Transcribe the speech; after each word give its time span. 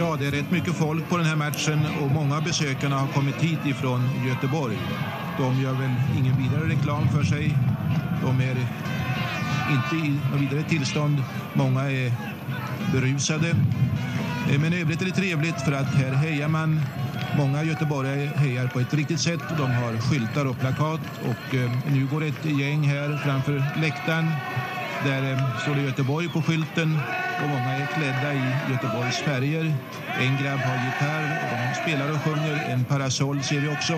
Ja, 0.00 0.16
det 0.16 0.26
är 0.26 0.30
rätt 0.30 0.50
mycket 0.50 0.74
folk 0.74 1.08
på 1.08 1.16
den 1.16 1.26
här 1.26 1.36
matchen 1.36 1.86
och 2.02 2.10
många 2.10 2.40
besökarna 2.40 2.98
har 2.98 3.08
kommit 3.08 3.36
hit 3.36 3.58
ifrån 3.64 4.00
Göteborg. 4.26 4.78
De 5.38 5.60
gör 5.62 5.72
väl 5.72 5.94
ingen 6.18 6.36
vidare 6.42 6.68
reklam 6.68 7.08
för 7.08 7.22
sig. 7.22 7.56
De 8.22 8.40
är 8.40 8.56
inte 9.70 10.06
i 10.06 10.20
något 10.32 10.40
vidare 10.40 10.62
tillstånd. 10.62 11.22
Många 11.54 11.90
är 11.90 12.12
berusade. 12.92 13.48
Eh, 14.50 14.60
men 14.60 14.72
i 14.72 14.80
övrigt 14.80 15.02
är 15.02 15.06
det 15.06 15.12
trevligt 15.12 15.60
för 15.60 15.72
att 15.72 15.94
här 15.94 16.12
hejar 16.12 16.48
man. 16.48 16.80
Många 17.36 17.62
göteborgare 17.62 18.26
hejar 18.36 18.66
på 18.66 18.80
ett 18.80 18.94
riktigt 18.94 19.20
sätt. 19.20 19.42
De 19.58 19.70
har 19.70 19.98
skyltar 19.98 20.46
och 20.46 20.60
plakat 20.60 21.00
och 21.22 21.54
eh, 21.54 21.70
nu 21.92 22.06
går 22.06 22.24
ett 22.24 22.44
gäng 22.44 22.82
här 22.82 23.20
framför 23.24 23.62
läktaren. 23.80 24.30
Där 25.04 25.32
eh, 25.32 25.58
står 25.62 25.74
det 25.74 25.80
Göteborg 25.80 26.28
på 26.28 26.42
skylten 26.42 26.98
och 27.42 27.48
många 27.48 27.72
är 27.76 27.86
klädda 27.86 28.34
i 28.34 28.42
Göteborgs 28.70 29.18
färger. 29.18 29.74
En 30.20 30.36
grabb 30.42 30.60
har 30.60 30.76
gitarr 30.84 31.24
och 31.50 31.56
de 31.62 31.82
spelar 31.82 32.14
och 32.14 32.20
sjunger. 32.20 32.70
En 32.72 32.84
parasoll 32.84 33.42
ser 33.42 33.60
vi 33.60 33.68
också. 33.68 33.92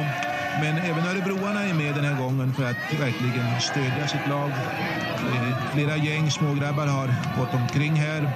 Men 0.60 0.78
även 0.78 1.06
örebroarna 1.06 1.62
är 1.62 1.74
med 1.74 1.94
den 1.94 2.04
här 2.04 2.22
gången 2.22 2.54
för 2.54 2.64
att 2.64 3.00
verkligen 3.00 3.60
stödja 3.60 4.08
sitt 4.08 4.28
lag. 4.28 4.50
Eh, 4.50 5.72
flera 5.74 5.96
gäng 5.96 6.30
smågrabbar 6.30 6.86
har 6.86 7.14
gått 7.38 7.54
omkring 7.54 7.92
här. 7.92 8.30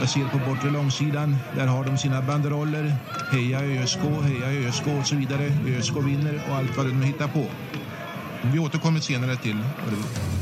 Jag 0.00 0.08
ser 0.08 0.24
på 0.28 0.38
bortre 0.38 0.70
långsidan, 0.70 1.36
där 1.56 1.66
har 1.66 1.84
de 1.84 1.98
sina 1.98 2.22
banderoller. 2.22 2.94
Heja 3.32 3.60
ÖSK, 3.60 3.98
heja 4.22 4.68
ÖSK 4.68 4.86
och 5.00 5.06
så 5.06 5.16
vidare. 5.16 5.52
ÖSK 5.66 5.96
vinner 5.96 6.42
och 6.48 6.56
allt 6.56 6.76
vad 6.76 6.86
de 6.86 7.02
hittar 7.02 7.28
på. 7.28 7.44
Vi 8.42 8.58
återkommer 8.58 9.00
senare 9.00 9.36
till 9.36 9.58
Örebro. 9.86 10.39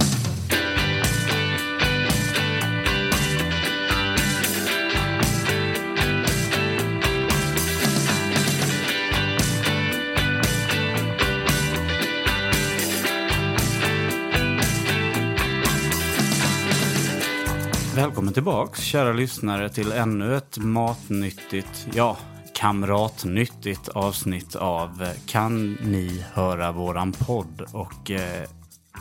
Välkommen 18.08 18.34
tillbaks 18.34 18.80
kära 18.80 19.12
lyssnare 19.12 19.68
till 19.68 19.92
ännu 19.92 20.36
ett 20.36 20.58
matnyttigt, 20.58 21.88
ja, 21.94 22.16
kamratnyttigt 22.54 23.88
avsnitt 23.88 24.56
av 24.56 25.02
eh, 25.02 25.08
Kan 25.26 25.72
ni 25.72 26.24
höra 26.32 26.72
våran 26.72 27.12
podd? 27.12 27.66
Och 27.72 28.10
eh, 28.10 28.48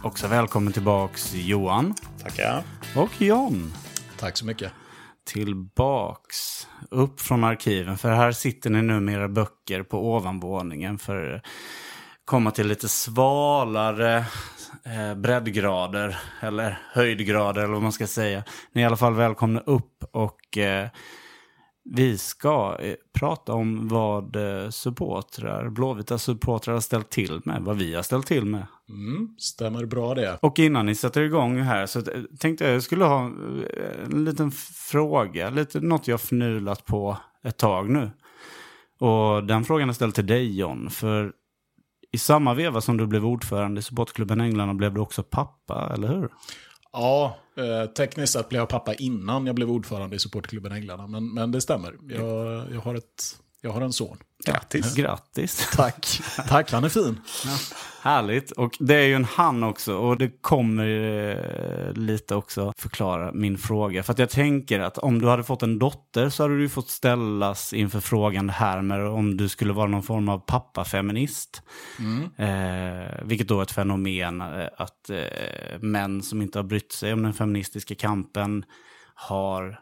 också 0.03 0.27
välkommen 0.27 0.73
tillbaks 0.73 1.33
Johan 1.33 1.93
Tackar. 2.23 2.63
och 2.95 3.21
John. 3.21 3.73
Tack 4.19 4.37
så 4.37 4.45
mycket. 4.45 4.71
Tillbaks, 5.25 6.67
upp 6.91 7.21
från 7.21 7.43
arkiven, 7.43 7.97
för 7.97 8.11
här 8.11 8.31
sitter 8.31 8.69
ni 8.69 8.81
nu 8.81 8.99
med 8.99 9.15
era 9.15 9.27
böcker 9.27 9.83
på 9.83 10.15
ovanvåningen 10.15 10.97
för 10.97 11.33
att 11.33 11.41
komma 12.25 12.51
till 12.51 12.67
lite 12.67 12.87
svalare 12.87 14.25
eh, 14.83 15.15
breddgrader 15.15 16.17
eller 16.39 16.79
höjdgrader 16.91 17.61
eller 17.61 17.73
vad 17.73 17.83
man 17.83 17.91
ska 17.91 18.07
säga. 18.07 18.43
Ni 18.71 18.81
är 18.81 18.83
i 18.83 18.87
alla 18.87 18.97
fall 18.97 19.13
välkomna 19.13 19.59
upp 19.59 20.03
och 20.11 20.57
eh, 20.57 20.87
vi 21.89 22.17
ska 22.17 22.77
eh, 22.79 22.95
prata 23.13 23.53
om 23.53 23.87
vad 23.87 24.35
eh, 24.35 24.69
supportrar, 24.69 25.69
Blåvita 25.69 26.17
supportrar 26.17 26.73
har 26.73 26.81
ställt 26.81 27.09
till 27.09 27.41
med, 27.45 27.61
vad 27.61 27.77
vi 27.77 27.95
har 27.95 28.03
ställt 28.03 28.27
till 28.27 28.45
med. 28.45 28.67
Mm, 28.89 29.35
stämmer 29.37 29.85
bra 29.85 30.15
det. 30.15 30.37
Och 30.41 30.59
innan 30.59 30.85
ni 30.85 30.95
sätter 30.95 31.21
igång 31.21 31.61
här 31.61 31.85
så 31.85 32.01
tänkte 32.39 32.65
jag 32.65 32.75
jag 32.75 32.83
skulle 32.83 33.05
ha 33.05 33.25
eh, 33.25 34.03
en 34.05 34.25
liten 34.25 34.51
fråga, 34.91 35.49
lite 35.49 35.79
något 35.79 36.07
jag 36.07 36.21
fnulat 36.21 36.85
på 36.85 37.17
ett 37.43 37.57
tag 37.57 37.89
nu. 37.89 38.11
Och 38.99 39.43
den 39.43 39.63
frågan 39.63 39.89
är 39.89 39.93
ställd 39.93 40.15
till 40.15 40.27
dig 40.27 40.59
John, 40.59 40.89
för 40.89 41.31
i 42.11 42.17
samma 42.17 42.53
veva 42.53 42.81
som 42.81 42.97
du 42.97 43.07
blev 43.07 43.25
ordförande 43.25 43.79
i 43.79 43.81
supportklubben 43.81 44.41
Änglarna 44.41 44.73
blev 44.73 44.93
du 44.93 45.01
också 45.01 45.23
pappa, 45.23 45.91
eller 45.93 46.07
hur? 46.07 46.29
Ja, 46.91 47.37
eh, 47.57 47.89
tekniskt 47.89 48.33
sett 48.33 48.49
blev 48.49 48.59
jag 48.59 48.69
pappa 48.69 48.93
innan 48.93 49.45
jag 49.45 49.55
blev 49.55 49.71
ordförande 49.71 50.15
i 50.15 50.19
supportklubben 50.19 50.71
Änglarna. 50.71 51.07
Men, 51.07 51.33
men 51.33 51.51
det 51.51 51.61
stämmer. 51.61 51.95
Jag, 52.09 52.65
jag, 52.73 52.81
har 52.81 52.95
ett, 52.95 53.39
jag 53.67 53.73
har 53.73 53.81
en 53.81 53.93
son. 53.93 54.17
Grattis. 54.45 54.95
Grattis. 54.95 55.69
Tack. 55.75 56.21
Tack, 56.47 56.71
han 56.71 56.83
är 56.83 56.89
fin. 56.89 57.19
Härligt. 58.01 58.51
Och 58.51 58.77
det 58.79 58.95
är 58.95 59.07
ju 59.07 59.13
en 59.13 59.25
han 59.25 59.63
också. 59.63 59.97
Och 59.97 60.17
det 60.17 60.41
kommer 60.41 60.87
eh, 60.87 61.93
lite 61.93 62.35
också 62.35 62.73
förklara 62.77 63.31
min 63.31 63.57
fråga. 63.57 64.03
För 64.03 64.13
att 64.13 64.19
jag 64.19 64.29
tänker 64.29 64.79
att 64.79 64.97
om 64.97 65.21
du 65.21 65.27
hade 65.27 65.43
fått 65.43 65.63
en 65.63 65.79
dotter 65.79 66.29
så 66.29 66.43
hade 66.43 66.55
du 66.55 66.61
ju 66.61 66.69
fått 66.69 66.89
ställas 66.89 67.73
inför 67.73 67.99
frågan 67.99 68.49
här 68.49 68.81
med 68.81 69.07
om 69.07 69.37
du 69.37 69.49
skulle 69.49 69.73
vara 69.73 69.87
någon 69.87 70.03
form 70.03 70.29
av 70.29 70.39
pappafeminist. 70.39 71.61
Eh, 72.37 73.23
vilket 73.23 73.47
då 73.47 73.59
är 73.59 73.63
ett 73.63 73.71
fenomen 73.71 74.41
eh, 74.41 74.67
att 74.77 75.09
eh, 75.09 75.79
män 75.79 76.21
som 76.21 76.41
inte 76.41 76.59
har 76.59 76.63
brytt 76.63 76.91
sig 76.91 77.13
om 77.13 77.23
den 77.23 77.33
feministiska 77.33 77.95
kampen 77.95 78.65
har 79.15 79.79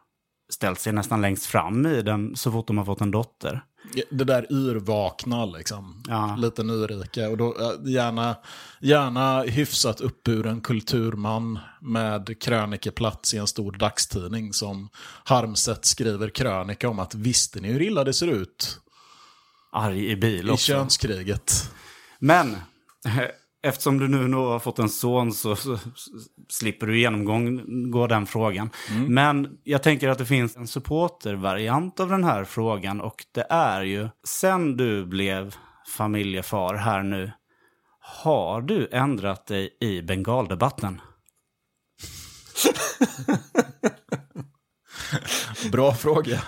ställt 0.50 0.80
sig 0.80 0.94
nästan 0.94 1.22
längst 1.22 1.46
fram 1.46 1.86
i 1.86 2.02
den 2.02 2.36
så 2.36 2.52
fort 2.52 2.68
de 2.68 2.78
har 2.78 2.86
fått 2.86 3.02
en 3.02 3.12
dotter. 3.12 3.62
Det 4.10 4.24
där 4.24 4.52
yrvakna, 4.52 5.46
liksom. 5.46 6.04
Ja. 6.08 6.36
Lite 6.40 6.64
nyrika. 6.64 7.30
Och 7.30 7.38
då, 7.38 7.56
gärna, 7.86 8.36
gärna 8.80 9.42
hyfsat 9.42 10.02
uppburen 10.02 10.62
kulturman 10.62 11.60
med 11.82 12.42
krönikeplats 12.42 13.34
i 13.34 13.38
en 13.38 13.48
stor 13.48 13.72
dagstidning 13.72 14.54
som 14.54 14.90
harmsett 15.24 15.86
skriver 15.86 16.30
krönika 16.30 16.90
om 16.90 17.00
att 17.00 17.16
visste 17.16 17.60
ni 17.60 17.72
hur 17.72 17.82
illa 17.82 18.04
det 18.04 18.14
ser 18.14 18.28
ut 18.28 18.80
Arg 19.72 20.12
i 20.12 20.16
bil 20.16 20.48
i 20.48 20.52
också. 20.52 20.66
könskriget? 20.66 21.72
Men 22.20 22.58
eftersom 23.66 24.00
du 24.00 24.08
nu 24.08 24.34
har 24.34 24.60
fått 24.60 24.80
en 24.80 24.90
son 24.90 25.32
så, 25.32 25.56
så, 25.56 25.78
så 25.78 26.20
slipper 26.50 26.88
du 26.88 27.00
genomgå 27.00 28.08
den 28.08 28.26
frågan. 28.26 28.70
Men 29.08 29.58
jag 29.64 29.84
tänker 29.84 30.10
att 30.10 30.18
det 30.18 30.26
finns 30.26 30.58
en 30.58 30.68
supportervariant 30.68 32.00
av 32.00 32.10
den 32.10 32.24
här 32.24 32.44
frågan 32.44 33.02
och 33.02 33.26
det 33.32 33.46
är 33.50 33.82
ju 33.82 34.10
sen 34.28 34.78
du 34.78 35.06
blev 35.06 35.56
familjefar 35.98 36.76
här 36.76 37.04
nu. 37.04 37.32
Har 38.00 38.62
du 38.62 38.90
ändrat 38.92 39.48
dig 39.48 39.78
i 39.82 40.02
bengaldebatten? 40.02 41.02
Bra 45.72 45.94
fråga. 45.94 46.42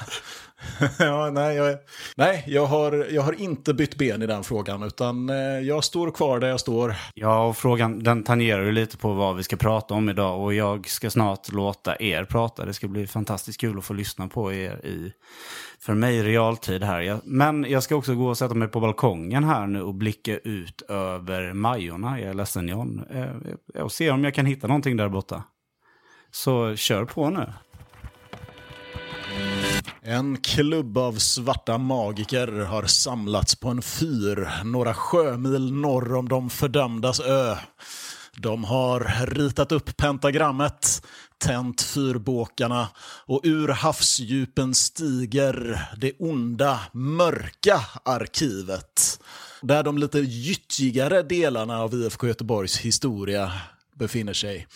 ja, 0.99 1.29
nej, 1.29 1.55
jag, 1.55 1.77
nej 2.15 2.43
jag, 2.47 2.65
har, 2.65 3.07
jag 3.11 3.21
har 3.21 3.41
inte 3.41 3.73
bytt 3.73 3.95
ben 3.95 4.21
i 4.21 4.27
den 4.27 4.43
frågan, 4.43 4.83
utan 4.83 5.29
eh, 5.29 5.35
jag 5.59 5.83
står 5.83 6.11
kvar 6.11 6.39
där 6.39 6.47
jag 6.47 6.59
står. 6.59 6.95
Ja, 7.13 7.45
och 7.45 7.57
frågan 7.57 8.03
den 8.03 8.23
tangerar 8.23 8.63
ju 8.63 8.71
lite 8.71 8.97
på 8.97 9.13
vad 9.13 9.35
vi 9.35 9.43
ska 9.43 9.55
prata 9.55 9.93
om 9.93 10.09
idag 10.09 10.41
och 10.41 10.53
jag 10.53 10.89
ska 10.89 11.09
snart 11.09 11.51
låta 11.51 12.01
er 12.01 12.23
prata. 12.23 12.65
Det 12.65 12.73
ska 12.73 12.87
bli 12.87 13.07
fantastiskt 13.07 13.61
kul 13.61 13.77
att 13.77 13.85
få 13.85 13.93
lyssna 13.93 14.27
på 14.27 14.53
er 14.53 14.85
i, 14.85 15.13
för 15.79 15.93
mig, 15.93 16.23
realtid 16.23 16.83
här. 16.83 17.01
Jag, 17.01 17.19
men 17.23 17.65
jag 17.69 17.83
ska 17.83 17.95
också 17.95 18.15
gå 18.15 18.27
och 18.27 18.37
sätta 18.37 18.53
mig 18.53 18.67
på 18.67 18.79
balkongen 18.79 19.43
här 19.43 19.67
nu 19.67 19.81
och 19.81 19.93
blicka 19.93 20.37
ut 20.37 20.81
över 20.81 21.53
Majorna. 21.53 22.19
Jag 22.19 22.29
är 22.29 22.33
ledsen 22.33 22.67
John. 22.67 23.03
Eh, 23.09 23.81
och 23.83 23.91
se 23.91 24.11
om 24.11 24.23
jag 24.23 24.33
kan 24.33 24.45
hitta 24.45 24.67
någonting 24.67 24.97
där 24.97 25.09
borta. 25.09 25.43
Så 26.31 26.75
kör 26.75 27.05
på 27.05 27.29
nu. 27.29 27.53
En 30.09 30.37
klubb 30.37 30.97
av 30.97 31.13
svarta 31.13 31.77
magiker 31.77 32.47
har 32.47 32.83
samlats 32.83 33.55
på 33.55 33.69
en 33.69 33.81
fyr 33.81 34.63
några 34.63 34.93
sjömil 34.93 35.73
norr 35.73 36.15
om 36.15 36.29
de 36.29 36.49
fördömdas 36.49 37.19
ö. 37.19 37.55
De 38.35 38.63
har 38.63 39.25
ritat 39.25 39.71
upp 39.71 39.97
pentagrammet, 39.97 41.05
tänt 41.37 41.81
fyrbåkarna 41.81 42.87
och 43.25 43.41
ur 43.43 43.67
havsdjupen 43.67 44.75
stiger 44.75 45.87
det 45.97 46.13
onda, 46.19 46.79
mörka 46.91 47.81
arkivet. 48.05 49.19
Där 49.61 49.83
de 49.83 49.97
lite 49.97 50.19
gyttjigare 50.19 51.23
delarna 51.23 51.81
av 51.81 51.93
IFK 51.93 52.27
Göteborgs 52.27 52.77
historia 52.77 53.51
befinner 53.95 54.33
sig. 54.33 54.67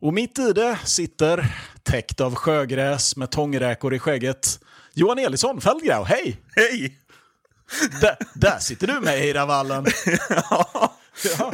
Och 0.00 0.14
mitt 0.14 0.38
i 0.38 0.52
det 0.52 0.78
sitter, 0.84 1.54
täckt 1.82 2.20
av 2.20 2.34
sjögräs 2.34 3.16
med 3.16 3.30
tångräkor 3.30 3.94
i 3.94 3.98
skägget, 3.98 4.60
Johan 4.94 5.18
Elisson, 5.18 5.60
Feldgrau. 5.60 6.04
Hej! 6.04 6.40
Hej! 6.56 6.96
Där, 8.00 8.16
där 8.34 8.58
sitter 8.58 8.86
du 8.86 9.00
med 9.00 9.26
i 9.26 9.32
ravallen. 9.32 9.86
ja, 10.50 10.96
Ja. 11.38 11.52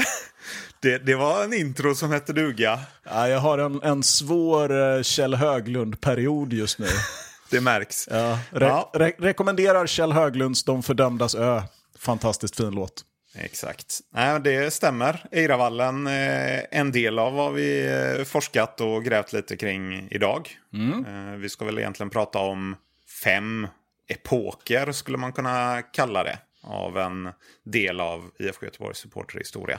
det, 0.81 0.99
det 0.99 1.15
var 1.15 1.45
en 1.45 1.53
intro 1.55 1.95
som 1.95 2.11
hette 2.11 2.33
duga. 2.33 2.81
Ja, 3.05 3.29
jag 3.29 3.39
har 3.41 3.59
en, 3.59 3.83
en 3.83 4.03
svår 4.03 4.97
eh, 4.97 5.03
Kjell 5.03 5.35
Höglund-period 5.35 6.53
just 6.53 6.79
nu. 6.79 6.87
Det 7.51 7.61
märks. 7.61 8.09
Ja, 8.11 8.39
re 8.51 8.67
Ja. 8.67 8.91
Re 8.95 9.13
rekommenderar 9.19 9.87
Kjell 9.87 10.13
Höglunds 10.13 10.65
De 10.65 10.83
fördömdas 10.83 11.35
ö. 11.35 11.63
Fantastiskt 11.99 12.57
fin 12.57 12.71
låt. 12.71 13.03
Exakt. 13.39 14.01
Nej, 14.11 14.41
det 14.41 14.71
stämmer. 14.71 15.27
Eiravallen 15.31 16.07
är 16.07 16.67
en 16.71 16.93
del 16.93 17.19
av 17.19 17.35
vad 17.35 17.53
vi 17.53 17.87
eh, 18.19 18.25
forskat 18.25 18.81
och 18.81 19.05
grävt 19.05 19.33
lite 19.33 19.57
kring 19.57 20.09
idag. 20.11 20.59
Eh, 21.07 21.37
Vi 21.37 21.49
ska 21.49 21.65
väl 21.65 21.79
egentligen 21.79 22.11
prata 22.11 22.39
om 22.39 22.77
fem 23.25 23.69
epoker 24.09 24.93
skulle 24.93 25.19
man 25.19 25.33
kunna 25.33 25.83
kalla 25.83 26.25
det. 26.25 26.39
Av 26.63 26.99
en 26.99 27.29
del 27.65 28.01
av 28.01 28.31
IFK 28.39 28.67
Göteborgs 28.67 28.99
supporterhistoria. 28.99 29.79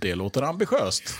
Det 0.00 0.14
låter 0.14 0.42
ambitiöst. 0.42 1.14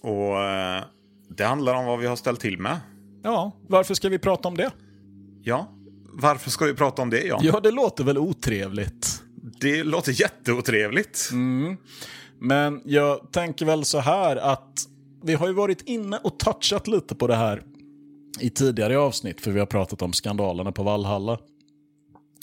Och 0.00 0.42
eh, 0.42 0.82
det 1.28 1.44
handlar 1.44 1.74
om 1.74 1.84
vad 1.86 1.98
vi 1.98 2.06
har 2.06 2.16
ställt 2.16 2.40
till 2.40 2.58
med. 2.58 2.80
Ja, 3.22 3.56
varför 3.68 3.94
ska 3.94 4.08
vi 4.08 4.18
prata 4.18 4.48
om 4.48 4.56
det? 4.56 4.70
Ja, 5.42 5.68
varför 6.12 6.50
ska 6.50 6.64
vi 6.64 6.74
prata 6.74 7.02
om 7.02 7.10
det 7.10 7.20
Jan? 7.26 7.40
Ja, 7.42 7.60
det 7.60 7.70
låter 7.70 8.04
väl 8.04 8.18
otrevligt. 8.18 9.22
Det 9.60 9.84
låter 9.84 10.20
jätteotrevligt. 10.20 11.28
Mm. 11.32 11.76
Men 12.38 12.82
jag 12.84 13.32
tänker 13.32 13.66
väl 13.66 13.84
så 13.84 13.98
här 13.98 14.36
att 14.36 14.88
vi 15.22 15.34
har 15.34 15.46
ju 15.46 15.52
varit 15.52 15.82
inne 15.82 16.18
och 16.18 16.38
touchat 16.38 16.88
lite 16.88 17.14
på 17.14 17.26
det 17.26 17.36
här 17.36 17.62
i 18.40 18.50
tidigare 18.50 18.98
avsnitt, 18.98 19.40
för 19.40 19.50
vi 19.50 19.58
har 19.58 19.66
pratat 19.66 20.02
om 20.02 20.12
skandalerna 20.12 20.72
på 20.72 20.82
Valhalla. 20.82 21.38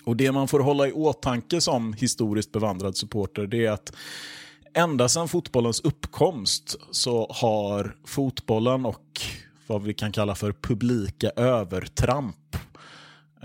Och 0.06 0.16
det 0.18 0.32
man 0.32 0.48
får 0.48 0.60
hålla 0.60 0.88
i 0.88 0.92
åtanke 0.92 1.62
som 1.62 1.94
historiskt 1.94 2.52
bevandrad 2.52 2.98
supporter, 2.98 3.48
det 3.48 3.66
är 3.66 3.72
att 3.72 3.94
ända 4.74 5.10
sedan 5.10 5.28
fotbollens 5.28 5.80
uppkomst 5.80 6.76
så 6.92 7.28
har 7.30 7.96
fotbollen 8.06 8.86
och 8.86 9.22
vad 9.68 9.84
vi 9.84 9.94
kan 9.94 10.12
kalla 10.12 10.36
för 10.36 10.52
publika 10.52 11.30
övertramp 11.30 12.58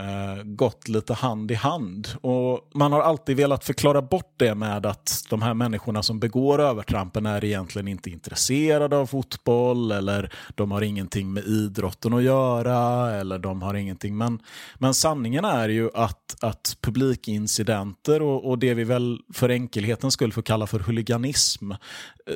eh, 0.00 0.43
gått 0.44 0.88
lite 0.88 1.14
hand 1.14 1.50
i 1.50 1.55
hand. 1.55 2.08
Och 2.20 2.70
Man 2.75 2.93
har 2.93 3.00
alltid 3.00 3.37
velat 3.37 3.64
förklara 3.64 4.02
bort 4.02 4.35
det 4.37 4.55
med 4.55 4.87
att 4.87 5.25
de 5.31 5.43
här 5.43 5.55
människorna 5.55 6.02
som 6.02 6.20
begår 6.20 6.61
övertrampen 6.61 7.26
är 7.26 7.44
egentligen 7.44 7.88
inte 7.88 8.11
intresserade 8.11 8.97
av 8.97 9.06
fotboll 9.06 9.93
eller 9.93 10.32
de 10.55 10.70
har 10.70 10.82
ingenting 10.82 11.32
med 11.32 11.44
idrotten 11.44 12.14
att 12.14 12.23
göra 12.23 13.11
eller 13.11 13.38
de 13.38 13.62
har 13.62 13.75
ingenting. 13.75 14.17
Men, 14.17 14.38
men 14.79 14.94
sanningen 14.94 15.44
är 15.44 15.69
ju 15.69 15.91
att, 15.94 16.37
att 16.41 16.76
publikincidenter 16.81 18.23
och, 18.23 18.50
och 18.50 18.58
det 18.58 18.75
vi 18.75 18.85
väl 18.85 19.19
för 19.35 19.49
enkelhetens 19.49 20.14
skull 20.14 20.32
får 20.32 20.43
kalla 20.43 20.67
för 20.67 20.79
huliganism 20.79 21.73
eh, 21.73 21.76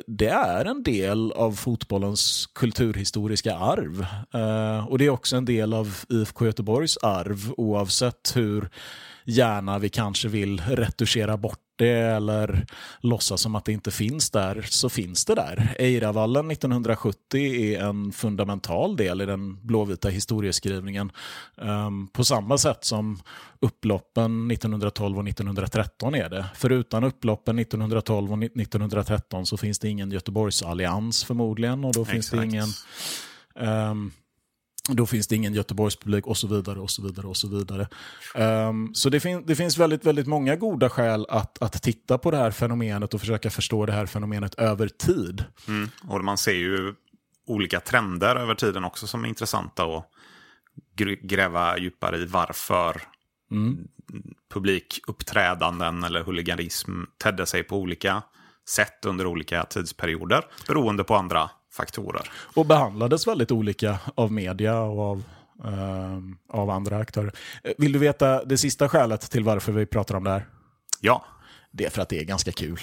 det 0.07 0.29
är 0.29 0.65
en 0.65 0.83
del 0.83 1.31
av 1.31 1.51
fotbollens 1.51 2.49
kulturhistoriska 2.53 3.55
arv. 3.57 4.05
Eh, 4.33 4.87
och 4.87 4.97
det 4.97 5.05
är 5.05 5.09
också 5.09 5.35
en 5.35 5.45
del 5.45 5.73
av 5.73 5.97
IFK 6.09 6.45
Göteborgs 6.45 6.97
arv 6.97 7.51
oavsett 7.57 8.31
hur 8.35 8.69
gärna 9.25 9.79
vi 9.79 9.89
kanske 9.89 10.27
vill 10.27 10.61
retuschera 10.61 11.37
bort 11.37 11.59
det 11.77 11.89
eller 11.89 12.65
låtsas 12.99 13.41
som 13.41 13.55
att 13.55 13.65
det 13.65 13.71
inte 13.71 13.91
finns 13.91 14.31
där, 14.31 14.61
så 14.69 14.89
finns 14.89 15.25
det 15.25 15.35
där. 15.35 15.75
Eiravallen 15.79 16.51
1970 16.51 17.37
är 17.37 17.79
en 17.79 18.11
fundamental 18.11 18.95
del 18.95 19.21
i 19.21 19.25
den 19.25 19.67
blåvita 19.67 20.09
historieskrivningen. 20.09 21.11
Um, 21.55 22.07
på 22.07 22.23
samma 22.23 22.57
sätt 22.57 22.85
som 22.85 23.19
upploppen 23.59 24.51
1912 24.51 25.17
och 25.17 25.27
1913 25.27 26.15
är 26.15 26.29
det. 26.29 26.45
För 26.55 26.71
utan 26.71 27.03
upploppen 27.03 27.59
1912 27.59 28.31
och 28.31 28.43
1913 28.43 29.45
så 29.45 29.57
finns 29.57 29.79
det 29.79 29.89
ingen 29.89 30.11
Göteborgsallians 30.11 31.23
förmodligen 31.23 31.85
och 31.85 31.93
då 31.93 32.01
Exakt. 32.01 32.11
finns 32.11 32.29
det 32.29 32.43
ingen 32.45 32.67
um, 33.89 34.11
då 34.87 35.05
finns 35.05 35.27
det 35.27 35.35
ingen 35.35 35.53
Göteborgspublik 35.53 36.27
och 36.27 36.37
så 36.37 36.47
vidare. 36.47 36.79
och 36.79 36.89
Så 36.89 37.01
vidare 37.01 37.27
och 37.27 37.37
så 37.37 37.47
vidare. 37.47 37.87
Um, 38.35 38.93
så 38.93 39.09
det, 39.09 39.19
fin 39.19 39.43
det 39.45 39.55
finns 39.55 39.77
väldigt, 39.77 40.05
väldigt 40.05 40.27
många 40.27 40.55
goda 40.55 40.89
skäl 40.89 41.25
att, 41.29 41.61
att 41.61 41.83
titta 41.83 42.17
på 42.17 42.31
det 42.31 42.37
här 42.37 42.51
fenomenet 42.51 43.13
och 43.13 43.19
försöka 43.19 43.49
förstå 43.49 43.85
det 43.85 43.93
här 43.93 44.05
fenomenet 44.05 44.55
över 44.55 44.87
tid. 44.87 45.43
Mm. 45.67 45.89
Och 46.07 46.23
man 46.23 46.37
ser 46.37 46.53
ju 46.55 46.93
olika 47.47 47.79
trender 47.79 48.35
över 48.35 48.55
tiden 48.55 48.83
också 48.83 49.07
som 49.07 49.23
är 49.23 49.29
intressanta 49.29 49.83
att 49.83 50.09
gr- 50.97 51.27
gräva 51.27 51.77
djupare 51.77 52.17
i 52.17 52.25
varför 52.25 53.01
publikuppträdanden 54.53 56.03
eller 56.03 56.23
huliganism 56.23 56.91
tedde 57.17 57.45
sig 57.45 57.63
på 57.63 57.77
olika 57.77 58.23
sätt 58.69 59.05
under 59.05 59.25
olika 59.25 59.63
tidsperioder 59.63 60.45
beroende 60.67 61.03
på 61.03 61.15
andra 61.15 61.49
faktorer. 61.75 62.29
Och 62.53 62.65
behandlades 62.65 63.27
väldigt 63.27 63.51
olika 63.51 63.99
av 64.15 64.31
media 64.31 64.79
och 64.81 65.01
av, 65.01 65.23
ehm, 65.65 66.37
av 66.49 66.69
andra 66.69 66.97
aktörer. 66.97 67.31
Eh, 67.63 67.71
Vill 67.77 67.91
du 67.91 67.99
veta 67.99 68.45
det 68.45 68.57
sista 68.57 68.89
skälet 68.89 69.31
till 69.31 69.43
varför 69.43 69.71
vi 69.71 69.85
pratar 69.85 70.15
om 70.15 70.23
det 70.23 70.29
här? 70.29 70.45
Ja, 71.01 71.25
Det 71.71 71.85
är 71.85 71.89
för 71.89 72.01
att 72.01 72.09
det 72.09 72.19
är 72.19 72.23
ganska 72.23 72.51
kul. 72.51 72.79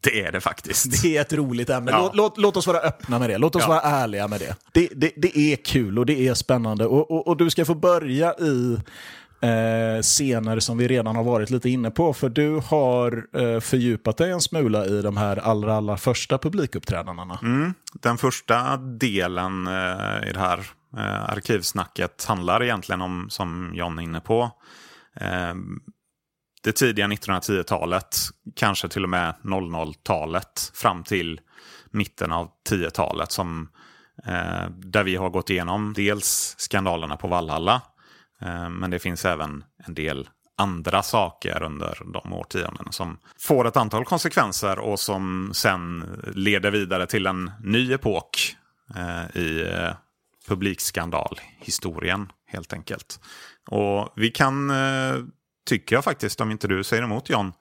det 0.00 0.22
är 0.24 0.32
det 0.32 0.40
faktiskt. 0.40 1.02
Det 1.02 1.16
är 1.16 1.20
ett 1.20 1.32
roligt 1.32 1.70
ämne. 1.70 1.90
Ja. 1.90 1.98
Låt, 2.02 2.16
låt, 2.16 2.38
låt 2.38 2.56
oss 2.56 2.66
vara 2.66 2.78
öppna 2.78 3.18
med 3.18 3.30
det. 3.30 3.38
Låt 3.38 3.56
oss 3.56 3.62
Ja. 3.62 3.68
vara 3.68 3.80
ärliga 3.80 4.28
med 4.28 4.40
det. 4.40 4.56
Det, 4.72 4.88
det. 4.96 5.12
det 5.16 5.38
är 5.38 5.56
kul 5.56 5.98
och 5.98 6.06
det 6.06 6.28
är 6.28 6.34
spännande. 6.34 6.86
Och, 6.86 7.10
och, 7.10 7.26
och 7.26 7.36
du 7.36 7.50
ska 7.50 7.64
få 7.64 7.74
börja 7.74 8.34
i 8.34 8.78
eh, 9.40 10.02
scener 10.02 10.60
som 10.60 10.78
vi 10.78 10.88
redan 10.88 11.16
har 11.16 11.24
varit 11.24 11.50
lite 11.50 11.70
inne 11.70 11.90
på. 11.90 12.12
För 12.12 12.28
du 12.28 12.60
har 12.64 13.26
eh, 13.36 13.60
fördjupat 13.60 14.16
dig 14.16 14.30
en 14.30 14.40
smula 14.40 14.86
i 14.86 15.02
de 15.02 15.16
här 15.16 15.36
allra, 15.36 15.74
allra 15.74 15.96
första 15.96 16.38
publikuppträdandena. 16.38 17.38
Mm. 17.42 17.74
Den 17.92 18.18
första 18.18 18.76
delen 18.76 19.66
eh, 19.66 20.28
i 20.28 20.32
det 20.32 20.40
här 20.40 20.58
eh, 20.96 21.30
arkivsnacket 21.30 22.24
handlar 22.24 22.62
egentligen 22.62 23.00
om, 23.00 23.26
som 23.30 23.72
John 23.74 23.98
är 23.98 24.02
inne 24.02 24.20
på, 24.20 24.50
eh, 25.20 25.54
det 26.62 26.72
tidiga 26.72 27.06
1910-talet, 27.06 28.16
kanske 28.56 28.88
till 28.88 29.04
och 29.04 29.10
med 29.10 29.34
00-talet, 29.42 30.72
fram 30.74 31.04
till 31.04 31.40
mitten 31.90 32.32
av 32.32 32.50
10-talet, 32.70 33.32
som, 33.32 33.68
eh, 34.24 34.70
där 34.70 35.04
vi 35.04 35.16
har 35.16 35.30
gått 35.30 35.50
igenom 35.50 35.92
dels 35.96 36.54
skandalerna 36.58 37.16
på 37.16 37.28
Vallhalla, 37.28 37.82
men 38.70 38.90
det 38.90 38.98
finns 38.98 39.24
även 39.24 39.64
en 39.86 39.94
del 39.94 40.28
andra 40.56 41.02
saker 41.02 41.62
under 41.62 41.98
de 42.12 42.32
årtiondena 42.32 42.92
som 42.92 43.18
får 43.38 43.66
ett 43.66 43.76
antal 43.76 44.04
konsekvenser 44.04 44.78
och 44.78 45.00
som 45.00 45.50
sen 45.54 46.04
leder 46.34 46.70
vidare 46.70 47.06
till 47.06 47.26
en 47.26 47.50
ny 47.62 47.92
epok 47.92 48.56
eh, 48.96 49.42
i 49.42 49.70
eh, 49.72 49.90
publikskandalhistorien 50.48 52.32
helt 52.46 52.72
enkelt. 52.72 53.20
Och 53.70 54.12
vi 54.16 54.30
kan, 54.30 54.70
eh, 54.70 55.16
tycker 55.68 55.96
jag 55.96 56.04
faktiskt, 56.04 56.40
om 56.40 56.50
inte 56.50 56.68
du 56.68 56.84
säger 56.84 57.02
emot 57.02 57.30
John, 57.30 57.52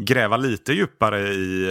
gräva 0.00 0.36
lite 0.36 0.72
djupare 0.72 1.20
i 1.28 1.68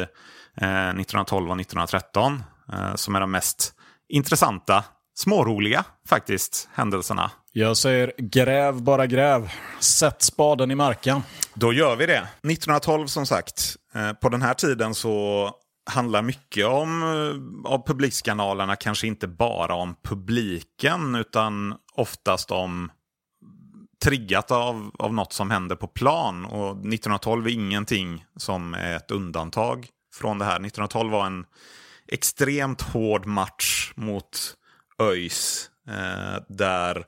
eh, 0.57 0.89
1912 0.89 1.49
och 1.49 1.59
1913 1.59 2.43
eh, 2.73 2.95
som 2.95 3.15
är 3.15 3.19
de 3.19 3.31
mest 3.31 3.73
intressanta, 4.09 4.83
småroliga 5.15 5.85
faktiskt, 6.07 6.69
händelserna 6.73 7.31
jag 7.53 7.77
säger 7.77 8.13
gräv, 8.17 8.81
bara 8.81 9.07
gräv. 9.07 9.51
Sätt 9.79 10.21
spaden 10.21 10.71
i 10.71 10.75
marken. 10.75 11.21
Då 11.53 11.73
gör 11.73 11.95
vi 11.95 12.05
det. 12.05 12.17
1912 12.17 13.07
som 13.07 13.25
sagt. 13.25 13.75
Eh, 13.93 14.13
på 14.13 14.29
den 14.29 14.41
här 14.41 14.53
tiden 14.53 14.95
så 14.95 15.49
handlar 15.89 16.21
mycket 16.21 16.65
om 16.65 17.03
eh, 17.03 17.71
av 17.71 17.87
publikskanalerna 17.87 18.75
kanske 18.75 19.07
inte 19.07 19.27
bara 19.27 19.73
om 19.73 19.95
publiken 20.03 21.15
utan 21.15 21.75
oftast 21.93 22.51
om 22.51 22.91
triggat 24.03 24.51
av, 24.51 24.91
av 24.99 25.13
något 25.13 25.33
som 25.33 25.51
händer 25.51 25.75
på 25.75 25.87
plan. 25.87 26.45
Och 26.45 26.71
1912 26.71 27.47
är 27.47 27.51
ingenting 27.51 28.25
som 28.37 28.73
är 28.73 28.95
ett 28.95 29.11
undantag 29.11 29.87
från 30.15 30.39
det 30.39 30.45
här. 30.45 30.55
1912 30.55 31.11
var 31.11 31.25
en 31.25 31.45
extremt 32.07 32.81
hård 32.81 33.25
match 33.25 33.93
mot 33.95 34.55
ÖIS 34.99 35.69
eh, 35.87 36.43
där 36.49 37.05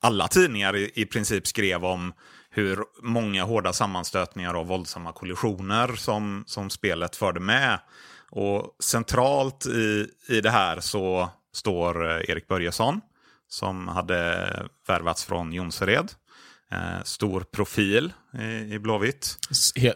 alla 0.00 0.28
tidningar 0.28 0.76
i, 0.76 0.90
i 0.94 1.06
princip 1.06 1.46
skrev 1.46 1.84
om 1.84 2.12
hur 2.50 2.78
många 3.02 3.44
hårda 3.44 3.72
sammanstötningar 3.72 4.54
och 4.54 4.66
våldsamma 4.66 5.12
kollisioner 5.12 5.96
som, 5.96 6.44
som 6.46 6.70
spelet 6.70 7.16
förde 7.16 7.40
med. 7.40 7.78
Och 8.30 8.76
centralt 8.82 9.66
i, 9.66 10.06
i 10.28 10.40
det 10.40 10.50
här 10.50 10.80
så 10.80 11.30
står 11.52 12.10
eh, 12.10 12.30
Erik 12.30 12.48
Börjesson 12.48 13.00
som 13.48 13.88
hade 13.88 14.48
värvats 14.88 15.24
från 15.24 15.52
Jonsered. 15.52 16.12
Eh, 16.72 17.02
stor 17.04 17.40
profil 17.40 18.12
i, 18.40 18.74
i 18.74 18.78
Blåvitt. 18.78 19.36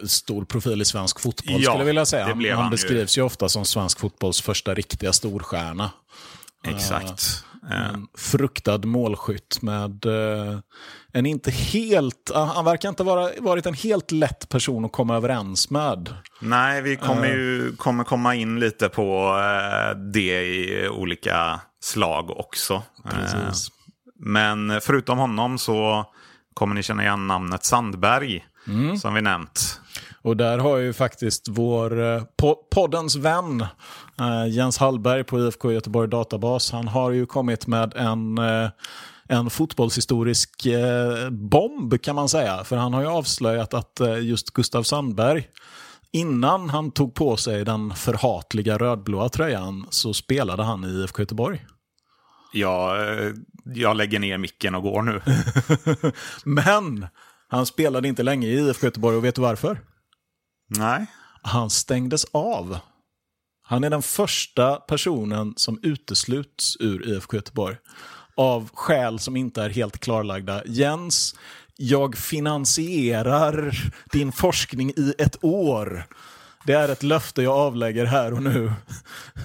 Stor 0.07 0.45
profil 0.45 0.81
i 0.81 0.85
svensk 0.85 1.19
fotboll 1.19 1.55
Ja, 1.61 1.71
skulle 1.71 1.81
jag 1.81 1.85
vilja 1.85 2.05
säga. 2.05 2.23
han, 2.25 2.45
han 2.51 2.65
ju. 2.65 2.69
beskrivs 2.71 3.17
ju 3.17 3.21
ofta 3.21 3.49
som 3.49 3.65
svensk 3.65 3.99
fotbolls 3.99 4.41
första 4.41 4.73
riktiga 4.73 5.13
storstjärna. 5.13 5.91
Exakt. 6.67 7.45
Eh, 7.71 7.89
En 7.93 8.07
fruktad 8.17 8.85
målskytt 8.85 9.61
med 9.61 10.05
eh, 10.05 10.59
en 11.13 11.25
inte 11.25 11.51
helt... 11.51 12.31
ah, 12.33 12.45
Han 12.55 12.65
verkar 12.65 12.89
inte 12.89 13.03
vara 13.03 13.29
varit 13.39 13.65
en 13.65 13.73
helt 13.73 14.11
lätt 14.11 14.49
person 14.49 14.85
att 14.85 14.91
komma 14.91 15.15
överens 15.15 15.69
med. 15.69 16.15
Nej, 16.41 16.81
vi 16.81 16.95
kommer 16.95 17.27
ju 17.27 17.75
kommer 17.75 18.03
komma 18.03 18.35
in 18.35 18.59
lite 18.59 18.89
på 18.89 19.37
eh, 19.39 19.97
det 19.99 20.43
i 20.43 20.87
olika 20.89 21.59
slag 21.81 22.39
också. 22.39 22.83
Precis. 23.09 23.67
Eh, 23.69 23.73
men 24.25 24.81
förutom 24.81 25.17
honom 25.17 25.57
så 25.57 26.05
kommer 26.53 26.75
ni 26.75 26.83
känna 26.83 27.03
igen 27.03 27.27
namnet 27.27 27.65
Sandberg, 27.65 28.45
som 29.01 29.13
vi 29.13 29.21
nämnt. 29.21 29.79
Och 30.23 30.37
där 30.37 30.57
har 30.57 30.77
ju 30.77 30.93
faktiskt 30.93 31.47
vår 31.49 32.01
eh, 32.01 32.23
po 32.37 32.55
poddens 32.71 33.15
vän 33.15 33.61
eh, 34.19 34.47
Jens 34.49 34.77
Hallberg 34.77 35.23
på 35.23 35.39
IFK 35.39 35.71
Göteborg 35.71 36.09
Databas, 36.09 36.71
han 36.71 36.87
har 36.87 37.11
ju 37.11 37.25
kommit 37.25 37.67
med 37.67 37.93
en, 37.95 38.37
eh, 38.37 38.69
en 39.27 39.49
fotbollshistorisk 39.49 40.65
eh, 40.65 41.29
bomb 41.29 42.01
kan 42.01 42.15
man 42.15 42.29
säga. 42.29 42.63
För 42.63 42.75
han 42.75 42.93
har 42.93 43.01
ju 43.01 43.07
avslöjat 43.07 43.73
att 43.73 44.01
just 44.21 44.53
Gustav 44.53 44.83
Sandberg, 44.83 45.47
innan 46.11 46.69
han 46.69 46.91
tog 46.91 47.13
på 47.13 47.37
sig 47.37 47.65
den 47.65 47.95
förhatliga 47.95 48.77
rödblåa 48.77 49.29
tröjan 49.29 49.85
så 49.89 50.13
spelade 50.13 50.63
han 50.63 50.83
i 50.83 50.87
IFK 50.87 51.21
Göteborg. 51.21 51.65
Ja, 52.53 52.95
jag 53.65 53.97
lägger 53.97 54.19
ner 54.19 54.37
micken 54.37 54.75
och 54.75 54.83
går 54.83 55.01
nu. 55.01 55.21
Men 56.43 57.07
han 57.47 57.65
spelade 57.65 58.07
inte 58.07 58.23
länge 58.23 58.47
i 58.47 58.53
IFK 58.53 58.87
Göteborg 58.87 59.17
och 59.17 59.25
vet 59.25 59.35
du 59.35 59.41
varför? 59.41 59.79
Nej. 60.77 61.05
Han 61.41 61.69
stängdes 61.69 62.25
av. 62.31 62.77
Han 63.65 63.83
är 63.83 63.89
den 63.89 64.01
första 64.01 64.75
personen 64.75 65.53
som 65.57 65.79
utesluts 65.83 66.77
ur 66.79 67.07
IFK 67.09 67.35
Göteborg. 67.35 67.75
Av 68.35 68.69
skäl 68.73 69.19
som 69.19 69.35
inte 69.35 69.61
är 69.61 69.69
helt 69.69 69.99
klarlagda. 69.99 70.61
Jens, 70.65 71.35
jag 71.77 72.17
finansierar 72.17 73.75
din 74.11 74.31
forskning 74.31 74.89
i 74.89 75.13
ett 75.17 75.43
år. 75.43 76.05
Det 76.65 76.73
är 76.73 76.89
ett 76.89 77.03
löfte 77.03 77.43
jag 77.43 77.57
avlägger 77.57 78.05
här 78.05 78.33
och 78.33 78.43
nu. 78.43 78.73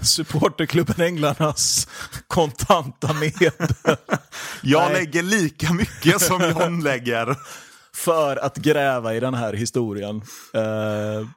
Supporterklubben 0.02 1.00
Änglarnas 1.00 1.88
kontanta 2.26 3.12
medel. 3.12 3.68
Jag 4.62 4.92
Nej. 4.92 4.92
lägger 4.92 5.22
lika 5.22 5.72
mycket 5.72 6.20
som 6.20 6.42
John 6.42 6.80
lägger. 6.82 7.36
För 8.04 8.36
att 8.36 8.56
gräva 8.56 9.14
i 9.14 9.20
den 9.20 9.34
här 9.34 9.52
historien. 9.52 10.16
Eh, 10.54 11.28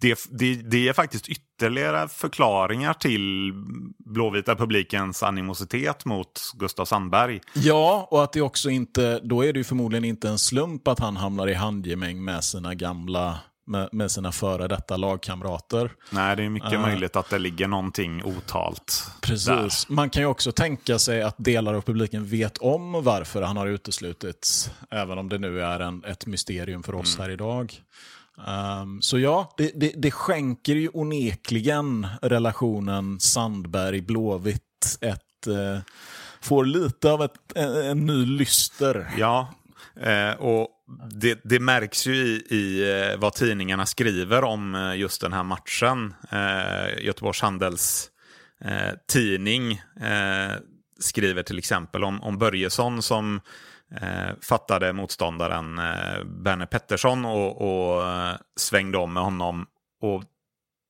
Det, 0.00 0.18
det, 0.30 0.54
det 0.54 0.88
är 0.88 0.92
faktiskt 0.92 1.28
ytterligare 1.28 2.08
förklaringar 2.08 2.94
till 2.94 3.52
blåvita 3.98 4.56
publikens 4.56 5.22
animositet 5.22 6.04
mot 6.04 6.40
Gustav 6.58 6.84
Sandberg. 6.84 7.40
Ja, 7.54 8.08
och 8.10 8.22
att 8.22 8.32
det 8.32 8.42
också 8.42 8.70
inte, 8.70 9.20
då 9.22 9.44
är 9.44 9.52
det 9.52 9.64
förmodligen 9.64 10.04
inte 10.04 10.28
en 10.28 10.38
slump 10.38 10.88
att 10.88 10.98
han 10.98 11.16
hamnar 11.16 11.48
i 11.48 11.54
handgemäng 11.54 12.24
med 12.24 12.44
sina 12.44 12.74
gamla, 12.74 13.38
med, 13.66 13.88
med 13.92 14.10
sina 14.10 14.32
före 14.32 14.68
detta 14.68 14.96
lagkamrater. 14.96 15.92
Nej, 16.10 16.36
det 16.36 16.42
är 16.42 16.48
mycket 16.48 16.80
möjligt 16.80 17.16
att 17.16 17.30
det 17.30 17.38
ligger 17.38 17.68
någonting 17.68 18.24
otalt. 18.24 19.10
Precis. 19.20 19.88
Man 19.88 20.10
kan 20.10 20.22
ju 20.22 20.26
också 20.26 20.52
tänka 20.52 20.98
sig 20.98 21.22
att 21.22 21.34
delar 21.38 21.74
av 21.74 21.80
publiken 21.80 22.26
vet 22.26 22.58
om 22.58 23.04
varför 23.04 23.42
han 23.42 23.56
har 23.56 23.66
uteslutits, 23.66 24.70
även 24.90 25.18
om 25.18 25.28
det 25.28 25.38
nu 25.38 25.62
är 25.62 25.80
en, 25.80 26.04
ett 26.04 26.26
mysterium 26.26 26.82
för 26.82 26.94
oss 26.94 27.18
här 27.18 27.30
idag. 27.30 27.82
Ehm, 28.46 29.02
så 29.02 29.18
ja, 29.18 29.54
det, 29.56 29.72
det, 29.74 29.92
det 29.96 30.10
skänker 30.10 30.74
ju 30.74 30.88
onekligen 30.92 32.06
relationen 32.22 33.18
Sandberg-Blåvitt 33.20 34.98
ett, 35.00 35.46
eh, 35.46 35.80
får 36.40 36.64
lite 36.64 37.10
av 37.12 37.22
ett, 37.22 37.32
en, 37.54 37.76
en 37.76 38.06
ny 38.06 38.26
lyster. 38.26 39.10
Ja, 39.18 39.48
eh, 40.00 40.40
och 40.40 40.68
det, 41.10 41.40
det 41.44 41.60
märks 41.60 42.06
ju 42.06 42.14
i, 42.14 42.46
i 42.50 42.92
eh, 42.92 43.18
vad 43.18 43.32
tidningarna 43.32 43.86
skriver 43.86 44.44
om 44.44 44.74
eh, 44.74 44.96
just 44.96 45.20
den 45.20 45.32
här 45.32 45.42
matchen. 45.42 46.14
Eh, 46.30 47.04
Göteborgs 47.04 47.40
Handels 47.40 48.10
eh, 48.64 48.94
tidning 49.12 49.72
eh, 50.00 50.52
skriver 51.00 51.42
till 51.42 51.58
exempel 51.58 52.04
om, 52.04 52.22
om 52.22 52.38
Börjesson 52.38 53.02
som 53.02 53.40
eh, 54.00 54.30
fattade 54.42 54.92
motståndaren 54.92 55.78
eh, 55.78 56.24
Berne 56.24 56.66
Pettersson 56.66 57.24
och, 57.24 57.62
och 57.62 58.08
eh, 58.08 58.34
svängde 58.56 58.98
om 58.98 59.12
med 59.12 59.22
honom. 59.22 59.66
Och 60.00 60.24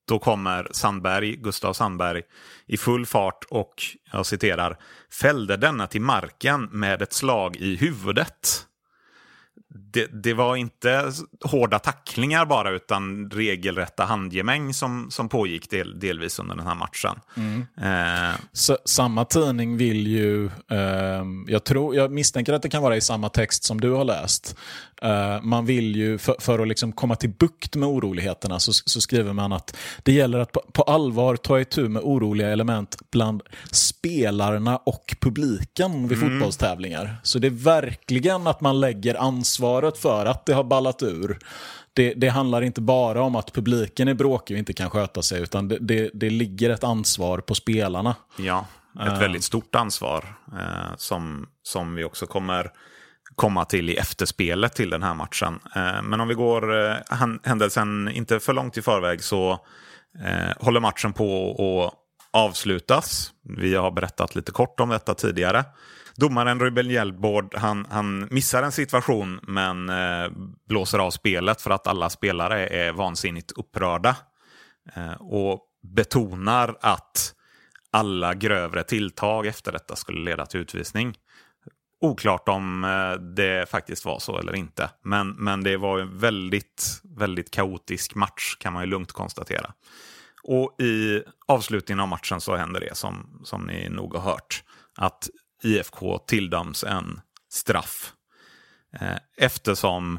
då 0.09 0.19
kommer 0.19 0.69
Sandberg, 0.71 1.37
Gustav 1.37 1.73
Sandberg 1.73 2.23
i 2.67 2.77
full 2.77 3.07
fart 3.07 3.45
och, 3.51 3.75
jag 4.13 4.27
citerar, 4.27 4.79
fällde 5.21 5.57
denna 5.57 5.87
till 5.87 6.01
marken 6.01 6.65
med 6.65 7.03
ett 7.03 7.13
slag 7.13 7.57
i 7.57 7.77
huvudet. 7.77 8.67
Det, 9.93 10.23
det 10.23 10.35
var 10.35 10.57
inte 10.57 11.13
hårda 11.45 11.79
tacklingar 11.79 12.47
bara, 12.47 12.71
utan 12.71 13.31
regelrätta 13.31 14.05
handgemäng 14.05 14.75
som, 14.75 15.11
som 15.11 15.29
pågick 15.29 15.71
del, 15.71 15.99
delvis 16.01 16.39
under 16.39 16.57
den 16.57 16.67
här 16.67 16.75
matchen. 16.75 17.21
Eh, 17.83 18.35
S- 18.53 18.71
samma 18.85 19.25
tidning 19.25 19.77
vill 19.77 20.07
ju, 20.07 20.51
ehm, 20.71 21.45
jag, 21.49 21.65
tror, 21.65 21.95
jag 21.97 22.11
misstänker 22.13 22.53
att 22.53 22.63
det 22.63 22.69
kan 22.69 22.83
vara 22.83 22.97
i 22.97 23.01
samma 23.01 23.29
text 23.29 23.65
som 23.65 23.81
du 23.81 23.91
har 23.91 24.05
läst. 24.05 24.57
Eh, 25.03 25.43
man 25.43 25.67
vill 25.67 25.97
ju, 25.97 26.19
för, 26.19 26.37
för 26.41 26.59
att 26.59 26.69
liksom 26.69 26.93
komma 26.93 27.17
till 27.17 27.31
bukt 27.31 27.77
med 27.77 27.89
oroligheterna, 27.89 28.61
så, 28.61 28.73
så 28.73 29.01
skriver 29.01 29.33
man 29.33 29.53
att 29.53 29.77
det 30.03 30.13
gäller 30.13 30.39
att 30.39 30.53
på, 30.53 30.61
på 30.73 30.83
allvar 30.83 31.37
ta 31.37 31.61
itu 31.61 31.89
med 31.89 32.03
oroliga 32.03 32.49
element 32.49 32.97
bland 33.13 33.43
spelarna 33.73 34.77
och 34.77 35.17
publiken 35.21 36.09
vid 36.09 36.19
fotbollstävlingar. 36.21 37.17
Så 37.23 37.39
det 37.39 37.47
är 37.47 37.65
verkligen 37.65 38.47
att 38.47 38.61
man 38.61 38.81
lägger 38.81 39.15
ansvaret 39.83 39.99
för 39.99 40.27
att 40.27 40.47
det 40.47 40.53
har 40.53 40.65
ballat 40.65 41.03
ur. 41.03 41.39
Det, 41.95 42.15
det 42.15 42.29
handlar 42.29 42.63
inte 42.63 42.81
bara 42.81 43.23
om 43.23 43.37
att 43.37 43.53
publiken 43.53 44.09
är 44.09 44.15
bråkig 44.15 44.55
och 44.55 44.59
inte 44.59 44.73
kan 44.73 44.91
sköta 44.91 45.23
sig, 45.23 45.43
utan 45.43 45.69
det, 45.69 45.79
det, 45.81 46.11
det 46.15 46.31
ligger 46.31 46.71
ett 46.71 46.85
ansvar 46.85 47.41
på 47.41 47.55
spelarna. 47.55 48.15
Ja, 48.39 48.67
ett 49.01 49.21
väldigt 49.21 49.45
stort 49.45 49.75
ansvar 49.75 50.25
eh, 50.53 50.97
som, 50.97 51.47
som 51.63 51.95
vi 51.95 52.05
också 52.05 52.27
kommer 52.27 52.71
komma 53.37 53.65
till 53.65 53.91
i 53.91 53.97
efterspelet 53.97 54.75
till 54.75 54.91
den 54.91 55.03
här 55.03 55.15
matchen. 55.15 55.61
Eh, 55.77 56.03
men 56.03 56.21
om 56.21 56.29
vi 56.29 56.35
går 56.35 56.89
eh, 56.89 56.97
händelsen 57.45 58.09
inte 58.09 58.41
för 58.41 58.53
långt 58.53 58.77
i 58.77 58.83
förväg 58.83 59.23
så 59.23 59.53
eh, 60.25 60.65
håller 60.65 60.81
matchen 60.81 61.13
på 61.13 61.51
att 61.53 61.95
avslutas. 62.33 63.33
Vi 63.59 63.75
har 63.75 63.91
berättat 63.91 64.35
lite 64.35 64.53
kort 64.53 64.81
om 64.81 64.89
detta 64.89 65.15
tidigare. 65.15 65.65
Domaren 66.21 66.61
Ruben 66.61 66.91
Hjelbord, 66.91 67.55
han, 67.55 67.87
han 67.91 68.29
missar 68.31 68.63
en 68.63 68.73
situation 68.73 69.41
men 69.43 69.89
eh, 69.89 70.31
blåser 70.69 70.99
av 70.99 71.11
spelet 71.11 71.63
för 71.63 71.71
att 71.71 71.87
alla 71.87 72.11
spelare 72.11 72.67
är 72.67 72.93
vansinnigt 72.93 73.53
upprörda. 73.53 74.17
Eh, 74.95 75.13
och 75.13 75.61
betonar 75.83 76.77
att 76.81 77.35
alla 77.91 78.35
grövre 78.35 78.83
tilltag 78.83 79.47
efter 79.47 79.73
detta 79.73 79.97
skulle 79.97 80.21
leda 80.21 80.47
till 80.47 80.61
utvisning. 80.61 81.19
Oklart 82.01 82.49
om 82.49 82.85
eh, 82.85 83.13
det 83.13 83.71
faktiskt 83.71 84.05
var 84.05 84.19
så 84.19 84.39
eller 84.39 84.57
inte. 84.57 84.91
Men, 85.05 85.31
men 85.31 85.65
det 85.65 85.77
var 85.77 85.99
en 85.99 86.19
väldigt, 86.19 87.01
väldigt 87.05 87.51
kaotisk 87.51 88.15
match 88.15 88.57
kan 88.59 88.73
man 88.73 88.83
ju 88.83 88.91
lugnt 88.91 89.13
konstatera. 89.13 89.73
Och 90.43 90.81
i 90.81 91.23
avslutningen 91.47 92.01
av 92.01 92.09
matchen 92.09 92.41
så 92.41 92.57
händer 92.57 92.81
det 92.81 92.97
som, 92.97 93.41
som 93.45 93.63
ni 93.63 93.89
nog 93.89 94.15
har 94.15 94.33
hört. 94.33 94.63
Att 94.97 95.29
IFK 95.63 96.19
tilldöms 96.19 96.85
en 96.85 97.21
straff. 97.53 98.13
Eh, 99.01 99.17
eftersom, 99.37 100.19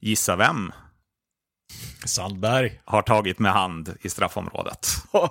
gissa 0.00 0.36
vem, 0.36 0.72
Sandberg. 2.04 2.80
har 2.84 3.02
tagit 3.02 3.38
med 3.38 3.52
hand 3.52 3.96
i 4.00 4.08
straffområdet. 4.08 4.88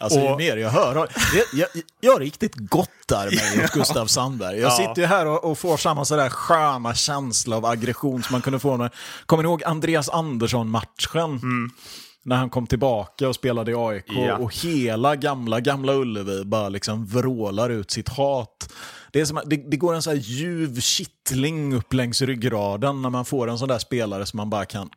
Alltså 0.00 0.18
ju 0.20 0.28
Och- 0.28 0.38
mer 0.38 0.56
jag 0.56 0.70
hör, 0.70 0.94
jag, 0.96 1.08
jag, 1.52 1.68
jag 2.00 2.20
riktigt 2.20 2.54
gottar 2.54 3.24
mig 3.56 3.64
åt 3.64 3.70
Gustav 3.72 4.06
Sandberg. 4.06 4.58
Jag 4.58 4.72
Ja. 4.72 4.76
sitter 4.76 5.02
ju 5.02 5.06
här 5.06 5.26
och, 5.26 5.44
och 5.50 5.58
får 5.58 5.76
samma 5.76 6.04
sådär 6.04 6.28
sköna 6.30 6.94
känsla 6.94 7.56
av 7.56 7.64
aggression 7.64 8.22
som 8.22 8.32
man 8.32 8.42
kunde 8.42 8.58
få 8.58 8.76
när, 8.76 8.90
kommer 9.26 9.42
ni 9.42 9.48
ihåg 9.48 9.64
Andreas 9.64 10.08
Andersson-matchen? 10.08 11.40
När 12.28 12.36
han 12.36 12.50
kom 12.50 12.66
tillbaka 12.66 13.28
och 13.28 13.34
spelade 13.34 13.70
i 13.70 13.74
AIK 13.74 14.04
Ja. 14.08 14.36
och 14.36 14.54
hela 14.54 15.16
gamla, 15.16 15.60
gamla 15.60 15.92
Ullevi 15.94 16.44
bara 16.44 16.68
liksom 16.68 17.06
vrålar 17.06 17.70
ut 17.70 17.90
sitt 17.90 18.08
hat. 18.08 18.72
Det, 19.12 19.20
är 19.20 19.24
som, 19.24 19.40
det, 19.46 19.56
det 19.70 19.76
går 19.76 19.94
en 19.94 20.02
så 20.02 20.10
här 20.10 20.16
ljuv 20.16 20.80
kittling 20.80 21.74
upp 21.74 21.92
längs 21.92 22.22
ryggraden 22.22 23.02
när 23.02 23.10
man 23.10 23.24
får 23.24 23.50
en 23.50 23.58
sån 23.58 23.68
där 23.68 23.78
spelare 23.78 24.26
som 24.26 24.36
man 24.36 24.50
bara 24.50 24.64
kan 24.64 24.90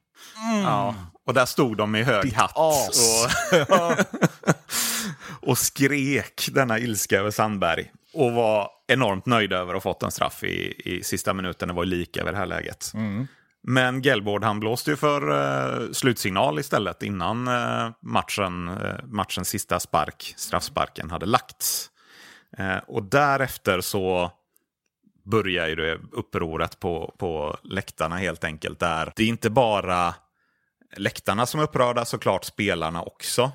Ja, 0.63 0.95
och 1.27 1.33
där 1.33 1.45
stod 1.45 1.77
de 1.77 1.95
i 1.95 2.03
hög 2.03 2.23
Ditt 2.23 2.33
hatt 2.33 2.53
as. 2.55 3.25
och, 3.69 5.49
och 5.49 5.57
skrek 5.57 6.49
denna 6.51 6.79
ilska 6.79 7.19
över 7.19 7.31
Sandberg. 7.31 7.91
Och 8.13 8.31
var 8.31 8.69
enormt 8.87 9.25
nöjda 9.25 9.57
över 9.57 9.73
att 9.73 9.83
ha 9.83 9.93
fått 9.93 10.03
en 10.03 10.11
straff 10.11 10.43
i, 10.43 10.81
i 10.85 11.03
sista 11.03 11.33
minuten. 11.33 11.67
Det 11.67 11.73
var 11.73 11.85
lika 11.85 12.21
över 12.21 12.31
det 12.31 12.37
här 12.37 12.45
läget. 12.45 12.91
Men 13.63 14.01
Gelbord 14.01 14.43
han 14.43 14.59
blåste 14.59 14.91
ju 14.91 14.97
för 14.97 15.31
eh, 15.31 15.91
slutsignal 15.91 16.59
istället 16.59 17.03
innan 17.03 17.47
eh, 17.47 17.89
matchen, 18.01 18.67
eh, 18.67 19.05
matchens 19.05 19.49
sista 19.49 19.79
spark, 19.79 20.33
straffsparken, 20.37 21.11
hade 21.11 21.25
lagts. 21.25 21.91
Eh, 22.57 22.77
och 22.77 23.03
därefter 23.03 23.81
så 23.81 24.31
börjar 25.25 25.67
ju 25.67 25.75
det 25.75 25.99
upproret 26.11 26.79
på, 26.79 27.15
på 27.17 27.57
läktarna 27.63 28.17
helt 28.17 28.43
enkelt. 28.43 28.79
Där 28.79 29.13
det 29.15 29.23
är 29.23 29.27
inte 29.27 29.49
bara 29.49 30.15
läktarna 30.97 31.45
som 31.45 31.59
är 31.59 31.63
upprörda, 31.63 32.05
såklart 32.05 32.43
spelarna 32.43 33.01
också. 33.01 33.51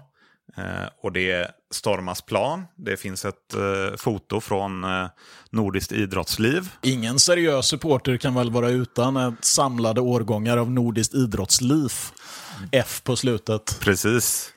Eh, 0.57 0.89
och 1.03 1.13
det 1.13 1.51
stormas 1.71 2.23
plan. 2.23 2.65
Det 2.77 2.97
finns 2.97 3.25
ett 3.25 3.55
eh, 3.55 3.97
foto 3.97 4.41
från 4.41 4.85
eh, 4.85 5.07
Nordiskt 5.51 5.93
idrottsliv. 5.93 6.71
Ingen 6.83 7.19
seriös 7.19 7.67
supporter 7.67 8.17
kan 8.17 8.35
väl 8.35 8.51
vara 8.51 8.69
utan 8.69 9.17
ett 9.17 9.45
samlade 9.45 10.01
årgångar 10.01 10.57
av 10.57 10.71
nordiskt 10.71 11.15
idrottsliv. 11.15 11.93
F 12.73 13.01
på 13.05 13.17
slutet. 13.17 13.77
Precis. 13.81 14.53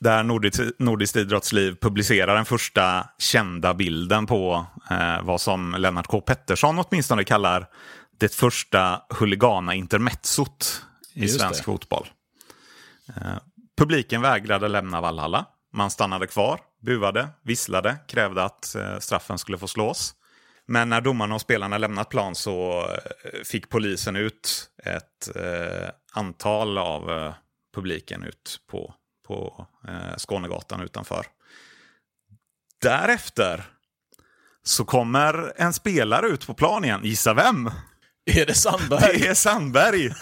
där 0.00 0.22
Nordiskt, 0.22 0.60
Nordiskt 0.78 1.16
idrottsliv 1.16 1.76
publicerar 1.80 2.34
den 2.34 2.44
första 2.44 3.06
kända 3.18 3.74
bilden 3.74 4.26
på 4.26 4.66
eh, 4.90 5.22
vad 5.22 5.40
som 5.40 5.74
Lennart 5.78 6.06
K 6.06 6.20
Pettersson 6.20 6.78
åtminstone 6.78 7.24
kallar 7.24 7.66
det 8.18 8.34
första 8.34 9.00
huligana 9.18 9.74
intermezzot 9.74 10.82
i 11.14 11.22
Just 11.22 11.40
svensk 11.40 11.60
det. 11.60 11.64
fotboll. 11.64 12.06
Publiken 13.80 14.22
vägrade 14.22 14.68
lämna 14.68 15.00
Valhalla. 15.00 15.46
Man 15.72 15.90
stannade 15.90 16.26
kvar, 16.26 16.60
buade, 16.82 17.28
visslade, 17.42 17.96
krävde 18.08 18.44
att 18.44 18.74
eh, 18.74 18.98
straffen 18.98 19.38
skulle 19.38 19.58
få 19.58 19.68
slås. 19.68 20.14
Men 20.66 20.88
när 20.88 21.00
domarna 21.00 21.34
och 21.34 21.40
spelarna 21.40 21.78
lämnat 21.78 22.08
plan 22.08 22.34
så 22.34 22.86
eh, 23.24 23.42
fick 23.44 23.68
polisen 23.68 24.16
ut 24.16 24.70
ett 24.84 25.36
eh, 25.36 25.88
antal 26.12 26.78
av 26.78 27.10
eh, 27.10 27.34
publiken 27.74 28.22
ut 28.22 28.60
på, 28.70 28.94
på 29.26 29.66
eh, 29.88 30.16
Skånegatan 30.16 30.80
utanför. 30.80 31.26
Därefter 32.82 33.64
så 34.62 34.84
kommer 34.84 35.52
en 35.56 35.72
spelare 35.72 36.26
ut 36.26 36.46
på 36.46 36.54
plan 36.54 36.84
igen. 36.84 37.00
Gissa 37.04 37.34
vem? 37.34 37.70
Är 38.26 38.46
det 38.46 38.54
Sandberg? 38.54 39.18
Det 39.18 39.26
är 39.26 39.34
Sandberg! 39.34 40.08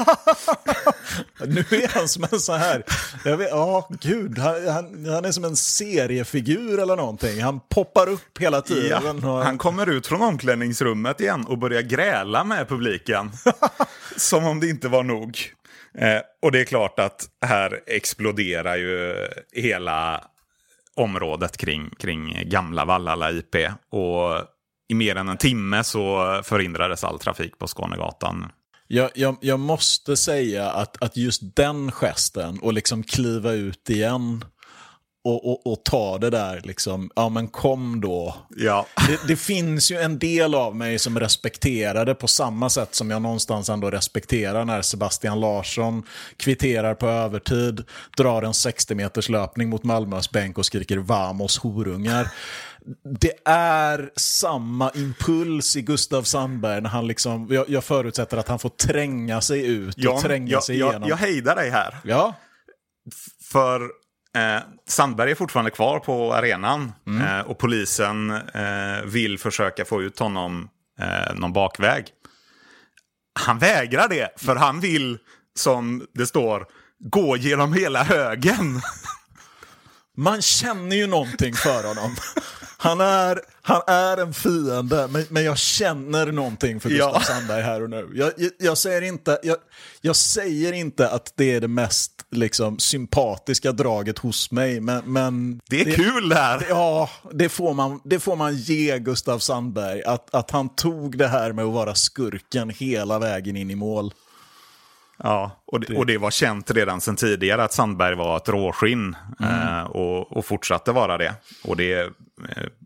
Nu 1.46 1.60
är 1.60 1.88
han 1.88 2.08
som 2.08 2.24
en 2.32 2.40
så 2.40 2.52
här, 2.52 2.84
jag 3.24 3.36
vet, 3.36 3.48
ja 3.50 3.88
gud, 4.00 4.38
han, 4.38 4.68
han, 4.68 5.06
han 5.06 5.24
är 5.24 5.32
som 5.32 5.44
en 5.44 5.56
seriefigur 5.56 6.80
eller 6.80 6.96
någonting. 6.96 7.42
Han 7.42 7.60
poppar 7.60 8.08
upp 8.08 8.38
hela 8.38 8.60
tiden. 8.60 9.20
Ja, 9.22 9.30
och, 9.30 9.44
han 9.44 9.58
kommer 9.58 9.88
ut 9.88 10.06
från 10.06 10.22
omklädningsrummet 10.22 11.20
igen 11.20 11.44
och 11.46 11.58
börjar 11.58 11.82
gräla 11.82 12.44
med 12.44 12.68
publiken. 12.68 13.30
Som 14.16 14.44
om 14.44 14.60
det 14.60 14.68
inte 14.68 14.88
var 14.88 15.02
nog. 15.02 15.38
Eh, 15.98 16.20
och 16.42 16.52
det 16.52 16.60
är 16.60 16.64
klart 16.64 16.98
att 16.98 17.28
här 17.46 17.80
exploderar 17.86 18.76
ju 18.76 19.14
hela 19.52 20.24
området 20.94 21.56
kring, 21.56 21.90
kring 21.98 22.48
gamla 22.48 22.84
Vallala 22.84 23.30
IP. 23.30 23.54
Och 23.90 24.57
i 24.88 24.94
mer 24.94 25.16
än 25.16 25.28
en 25.28 25.36
timme 25.36 25.84
så 25.84 26.40
förhindrades 26.44 27.04
all 27.04 27.18
trafik 27.18 27.58
på 27.58 27.66
Skånegatan. 27.66 28.46
jag, 28.86 29.10
jag, 29.14 29.36
jag 29.40 29.60
måste 29.60 30.16
säga 30.16 30.70
att, 30.70 31.02
att 31.02 31.16
just 31.16 31.56
den 31.56 31.90
gesten 31.90 32.58
och 32.58 32.72
liksom 32.72 33.02
kliva 33.02 33.52
ut 33.52 33.90
igen 33.90 34.44
och, 35.28 35.50
och, 35.50 35.72
och 35.72 35.84
ta 35.84 36.18
det 36.18 36.30
där 36.30 36.60
liksom, 36.64 37.10
ja 37.16 37.28
men 37.28 37.48
kom 37.48 38.00
då. 38.00 38.34
Ja. 38.56 38.86
Det, 39.08 39.28
det 39.28 39.36
finns 39.36 39.90
ju 39.90 39.96
en 39.96 40.18
del 40.18 40.54
av 40.54 40.76
mig 40.76 40.98
som 40.98 41.20
respekterar 41.20 42.04
det 42.04 42.14
på 42.14 42.28
samma 42.28 42.70
sätt 42.70 42.94
som 42.94 43.10
jag 43.10 43.22
någonstans 43.22 43.68
ändå 43.68 43.90
respekterar 43.90 44.64
när 44.64 44.82
Sebastian 44.82 45.40
Larsson 45.40 46.02
kvitterar 46.36 46.94
på 46.94 47.06
övertid, 47.06 47.84
drar 48.16 48.42
en 48.42 48.54
60 48.54 48.94
meters 48.94 49.28
löpning 49.28 49.68
mot 49.68 49.84
Malmös 49.84 50.30
bänk 50.30 50.58
och 50.58 50.66
skriker 50.66 50.96
vamos 50.96 51.58
horungar. 51.58 52.30
Det 53.20 53.32
är 53.44 54.10
samma 54.16 54.90
impuls 54.90 55.76
i 55.76 55.82
Gustav 55.82 56.22
Sandberg 56.22 56.80
när 56.80 56.90
han 56.90 57.06
liksom, 57.06 57.48
jag, 57.50 57.68
jag 57.68 57.84
förutsätter 57.84 58.36
att 58.36 58.48
han 58.48 58.58
får 58.58 58.68
tränga 58.68 59.40
sig 59.40 59.66
ut 59.66 59.96
och 59.96 60.02
Jan, 60.02 60.22
tränga 60.22 60.52
jag, 60.52 60.64
sig 60.64 60.78
jag, 60.78 60.90
igenom. 60.90 61.08
jag 61.08 61.16
hejdar 61.16 61.56
dig 61.56 61.70
här. 61.70 61.96
Ja, 62.04 62.34
För 63.42 63.80
eh, 64.36 64.62
Sandberg 64.88 65.30
är 65.30 65.34
fortfarande 65.34 65.70
kvar 65.70 65.98
på 65.98 66.34
arenan 66.34 66.92
eh, 67.26 67.40
och 67.40 67.58
polisen 67.58 68.30
eh, 68.30 69.02
vill 69.04 69.38
försöka 69.38 69.84
få 69.84 70.02
ut 70.02 70.18
honom 70.18 70.68
eh, 71.00 71.34
någon 71.34 71.52
bakväg. 71.52 72.06
Han 73.40 73.58
vägrar 73.58 74.08
det, 74.08 74.28
för 74.36 74.56
han 74.56 74.80
vill, 74.80 75.18
som 75.58 76.06
det 76.14 76.26
står, 76.26 76.66
gå 76.98 77.36
genom 77.36 77.72
hela 77.72 78.02
högen. 78.02 78.80
Man 80.16 80.42
känner 80.42 80.96
ju 80.96 81.06
någonting 81.06 81.54
för 81.54 81.88
honom. 81.88 82.16
Han 82.80 83.00
är, 83.00 83.40
han 83.62 83.82
är 83.86 84.16
en 84.16 84.34
fiende, 84.34 85.08
men, 85.10 85.24
men 85.28 85.44
jag 85.44 85.58
känner 85.58 86.32
någonting 86.32 86.80
för 86.80 86.88
Gustav 86.88 87.14
Ja. 87.14 87.20
Sandberg 87.20 87.62
här 87.62 87.82
och 87.82 87.90
nu. 87.90 88.10
Jag, 88.14 88.32
jag, 88.36 88.50
jag, 88.58 88.78
säger 88.78 89.02
inte, 89.02 89.38
jag, 89.42 89.56
jag 90.00 90.16
säger 90.16 90.72
inte 90.72 91.10
att 91.10 91.32
det 91.36 91.54
är 91.54 91.60
det 91.60 91.68
mest 91.68 92.12
liksom, 92.30 92.78
sympatiska 92.78 93.72
draget 93.72 94.18
hos 94.18 94.50
mig, 94.50 94.80
men... 94.80 95.12
men 95.12 95.60
Det 95.68 95.80
är 95.80 95.92
kul 95.92 96.28
det 96.28 96.34
här. 96.36 96.66
Ja, 96.68 97.10
det 97.32 97.48
får, 97.48 97.74
man, 97.74 98.00
det 98.04 98.20
får 98.20 98.36
man 98.36 98.56
ge 98.56 98.98
Gustav 98.98 99.38
Sandberg. 99.38 100.02
Att, 100.02 100.34
att 100.34 100.50
han 100.50 100.68
tog 100.68 101.18
det 101.18 101.28
här 101.28 101.52
med 101.52 101.64
att 101.64 101.72
vara 101.72 101.94
skurken 101.94 102.70
hela 102.70 103.18
vägen 103.18 103.56
in 103.56 103.70
i 103.70 103.74
mål. 103.74 104.12
Ja, 105.22 105.62
och 105.66 105.80
det, 105.80 105.96
och 105.96 106.06
det 106.06 106.18
var 106.18 106.30
känt 106.30 106.70
redan 106.70 107.00
sedan 107.00 107.16
tidigare 107.16 107.64
att 107.64 107.72
Sandberg 107.72 108.14
var 108.14 108.36
ett 108.36 108.48
råskinn 108.48 109.16
eh, 109.40 109.82
och, 109.82 110.36
och 110.36 110.46
fortsatte 110.46 110.92
vara 110.92 111.18
det. 111.18 111.34
Och 111.64 111.76
det 111.76 112.00
eh, 112.00 112.08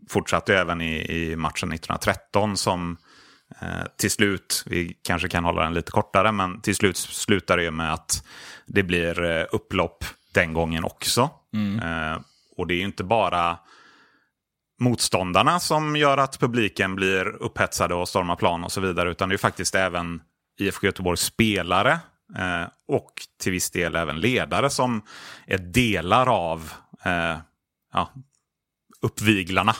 fortsatte 0.09 0.57
även 0.57 0.81
i, 0.81 0.95
i 0.95 1.35
matchen 1.35 1.71
1913 1.71 2.57
som 2.57 2.97
eh, 3.61 3.67
till 3.97 4.11
slut, 4.11 4.63
vi 4.65 4.97
kanske 5.03 5.29
kan 5.29 5.43
hålla 5.43 5.63
den 5.63 5.73
lite 5.73 5.91
kortare, 5.91 6.31
men 6.31 6.61
till 6.61 6.75
slut 6.75 6.97
slutar 6.97 7.57
det 7.57 7.71
med 7.71 7.93
att 7.93 8.25
det 8.65 8.83
blir 8.83 9.47
upplopp 9.51 10.05
den 10.33 10.53
gången 10.53 10.83
också. 10.83 11.29
Eh, 11.83 12.21
och 12.57 12.67
det 12.67 12.73
är 12.73 12.77
ju 12.77 12.85
inte 12.85 13.03
bara 13.03 13.57
motståndarna 14.79 15.59
som 15.59 15.95
gör 15.95 16.17
att 16.17 16.39
publiken 16.39 16.95
blir 16.95 17.27
upphetsade 17.27 17.95
och 17.95 18.09
stormar 18.09 18.35
plan 18.35 18.63
och 18.63 18.71
så 18.71 18.81
vidare, 18.81 19.11
utan 19.11 19.29
det 19.29 19.35
är 19.35 19.37
faktiskt 19.37 19.75
även 19.75 20.21
IFK 20.59 20.85
Göteborgs 20.85 21.21
spelare 21.21 21.99
och 22.87 23.11
till 23.41 23.51
viss 23.51 23.71
del 23.71 23.95
även 23.95 24.19
ledare 24.19 24.69
som 24.69 25.01
är 25.47 25.57
delar 25.57 26.29
av 26.29 26.71
eh, 27.05 27.37
ja, 27.93 28.13
uppviglarna. 29.01 29.75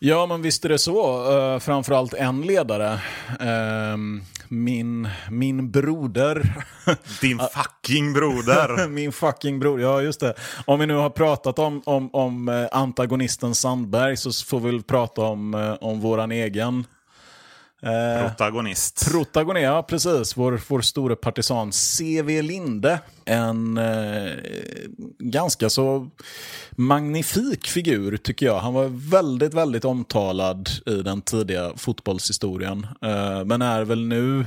Ja, 0.00 0.26
men 0.26 0.42
visst 0.42 0.64
är 0.64 0.68
det 0.68 0.78
så. 0.78 1.32
Uh, 1.32 1.58
framförallt 1.58 2.14
en 2.14 2.42
ledare. 2.42 3.00
Ehm, 3.40 4.22
min, 4.48 5.08
min 5.30 5.70
broder. 5.70 6.54
Din 7.20 7.38
fucking 7.38 8.12
broder! 8.12 8.88
min 8.88 9.12
fucking 9.12 9.60
bror. 9.60 9.80
Ja, 9.80 10.02
just 10.02 10.20
det. 10.20 10.34
Om 10.64 10.80
vi 10.80 10.86
nu 10.86 10.94
har 10.94 11.10
pratat 11.10 11.58
om, 11.58 11.82
om, 11.86 12.10
om 12.12 12.48
eh, 12.48 12.68
antagonisten 12.72 13.54
Sandberg 13.54 14.16
så 14.16 14.32
får 14.32 14.60
vi 14.60 14.70
väl 14.70 14.82
prata 14.82 15.20
om, 15.22 15.54
eh, 15.54 15.72
om 15.72 16.00
våran 16.00 16.32
egen 16.32 16.78
eh, 16.78 16.84
Protagonist. 17.80 19.10
protagonist. 19.12 19.64
Ja, 19.64 19.82
precis. 19.82 20.36
Vår, 20.36 20.60
vår 20.68 20.80
store 20.80 21.16
partisan 21.16 21.72
C.V. 21.72 22.42
Linde. 22.42 23.00
En 23.24 23.78
eh, 23.78 24.32
ganska 25.18 25.70
så 25.70 26.10
magnifik 26.70 27.66
figur 27.66 28.16
tycker 28.16 28.46
jag. 28.46 28.58
Han 28.58 28.74
var 28.74 29.10
väldigt, 29.10 29.54
väldigt 29.54 29.84
omtalad 29.84 30.68
i 30.86 31.02
den 31.02 31.22
tidiga 31.22 31.72
fotbollshistorien. 31.76 32.86
Eh, 33.02 33.44
men 33.44 33.62
är 33.62 33.84
väl 33.84 34.06
nu 34.06 34.44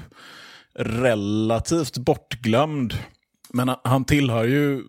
relativt 0.76 1.98
bortglömd. 1.98 2.94
Men 3.54 3.72
han- 3.84 4.06
tillhör 4.06 4.44
ju 4.44 4.84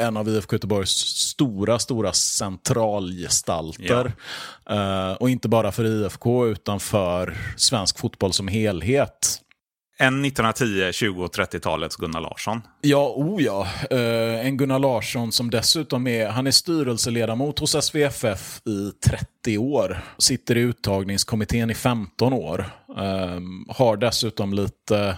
en 0.00 0.16
av 0.16 0.28
IFK 0.28 0.54
Göteborgs 0.56 0.90
stora, 1.06 1.78
stora 1.78 2.12
centralgestalter. 2.12 4.12
Eh, 4.70 5.12
och 5.12 5.30
inte 5.30 5.48
bara 5.48 5.72
för 5.72 5.84
IFK 5.84 6.46
utan 6.46 6.80
för 6.80 7.36
svensk 7.56 7.98
fotboll 7.98 8.32
som 8.32 8.48
helhet. 8.48 9.42
En 9.98 10.24
1910, 10.24 10.92
20 10.92 11.24
och 11.24 11.32
30-talets 11.34 11.96
Gunnar 11.96 12.20
Larsson. 12.20 12.60
Ja, 12.80 13.12
o 13.16 13.40
ja. 13.40 13.66
Eh, 13.90 14.46
en 14.46 14.56
Gunnar 14.56 14.78
Larsson 14.78 15.32
som 15.32 15.50
dessutom 15.50 16.06
är, 16.06 16.28
han 16.28 16.46
är 16.46 16.50
styrelseledamot 16.50 17.58
hos 17.58 17.74
SVFF 17.84 18.60
i 18.66 18.90
30 19.08 19.58
år. 19.58 20.00
Sitter 20.18 20.56
i 20.56 20.60
uttagningskommittén 20.60 21.70
i 21.70 21.74
15 21.74 22.32
år. 22.32 22.66
Eh, 22.98 23.40
har 23.76 23.96
dessutom 23.96 24.52
lite, 24.52 25.16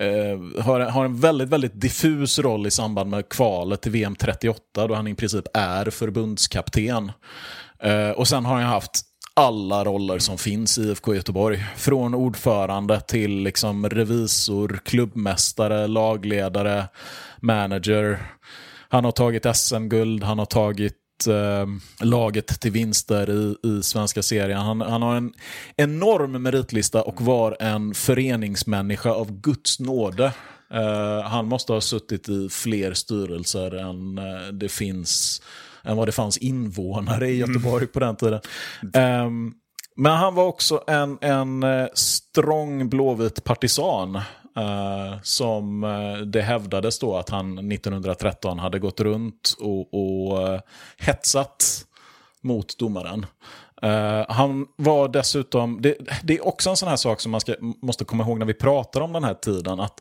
eh, 0.00 0.62
har, 0.64 0.80
har 0.80 1.04
en 1.04 1.20
väldigt, 1.20 1.48
väldigt 1.48 1.80
diffus 1.80 2.38
roll 2.38 2.66
i 2.66 2.70
samband 2.70 3.10
med 3.10 3.28
kvalet 3.28 3.82
till 3.82 3.92
VM 3.92 4.16
38 4.16 4.86
då 4.86 4.94
han 4.94 5.06
i 5.06 5.14
princip 5.14 5.44
är 5.54 5.90
förbundskapten. 5.90 7.12
Eh, 7.82 8.10
och 8.10 8.28
sen 8.28 8.44
har 8.44 8.54
han 8.54 8.64
haft 8.64 9.02
alla 9.34 9.84
roller 9.84 10.18
som 10.18 10.38
finns 10.38 10.78
i 10.78 10.82
IFK 10.82 11.14
Göteborg. 11.14 11.64
Från 11.76 12.14
ordförande 12.14 13.00
till 13.00 13.42
liksom 13.42 13.88
revisor, 13.88 14.80
klubbmästare, 14.84 15.86
lagledare, 15.86 16.88
manager. 17.40 18.18
Han 18.88 19.04
har 19.04 19.12
tagit 19.12 19.56
SM-guld, 19.56 20.22
han 20.22 20.38
har 20.38 20.46
tagit 20.46 21.05
eh, 21.26 21.66
laget 22.00 22.60
till 22.60 22.72
vinster 22.72 23.30
i, 23.30 23.68
i 23.68 23.82
svenska 23.82 24.22
serien. 24.22 24.58
Han, 24.60 24.80
han 24.80 25.02
har 25.02 25.16
en 25.16 25.32
enorm 25.76 26.42
meritlista 26.42 27.02
och 27.02 27.20
var 27.22 27.56
en 27.60 27.94
föreningsmänniska 27.94 29.10
av 29.10 29.40
Guds 29.40 29.80
nåde. 29.80 30.32
Eh, 30.72 31.20
han 31.22 31.46
måste 31.46 31.72
ha 31.72 31.80
suttit 31.80 32.28
i 32.28 32.48
fler 32.48 32.94
styrelser 32.94 33.74
än 33.74 34.18
eh, 34.18 34.46
det 34.52 34.68
finns 34.68 35.42
än 35.84 35.96
vad 35.96 36.08
det 36.08 36.12
fanns 36.12 36.38
invånare 36.38 37.28
i 37.28 37.36
Göteborg 37.36 37.86
på 37.86 38.00
den 38.00 38.16
tiden. 38.16 38.40
Ehm, 38.94 39.52
Men 39.96 40.12
han 40.12 40.34
var 40.34 40.44
också 40.44 40.84
en, 40.86 41.18
en 41.20 41.62
eh, 41.62 41.86
strong 41.94 42.88
blåvit 42.88 43.44
partisan. 43.44 44.20
Uh, 44.58 45.22
som 45.22 45.84
uh, 45.84 46.18
det 46.18 46.42
hävdades 46.42 46.98
då 46.98 47.16
att 47.16 47.28
han 47.28 47.72
1913 47.72 48.58
hade 48.58 48.78
gått 48.78 49.00
runt 49.00 49.56
och, 49.60 49.94
och 49.94 50.48
uh, 50.48 50.60
hetsat 50.96 51.86
mot 52.42 52.78
domaren. 52.78 53.26
han 54.28 54.66
var 54.76 55.08
dessutom, 55.08 55.82
det, 55.82 55.96
det, 56.22 56.34
är 56.34 56.46
också 56.46 56.70
en 56.70 56.76
sån 56.76 56.88
här 56.88 56.96
sak 56.96 57.20
som 57.20 57.32
man 57.32 57.40
ska, 57.40 57.54
måste 57.82 58.04
komma 58.04 58.24
ihåg 58.24 58.38
när 58.38 58.46
vi 58.46 58.54
pratar 58.54 59.00
om 59.00 59.12
den 59.12 59.24
här 59.24 59.34
tiden. 59.34 59.80
att 59.80 60.00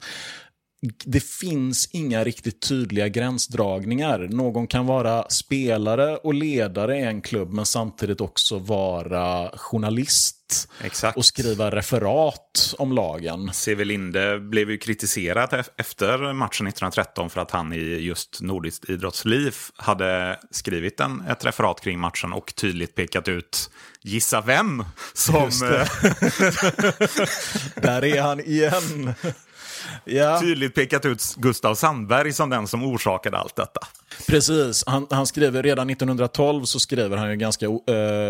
det 1.06 1.24
finns 1.24 1.90
inga 1.92 2.24
riktigt 2.24 2.68
tydliga 2.68 3.08
gränsdragningar. 3.08 4.20
Någon 4.20 4.68
kan 4.68 4.86
vara 4.86 5.30
spelare 5.30 6.18
och 6.18 6.34
ledare 6.34 6.98
i 6.98 7.02
en 7.02 7.22
klubb 7.22 7.54
men 7.54 7.66
samtidigt 7.66 8.22
också 8.22 8.60
vara 8.60 9.52
journalist 9.58 10.35
Exakt. 10.82 11.18
och 11.18 11.26
skriva 11.26 11.72
referat 11.72 12.76
om 12.78 12.92
lagen. 12.92 13.50
C.V. 13.54 13.84
Linde 13.84 14.40
blev 14.40 14.72
ju 14.72 14.78
kritiserad 14.78 15.66
efter 15.78 16.34
matchen 16.34 16.68
1913 16.68 17.30
för 17.30 17.42
att 17.42 17.52
han 17.52 17.74
i 17.74 17.78
just 17.80 18.42
Nordiskt 18.42 18.90
idrottsliv 18.90 19.56
hade 19.76 20.40
skrivit 20.52 21.00
en, 21.00 21.22
ett 21.22 21.46
referat 21.46 21.82
kring 21.82 22.00
matchen 22.00 22.34
och 22.34 22.56
tydligt 22.56 22.96
pekat 22.96 23.28
ut 23.28 23.70
Gissa 24.02 24.42
vem? 24.42 24.86
Som... 25.14 25.50
Där 27.76 28.06
är 28.06 28.22
han 28.22 28.40
igen 28.40 29.14
ja. 30.06 30.42
tydligt 30.42 30.76
pekat 30.76 31.06
ut 31.06 31.36
Gustav 31.38 31.76
Sandberg 31.76 32.34
som 32.34 32.50
den 32.50 32.68
som 32.68 32.84
orsakade 32.84 33.38
allt 33.38 33.56
detta. 33.56 33.80
Precis, 34.28 34.84
han, 34.88 35.08
han 35.10 35.28
skriver 35.28 35.64
redan 35.64 35.90
1912 35.90 36.64
så 36.64 36.80
skriver 36.80 37.18
han 37.18 37.30
ju 37.30 37.36
ganska 37.36 37.68
uh, 37.68 37.76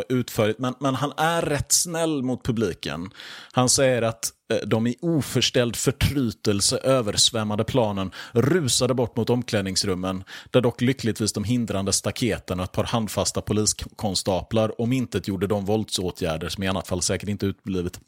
utförligt, 0.10 0.60
men, 0.60 0.74
men 0.80 0.96
han 0.96 1.14
är 1.18 1.42
rätt 1.42 1.72
snäll 1.72 2.24
mot 2.24 2.44
publiken. 2.44 3.10
Han 3.52 3.70
säger 3.70 4.02
att 4.02 4.32
uh, 4.54 4.68
de 4.68 4.88
i 4.88 4.96
oförställd 5.02 5.76
förtrytelse 5.76 6.78
översvämmade 6.78 7.64
planen 7.64 8.12
rusade 8.32 8.94
bort 8.94 9.18
mot 9.18 9.30
omklädningsrummen, 9.30 10.24
där 10.52 10.62
dock 10.62 10.82
lyckligtvis 10.82 11.34
de 11.34 11.44
hindrande 11.44 11.94
staketen 11.94 12.60
och 12.60 12.66
ett 12.66 12.72
par 12.72 12.84
handfasta 12.84 13.42
poliskonstaplar 13.42 14.82
om 14.82 14.94
inte 14.94 15.22
gjorde 15.24 15.48
de 15.48 15.66
våldsåtgärder 15.66 16.50
som 16.50 16.64
i 16.64 16.68
annat 16.68 16.88
fall 16.88 17.02
säkert 17.02 17.30
inte 17.30 17.46
utblivit 17.46 18.00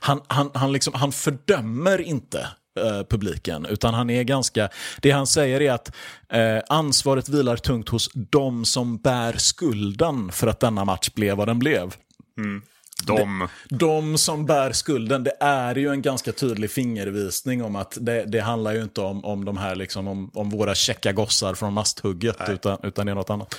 han, 0.00 0.20
han, 0.28 0.50
han, 0.54 0.72
liksom, 0.72 0.94
han 0.94 1.12
fördömer 1.12 2.00
inte 2.00 2.48
eh, 2.76 3.02
publiken, 3.08 3.66
utan 3.66 3.94
han 3.94 4.10
är 4.10 4.22
ganska... 4.22 4.68
Det 5.00 5.10
han 5.10 5.26
säger 5.26 5.62
är 5.62 5.72
att 5.72 5.92
eh, 6.28 6.62
ansvaret 6.68 7.28
vilar 7.28 7.56
tungt 7.56 7.88
hos 7.88 8.10
de 8.14 8.64
som 8.64 8.96
bär 8.98 9.32
skulden 9.32 10.32
för 10.32 10.46
att 10.46 10.60
denna 10.60 10.84
match 10.84 11.10
blev 11.14 11.36
vad 11.36 11.48
den 11.48 11.58
blev. 11.58 11.94
Mm. 12.38 12.62
De. 13.04 13.48
de 13.68 14.18
som 14.18 14.46
bär 14.46 14.72
skulden, 14.72 15.24
det 15.24 15.36
är 15.40 15.74
ju 15.74 15.90
en 15.90 16.02
ganska 16.02 16.32
tydlig 16.32 16.70
fingervisning 16.70 17.64
om 17.64 17.76
att 17.76 17.98
det, 18.00 18.24
det 18.24 18.40
handlar 18.40 18.72
ju 18.72 18.82
inte 18.82 19.00
om, 19.00 19.24
om 19.24 19.44
de 19.44 19.56
här 19.56 19.74
liksom, 19.74 20.08
om, 20.08 20.30
om 20.34 20.50
våra 20.50 20.74
käcka 20.74 21.12
gossar 21.12 21.54
från 21.54 21.72
masthugget, 21.72 22.36
utan, 22.48 22.78
utan 22.82 23.06
det 23.06 23.12
är 23.12 23.14
något 23.14 23.30
annat. 23.30 23.54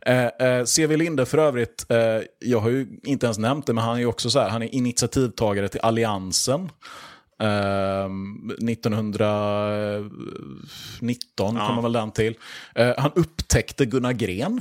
Eh, 0.00 0.26
eh, 0.26 0.64
C.V. 0.64 0.96
Linde 0.96 1.26
för 1.26 1.38
övrigt, 1.38 1.86
eh, 1.88 1.98
jag 2.38 2.60
har 2.60 2.70
ju 2.70 2.86
inte 3.02 3.26
ens 3.26 3.38
nämnt 3.38 3.66
det, 3.66 3.72
men 3.72 3.84
han 3.84 3.96
är 3.96 4.00
ju 4.00 4.06
också 4.06 4.30
så 4.30 4.40
här, 4.40 4.48
han 4.48 4.62
är 4.62 4.74
initiativtagare 4.74 5.68
till 5.68 5.80
Alliansen. 5.80 6.70
Uh, 7.42 7.48
1919 8.70 11.56
ja. 11.56 11.66
kommer 11.66 11.82
väl 11.82 11.92
den 11.92 12.10
till. 12.10 12.34
Uh, 12.78 12.92
han 12.98 13.10
upptäckte 13.14 13.86
Gunnar 13.86 14.12
Gren. 14.12 14.60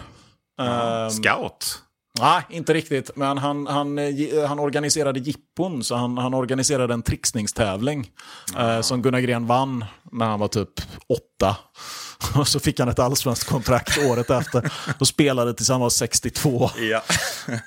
Uh, 0.61 1.09
Scout? 1.09 1.81
Nej, 2.19 2.43
inte 2.49 2.73
riktigt. 2.73 3.11
Men 3.15 3.37
han, 3.37 3.67
han, 3.67 3.97
eh, 3.97 4.45
han 4.47 4.59
organiserade 4.59 5.19
jippon, 5.19 5.83
så 5.83 5.95
han, 5.95 6.17
han 6.17 6.33
organiserade 6.33 6.93
en 6.93 7.01
trixningstävling. 7.01 8.11
Eh, 8.57 8.81
som 8.81 9.01
Gunnar 9.01 9.19
Gren 9.19 9.47
vann 9.47 9.85
när 10.11 10.25
han 10.25 10.39
var 10.39 10.47
typ 10.47 10.69
åtta. 11.09 11.57
Och 12.35 12.47
så 12.47 12.59
fick 12.59 12.79
han 12.79 12.89
ett 12.89 12.99
allsvenskt 12.99 13.49
kontrakt 13.49 13.97
året 13.97 14.29
efter. 14.29 14.73
Och 14.99 15.07
spelade 15.07 15.53
tills 15.53 15.69
han 15.69 15.79
var 15.79 15.89
62. 15.89 16.69
Ja. 16.79 17.01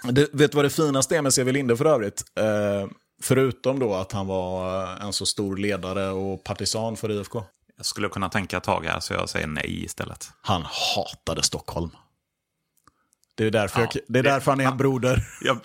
det, 0.13 0.29
vet 0.33 0.53
du 0.53 0.57
vad 0.57 0.65
det 0.65 0.71
finaste 0.71 1.17
är 1.17 1.23
med 1.23 1.35
C.V. 1.35 1.53
Linde 1.53 1.77
för 1.77 1.85
övrigt? 1.85 2.23
Eh, 2.41 2.89
förutom 3.23 3.79
då 3.79 3.95
att 3.95 4.13
han 4.13 4.27
var 4.27 4.83
eh, 4.83 5.05
en 5.05 5.13
så 5.13 5.27
stor 5.27 5.57
ledare 5.57 6.11
och 6.11 6.45
partisan 6.45 6.97
för 6.97 7.11
IFK. 7.11 7.43
Jag 7.77 7.87
skulle 7.87 8.09
kunna 8.09 8.29
tänka 8.29 8.57
ett 8.57 8.63
tag 8.63 8.85
här, 8.85 9.01
så 9.01 9.15
jag 9.15 9.29
säger 9.29 9.47
nej 9.47 9.85
istället. 9.85 10.31
Han 10.41 10.63
hatade 10.97 11.43
Stockholm. 11.43 11.91
Det 13.37 13.45
är 13.45 13.51
därför, 13.51 13.81
ja, 13.81 13.89
jag, 13.95 14.03
det 14.09 14.19
är 14.19 14.23
därför 14.23 14.51
han 14.51 14.61
är 14.61 14.65
en 14.65 14.77
broder. 14.77 15.27
Jag, 15.41 15.59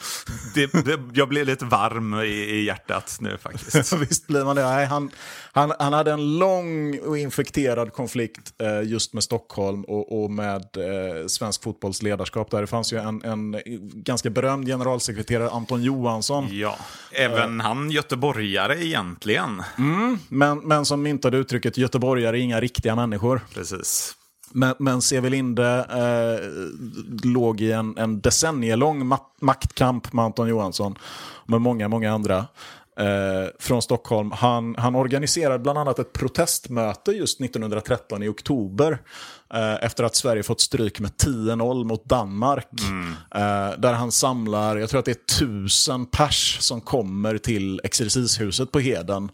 det, 0.56 0.86
det, 0.86 1.00
jag 1.14 1.30
blir 1.30 1.46
lite 1.46 1.66
varm 1.66 2.14
i, 2.14 2.28
i 2.28 2.66
hjärtat 2.66 3.18
nu 3.20 3.38
faktiskt. 3.38 3.94
Visst 4.10 4.28
blir 4.28 4.44
man 4.44 4.56
det. 4.56 4.62
Nej, 4.62 4.86
han, 4.86 5.12
han, 5.52 5.74
han 5.80 5.94
hade 5.94 6.12
en 6.12 6.38
lång 6.38 7.00
och 7.00 7.18
infekterad 7.18 7.94
konflikt 7.94 8.54
eh, 8.62 8.90
just 8.90 9.14
med 9.14 9.24
Stockholm 9.24 9.84
och, 9.84 10.24
och 10.24 10.32
med 10.32 10.64
eh, 10.78 11.28
svensk 11.28 11.64
fotbolls 11.64 12.02
ledarskap. 12.02 12.52
Där 12.52 12.62
det 12.62 12.68
fanns 12.68 12.94
ju 12.94 12.98
en, 12.98 13.24
en 13.24 13.62
ganska 13.94 14.30
berömd 14.30 14.68
generalsekreterare, 14.68 15.50
Anton 15.50 15.84
Johansson. 15.84 16.48
Ja, 16.52 16.78
även 17.12 17.60
eh, 17.60 17.66
han 17.66 17.92
göteborgare 17.92 18.86
egentligen. 18.86 19.64
Mm, 19.78 20.20
men, 20.30 20.60
men 20.60 20.86
som 20.86 21.02
myntade 21.02 21.38
uttrycket 21.38 21.78
göteborgare 21.78 22.38
är 22.38 22.42
inga 22.42 22.62
riktiga 22.62 22.96
människor. 22.96 23.42
Precis. 23.54 24.16
Men, 24.52 24.76
men 24.80 25.02
C.V. 25.02 25.30
Linde 25.30 25.86
eh, 25.90 27.30
låg 27.30 27.62
i 27.62 27.72
en, 27.72 27.98
en 27.98 28.22
decennielång 28.22 29.08
ma 29.08 29.20
maktkamp 29.42 30.14
med 30.14 30.26
Anton 30.26 30.48
Johansson. 30.48 30.96
Med 31.46 31.62
många, 31.62 31.88
många 31.88 32.14
andra 32.14 32.46
eh, 33.00 33.50
från 33.60 33.82
Stockholm. 33.82 34.32
Han, 34.32 34.76
han 34.78 34.96
organiserade 34.96 35.60
bland 35.60 35.80
annat 35.80 36.00
ett 36.00 36.14
protestmöte 36.14 37.12
just 37.12 37.42
1913 37.42 38.24
i 38.24 38.28
oktober. 38.28 39.02
Eh, 39.54 39.84
efter 39.84 40.04
att 40.04 40.16
Sverige 40.16 40.44
fått 40.44 40.62
stryk 40.62 41.00
med 41.00 41.12
10-0 41.12 41.84
mot 41.84 42.06
Danmark. 42.06 42.82
Mm. 42.82 43.12
Eh, 43.12 43.80
där 43.80 43.94
han 43.94 44.12
samlar, 44.12 44.78
jag 44.78 44.90
tror 44.90 45.00
att 45.00 45.06
det 45.06 45.12
är 45.12 45.40
tusen 45.40 46.06
pers 46.06 46.58
som 46.62 46.82
kommer 46.82 47.38
till 47.38 47.82
exercishuset 47.84 48.72
på 48.72 48.80
Heden 48.80 49.30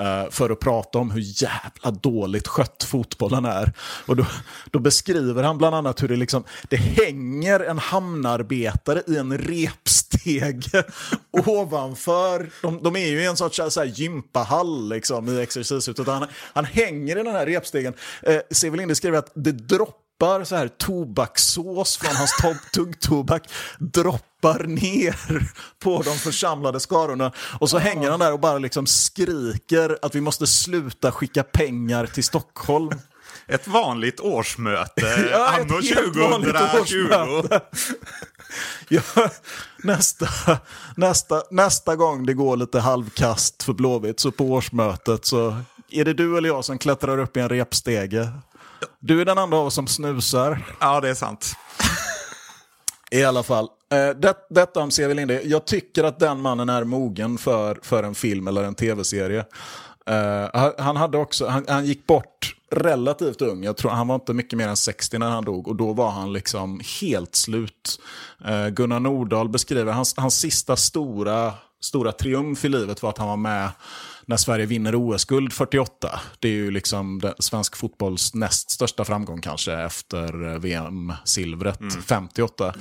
Eh, 0.00 0.30
för 0.30 0.50
att 0.50 0.60
prata 0.60 0.98
om 0.98 1.10
hur 1.10 1.42
jävla 1.42 1.90
dåligt 1.90 2.48
skött 2.48 2.84
fotbollen 2.84 3.44
är. 3.44 3.72
Och 4.06 4.16
då, 4.16 4.26
då 4.70 4.78
beskriver 4.78 5.42
han 5.42 5.58
bland 5.58 5.74
annat 5.74 6.02
hur 6.02 6.08
det, 6.08 6.16
liksom, 6.16 6.44
det 6.68 6.76
hänger 6.76 7.60
en 7.60 7.78
hamnarbetare 7.78 9.02
i 9.06 9.16
en 9.16 9.38
repstege 9.38 10.84
ovanför. 11.46 12.50
De, 12.62 12.82
de, 12.82 12.96
är 12.96 13.06
ju 13.06 13.22
i 13.22 13.26
en 13.26 13.36
sorts 13.36 13.58
eh, 13.58 13.68
så 13.68 13.80
här, 13.80 13.86
gympahall 13.86 14.88
liksom, 14.88 15.28
i 15.28 15.40
exercishuset. 15.40 16.06
Han, 16.06 16.26
han 16.34 16.64
hänger 16.64 17.18
i 17.18 17.22
den 17.22 17.34
här 17.34 17.46
repstegen. 17.46 17.94
Eh, 18.22 18.40
Sevelinde 18.50 18.94
skriver 18.94 19.18
att 19.18 19.32
det 19.34 19.52
droppar 19.52 19.99
droppar 20.20 20.44
så 20.44 20.56
här 20.56 20.68
tobakssås 20.68 21.96
från 21.96 22.16
hans 22.16 22.34
tuggtobak 22.72 23.50
droppar 23.78 24.64
ner 24.64 25.16
på 25.78 26.02
de 26.02 26.10
församlade 26.10 26.80
skarorna. 26.80 27.32
Och 27.38 27.70
så 27.70 27.78
hänger 27.78 28.10
han 28.10 28.20
där 28.20 28.32
och 28.32 28.40
bara 28.40 28.58
liksom 28.58 28.86
skriker 28.86 29.98
att 30.02 30.14
vi 30.14 30.20
måste 30.20 30.46
sluta 30.46 31.12
skicka 31.12 31.42
pengar 31.42 32.06
till 32.06 32.24
Stockholm. 32.24 32.90
Ett 33.46 33.68
vanligt 33.68 34.20
årsmöte 34.20 35.28
ja, 35.32 35.58
anno 35.60 35.82
2020. 35.82 37.58
Ja, 38.88 39.30
nästa, 39.82 40.28
nästa, 40.96 41.42
nästa 41.50 41.96
gång 41.96 42.26
det 42.26 42.34
går 42.34 42.56
lite 42.56 42.80
halvkast 42.80 43.62
för 43.62 43.72
Blåvitt 43.72 44.20
så 44.20 44.30
på 44.30 44.44
årsmötet 44.44 45.24
så 45.24 45.56
är 45.90 46.04
det 46.04 46.12
du 46.12 46.38
eller 46.38 46.48
jag 46.48 46.64
som 46.64 46.78
klättrar 46.78 47.18
upp 47.18 47.36
i 47.36 47.40
en 47.40 47.48
repstege 47.48 48.28
du 48.98 49.20
är 49.20 49.24
den 49.24 49.38
andra 49.38 49.58
av 49.58 49.66
oss 49.66 49.74
som 49.74 49.86
snusar. 49.86 50.74
Ja, 50.80 51.00
det 51.00 51.08
är 51.08 51.14
sant. 51.14 51.52
I 53.10 53.24
alla 53.24 53.42
fall. 53.42 53.68
Eh, 53.92 54.08
det, 54.16 54.34
detta 54.50 54.80
om 54.80 54.90
C.V. 54.90 55.14
Linde. 55.14 55.42
Jag 55.42 55.64
tycker 55.64 56.04
att 56.04 56.18
den 56.18 56.40
mannen 56.40 56.68
är 56.68 56.84
mogen 56.84 57.38
för, 57.38 57.78
för 57.82 58.02
en 58.02 58.14
film 58.14 58.48
eller 58.48 58.64
en 58.64 58.74
tv-serie. 58.74 59.44
Uh, 60.10 60.70
han, 60.78 60.96
hade 60.96 61.18
också, 61.18 61.46
han, 61.46 61.64
han, 61.68 61.86
gick 61.86 62.06
bort 62.06 62.56
relativt 62.70 63.42
ung. 63.42 63.64
Jag 63.64 63.76
tror 63.76 63.90
Han 63.90 64.08
var 64.08 64.14
inte 64.14 64.34
mycket 64.34 64.56
mer 64.58 64.68
än 64.68 64.76
60 64.76 65.18
när 65.18 65.30
han 65.30 65.44
dog 65.44 65.68
och 65.68 65.76
då 65.76 65.92
var 65.92 66.10
han 66.10 66.32
liksom 66.32 66.80
helt 67.00 67.34
slut. 67.34 68.00
Uh, 68.48 68.68
Gunnar 68.68 69.00
Nordahl 69.00 69.48
beskriver 69.48 69.92
hans, 69.92 70.14
hans 70.16 70.40
sista 70.40 70.76
stora, 70.76 71.52
stora 71.80 72.12
triumf 72.12 72.64
i 72.64 72.68
livet 72.68 73.02
var 73.02 73.10
att 73.10 73.18
han 73.18 73.28
var 73.28 73.36
med 73.36 73.70
när 74.30 74.36
Sverige 74.36 74.66
vinner 74.66 74.94
OS-guld 74.94 75.52
48. 75.52 76.20
Det 76.38 76.48
är 76.48 76.52
ju 76.52 76.70
liksom 76.70 77.32
svensk 77.38 77.76
fotbolls 77.76 78.34
näst 78.34 78.70
största 78.70 79.04
framgång 79.04 79.40
kanske 79.40 79.72
efter 79.72 80.58
VM-silvret 80.58 81.80
mm. 81.80 82.02
58. 82.02 82.74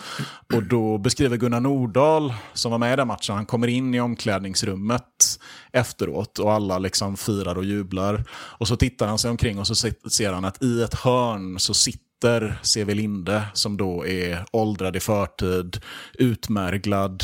Och 0.54 0.64
då 0.64 0.98
beskriver 0.98 1.38
Gunnar 1.38 1.60
Nordahl, 1.60 2.34
som 2.54 2.72
var 2.72 2.78
med 2.78 2.94
i 2.94 2.96
den 2.96 3.08
matchen, 3.08 3.36
han 3.36 3.46
kommer 3.46 3.68
in 3.68 3.96
i 3.96 4.02
omklädningsrummet 4.02 5.40
efteråt 5.72 6.40
och 6.40 6.52
alla 6.52 6.78
liksom 6.78 7.18
firar 7.18 7.58
och 7.58 7.66
jublar. 7.66 8.24
Och 8.32 8.68
så 8.68 8.76
tittar 8.76 9.08
han 9.08 9.18
sig 9.20 9.32
omkring 9.32 9.60
och 9.60 9.68
så 9.68 9.76
ser 10.10 10.34
han 10.34 10.46
att 10.46 10.64
i 10.64 10.82
ett 10.82 10.94
hörn 10.94 11.60
så 11.60 11.74
sitter 11.74 12.60
C.V. 12.62 12.94
Linde 12.94 13.44
som 13.54 13.78
då 13.78 14.08
är 14.08 14.46
åldrad 14.52 14.96
i 14.96 15.00
förtid, 15.00 15.82
utmärglad, 16.14 17.24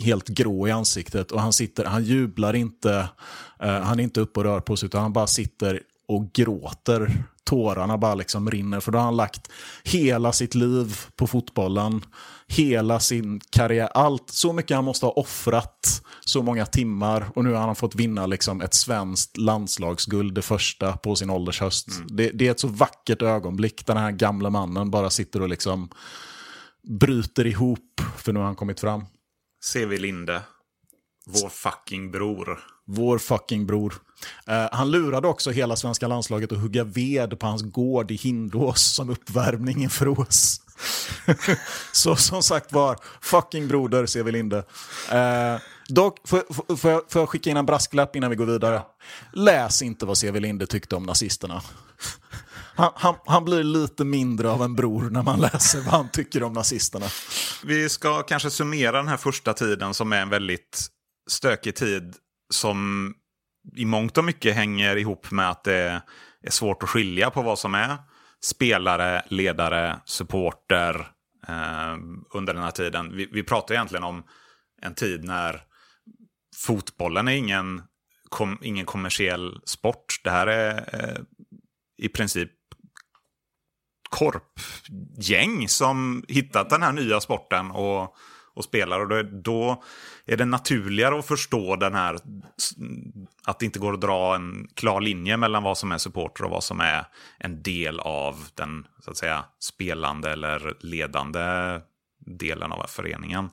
helt 0.00 0.28
grå 0.28 0.68
i 0.68 0.70
ansiktet 0.70 1.32
och 1.32 1.40
han 1.40 1.52
sitter, 1.52 1.84
han 1.84 2.04
jublar 2.04 2.56
inte, 2.56 3.08
eh, 3.62 3.80
han 3.80 4.00
är 4.00 4.04
inte 4.04 4.20
uppe 4.20 4.40
och 4.40 4.44
rör 4.44 4.60
på 4.60 4.76
sig 4.76 4.86
utan 4.86 5.02
han 5.02 5.12
bara 5.12 5.26
sitter 5.26 5.80
och 6.08 6.32
gråter. 6.32 7.24
Tårarna 7.44 7.98
bara 7.98 8.14
liksom 8.14 8.50
rinner 8.50 8.80
för 8.80 8.92
då 8.92 8.98
har 8.98 9.04
han 9.04 9.16
lagt 9.16 9.50
hela 9.84 10.32
sitt 10.32 10.54
liv 10.54 10.96
på 11.16 11.26
fotbollen. 11.26 12.02
Hela 12.46 13.00
sin 13.00 13.40
karriär, 13.50 13.88
allt, 13.94 14.30
så 14.30 14.52
mycket 14.52 14.74
han 14.74 14.84
måste 14.84 15.06
ha 15.06 15.12
offrat, 15.12 16.02
så 16.20 16.42
många 16.42 16.66
timmar 16.66 17.30
och 17.34 17.44
nu 17.44 17.52
har 17.52 17.60
han 17.60 17.76
fått 17.76 17.94
vinna 17.94 18.26
liksom 18.26 18.60
ett 18.60 18.74
svenskt 18.74 19.36
landslagsguld, 19.36 20.34
det 20.34 20.42
första 20.42 20.96
på 20.96 21.16
sin 21.16 21.30
ålders 21.30 21.60
höst. 21.60 21.88
Mm. 21.88 22.06
Det, 22.10 22.30
det, 22.30 22.46
är 22.46 22.50
ett 22.50 22.60
så 22.60 22.68
vackert 22.68 23.22
ögonblick, 23.22 23.86
den 23.86 23.96
här 23.96 24.10
gamla 24.10 24.50
mannen 24.50 24.90
bara 24.90 25.10
sitter 25.10 25.42
och 25.42 25.48
liksom 25.48 25.88
bryter 26.82 27.46
ihop 27.46 28.00
för 28.16 28.32
nu 28.32 28.38
har 28.38 28.46
han 28.46 28.56
kommit 28.56 28.80
fram. 28.80 29.04
C.V. 29.64 29.98
Linde, 29.98 30.42
vår 31.26 31.48
fucking 31.48 32.10
bror. 32.10 32.60
Vår 32.86 33.18
fucking 33.18 33.66
bror. 33.66 33.94
Uh, 34.48 34.68
han 34.72 34.90
lurade 34.90 35.28
också 35.28 35.50
hela 35.50 35.76
svenska 35.76 36.08
landslaget 36.08 36.52
att 36.52 36.58
hugga 36.58 36.84
ved 36.84 37.38
på 37.38 37.46
hans 37.46 37.62
gård 37.62 38.10
i 38.10 38.14
Hindås 38.14 38.82
som 38.82 39.10
uppvärmning 39.10 39.82
inför 39.82 40.08
OS. 40.08 40.60
så 41.92 42.16
som 42.16 42.42
sagt 42.42 42.72
var, 42.72 42.98
fucking 43.20 43.68
broder 43.68 44.06
C.V. 44.06 44.30
Linde. 44.30 44.56
Uh, 44.56 45.60
dock, 45.88 46.28
får, 46.28 46.76
får, 46.76 46.90
jag, 46.90 47.02
får 47.08 47.22
jag 47.22 47.28
skicka 47.28 47.50
in 47.50 47.56
en 47.56 47.66
brasklapp 47.66 48.16
innan 48.16 48.30
vi 48.30 48.36
går 48.36 48.46
vidare? 48.46 48.82
Läs 49.32 49.82
inte 49.82 50.06
vad 50.06 50.18
C.V. 50.18 50.40
Linde 50.40 50.66
tyckte 50.66 50.96
om 50.96 51.02
nazisterna. 51.02 51.62
Han, 52.80 52.92
han, 52.96 53.14
han, 53.26 53.44
blir 53.44 53.62
lite 53.62 54.04
mindre 54.04 54.50
av 54.50 54.62
en 54.62 54.76
bror 54.76 55.10
när 55.10 55.22
man 55.22 55.40
läser 55.40 55.78
vad 55.78 55.94
han 55.94 56.08
tycker 56.08 56.42
om 56.42 56.52
nazisterna. 56.52 57.06
Vi 57.64 57.88
ska 57.88 58.22
kanske 58.22 58.50
summera 58.50 58.96
den 58.96 59.08
här 59.08 59.16
första 59.16 59.54
tiden 59.54 59.94
som 59.94 60.12
är 60.12 60.22
en 60.22 60.28
väldigt 60.28 60.86
stökig 61.30 61.74
tid 61.74 62.14
som 62.52 63.12
i 63.76 63.84
mångt 63.84 64.18
och 64.18 64.24
mycket 64.24 64.54
hänger 64.54 64.96
ihop 64.96 65.30
med 65.30 65.50
att 65.50 65.64
det 65.64 66.02
är 66.42 66.50
svårt 66.50 66.82
att 66.82 66.88
skilja 66.88 67.30
på 67.30 67.42
vad 67.42 67.58
som 67.58 67.74
är 67.74 67.96
spelare, 68.44 69.22
ledare, 69.28 70.00
supporter 70.04 70.94
eh, 71.48 71.96
under 72.34 72.54
den 72.54 72.62
här 72.62 72.70
tiden. 72.70 73.16
Vi, 73.16 73.28
vi 73.32 73.42
pratar 73.42 73.74
egentligen 73.74 74.04
om 74.04 74.22
en 74.82 74.94
tid 74.94 75.24
när 75.24 75.62
fotbollen 76.56 77.28
är 77.28 77.32
ingen, 77.32 77.82
kom, 78.28 78.58
ingen 78.62 78.86
kommersiell 78.86 79.60
sport. 79.64 80.20
Det 80.24 80.30
här 80.30 80.46
är 80.46 80.76
eh, 80.92 81.22
i 81.98 82.08
princip 82.08 82.50
korpgäng 84.10 85.68
som 85.68 86.24
hittat 86.28 86.70
den 86.70 86.82
här 86.82 86.92
nya 86.92 87.20
sporten 87.20 87.70
och, 87.70 88.14
och 88.54 88.64
spelar. 88.64 89.00
Och 89.00 89.08
då, 89.08 89.22
då 89.22 89.82
är 90.26 90.36
det 90.36 90.44
naturligare 90.44 91.18
att 91.18 91.26
förstå 91.26 91.76
den 91.76 91.94
här, 91.94 92.18
att 93.44 93.58
det 93.58 93.66
inte 93.66 93.78
går 93.78 93.94
att 93.94 94.00
dra 94.00 94.34
en 94.34 94.68
klar 94.74 95.00
linje 95.00 95.36
mellan 95.36 95.62
vad 95.62 95.78
som 95.78 95.92
är 95.92 95.98
supporter 95.98 96.44
och 96.44 96.50
vad 96.50 96.64
som 96.64 96.80
är 96.80 97.04
en 97.38 97.62
del 97.62 98.00
av 98.00 98.44
den 98.54 98.86
så 99.04 99.10
att 99.10 99.16
säga, 99.16 99.44
spelande 99.60 100.32
eller 100.32 100.74
ledande 100.80 101.40
delen 102.26 102.72
av 102.72 102.86
föreningen. 102.86 103.50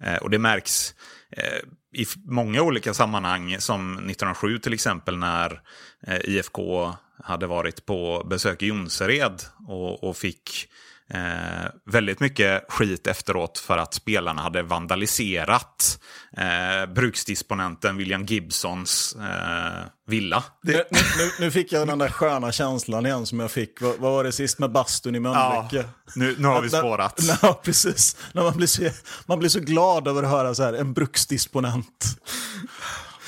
Eh, 0.00 0.16
och 0.16 0.30
det 0.30 0.38
märks 0.38 0.94
eh, 1.30 1.68
i 1.92 2.06
många 2.24 2.62
olika 2.62 2.94
sammanhang, 2.94 3.56
som 3.58 3.92
1907 3.92 4.58
till 4.58 4.72
exempel 4.72 5.16
när 5.16 5.60
eh, 6.06 6.20
IFK 6.24 6.94
hade 7.24 7.46
varit 7.46 7.86
på 7.86 8.26
besök 8.30 8.62
i 8.62 8.66
Jonsered 8.66 9.42
och, 9.68 10.04
och 10.04 10.16
fick 10.16 10.68
Eh, 11.14 11.70
väldigt 11.86 12.20
mycket 12.20 12.64
skit 12.68 13.06
efteråt 13.06 13.58
för 13.58 13.78
att 13.78 13.94
spelarna 13.94 14.42
hade 14.42 14.62
vandaliserat 14.62 15.98
eh, 16.36 16.92
bruksdisponenten 16.94 17.96
William 17.96 18.24
Gibsons 18.24 19.16
eh, 19.16 19.86
villa. 20.06 20.44
Det... 20.62 20.72
Nu, 20.90 20.98
nu, 21.18 21.30
nu, 21.40 21.50
fick 21.50 21.72
jag 21.72 21.88
den 21.88 21.98
där 21.98 22.08
sköna 22.08 22.52
känslan 22.52 23.06
igen 23.06 23.26
som 23.26 23.40
jag 23.40 23.50
fick. 23.50 23.80
Vad, 23.80 23.98
vad 23.98 24.12
var 24.12 24.24
det 24.24 24.32
sist 24.32 24.58
med 24.58 24.72
bastun 24.72 25.14
i 25.14 25.20
Mölnlycke? 25.20 25.76
Ja, 25.76 26.12
nu, 26.14 26.36
nu 26.38 26.48
har 26.48 26.62
vi 26.62 26.70
spårat. 26.70 27.20
Ja, 27.42 27.60
precis. 27.64 28.16
När 28.32 28.42
man, 28.42 28.56
blir 28.56 28.66
så, 28.66 28.82
man 29.26 29.38
blir 29.38 29.48
så 29.48 29.60
glad 29.60 30.08
över 30.08 30.22
att 30.22 30.30
höra 30.30 30.54
så 30.54 30.62
här, 30.62 30.72
en 30.72 30.92
bruksdisponent. 30.92 32.04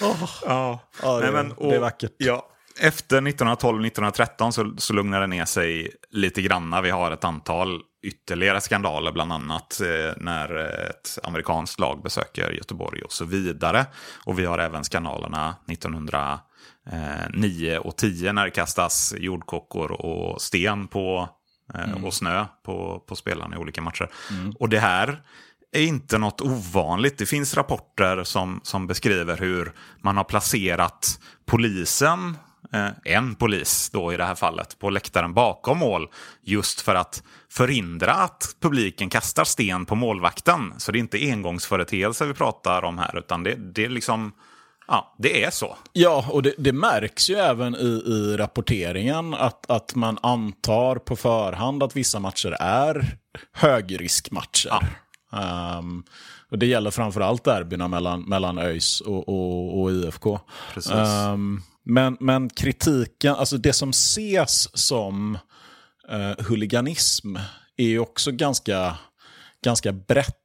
Oh. 0.02 0.30
Ja, 0.46 0.80
ja 1.02 1.18
det, 1.18 1.22
Nej, 1.22 1.32
men, 1.32 1.52
och, 1.52 1.70
det 1.70 1.76
är 1.76 1.80
vackert. 1.80 2.14
Ja, 2.16 2.46
efter 2.80 3.20
1912-1913 3.20 4.50
så, 4.50 4.74
så 4.78 4.92
lugnar 4.92 5.20
det 5.20 5.26
ner 5.26 5.44
sig 5.44 5.90
lite 6.10 6.42
granna. 6.42 6.80
Vi 6.80 6.90
har 6.90 7.10
ett 7.10 7.24
antal 7.24 7.80
ytterligare 8.02 8.60
skandaler, 8.60 9.12
bland 9.12 9.32
annat 9.32 9.80
eh, 9.80 10.12
när 10.16 10.56
ett 10.90 11.18
amerikanskt 11.22 11.80
lag 11.80 12.02
besöker 12.02 12.50
Göteborg 12.50 13.02
och 13.02 13.12
så 13.12 13.24
vidare. 13.24 13.86
Och 14.24 14.38
vi 14.38 14.44
har 14.44 14.58
även 14.58 14.84
skandalerna 14.84 15.56
1909 15.68 17.78
och 17.78 17.96
10 17.96 18.32
när 18.32 18.44
det 18.44 18.50
kastas 18.50 19.14
jordkockor 19.18 19.92
och 19.92 20.42
sten 20.42 20.88
på, 20.88 21.28
eh, 21.74 21.90
mm. 21.90 22.04
och 22.04 22.14
snö 22.14 22.46
på, 22.64 23.04
på 23.08 23.16
spelarna 23.16 23.56
i 23.56 23.58
olika 23.58 23.82
matcher. 23.82 24.10
Mm. 24.30 24.52
Och 24.58 24.68
det 24.68 24.80
här 24.80 25.22
är 25.72 25.82
inte 25.82 26.18
något 26.18 26.40
ovanligt. 26.40 27.18
Det 27.18 27.26
finns 27.26 27.54
rapporter 27.54 28.24
som, 28.24 28.60
som 28.62 28.86
beskriver 28.86 29.36
hur 29.36 29.72
man 30.02 30.16
har 30.16 30.24
placerat 30.24 31.20
polisen 31.46 32.36
en 33.04 33.34
polis 33.34 33.90
då 33.92 34.12
i 34.12 34.16
det 34.16 34.24
här 34.24 34.34
fallet 34.34 34.78
på 34.78 34.90
läktaren 34.90 35.34
bakom 35.34 35.78
mål 35.78 36.08
just 36.42 36.80
för 36.80 36.94
att 36.94 37.22
förhindra 37.50 38.12
att 38.12 38.56
publiken 38.60 39.10
kastar 39.10 39.44
sten 39.44 39.86
på 39.86 39.94
målvakten. 39.94 40.74
Så 40.78 40.92
det 40.92 40.98
är 40.98 41.00
inte 41.00 41.30
engångsföreteelser 41.30 42.26
vi 42.26 42.34
pratar 42.34 42.84
om 42.84 42.98
här 42.98 43.18
utan 43.18 43.42
det, 43.42 43.54
det 43.54 43.84
är 43.84 43.88
liksom 43.88 44.32
Ja, 44.92 45.14
det 45.18 45.44
är 45.44 45.50
så. 45.50 45.76
Ja, 45.92 46.26
och 46.30 46.42
det, 46.42 46.54
det, 46.58 46.72
märks 46.72 47.30
ju 47.30 47.34
även 47.34 47.74
i, 47.74 48.02
i 48.06 48.36
rapporteringen 48.36 49.34
att, 49.34 49.70
att 49.70 49.94
man 49.94 50.18
antar 50.22 50.96
på 50.96 51.16
förhand 51.16 51.82
att 51.82 51.96
vissa 51.96 52.20
matcher 52.20 52.56
är 52.60 53.16
högriskmatcher. 53.52 54.70
Ja. 55.30 55.78
Um, 55.78 56.04
och 56.50 56.58
det 56.58 56.66
gäller 56.66 56.90
framförallt 56.90 57.44
derbyna 57.44 57.88
mellan, 57.88 58.22
mellan 58.22 58.58
ÖIS 58.58 59.00
och, 59.00 59.28
och, 59.28 59.80
och 59.80 59.92
IFK. 59.92 60.40
Precis. 60.74 60.92
Um, 60.92 61.62
men, 61.90 62.16
men 62.20 62.48
kritiken, 62.48 63.34
alltså 63.34 63.56
det 63.56 63.72
som 63.72 63.90
ses 63.90 64.78
som 64.78 65.38
eh, 66.08 66.46
huliganism 66.46 67.36
är 67.76 67.86
ju 67.86 67.98
också 67.98 68.32
ganska, 68.32 68.96
ganska 69.64 69.92
brett. 69.92 70.36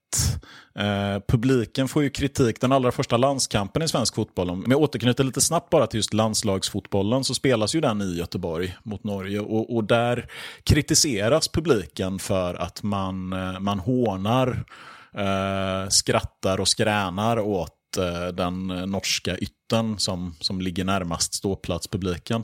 Eh, 0.76 1.20
publiken 1.28 1.88
får 1.88 2.04
ju 2.04 2.10
kritik. 2.10 2.62
Den 2.62 2.72
allra 2.72 2.92
första 2.92 3.18
landskampen 3.18 3.82
i 3.82 3.88
svensk 3.88 4.16
fotboll, 4.16 4.50
om 4.50 4.66
jag 4.68 4.82
återknyter 4.82 5.24
lite 5.24 5.42
snabbt 5.42 5.70
bara 5.70 5.88
till 5.88 5.98
just 5.98 6.14
landslagsfotbollen, 6.14 7.24
så 7.24 7.34
spelas 7.34 7.76
ju 7.76 7.82
den 7.82 8.02
i 8.02 8.18
Göteborg 8.18 8.76
mot 8.84 9.04
Norge. 9.04 9.40
Och, 9.40 9.76
och 9.76 9.84
där 9.84 10.28
kritiseras 10.64 11.48
publiken 11.48 12.20
för 12.20 12.54
att 12.54 12.84
man, 12.84 13.34
eh, 13.34 13.60
man 13.60 13.80
hånar, 13.80 14.66
eh, 15.14 15.90
skrattar 15.90 16.60
och 16.60 16.68
skränar 16.68 17.40
åt 17.40 17.85
Eh, 17.98 18.28
den 18.28 18.72
eh, 18.72 18.86
norska 18.86 19.38
ytten 19.38 20.00
som, 20.00 20.36
som 20.40 20.62
ligger 20.62 20.86
närmast 20.86 21.34
ståplatspubliken. 21.34 22.44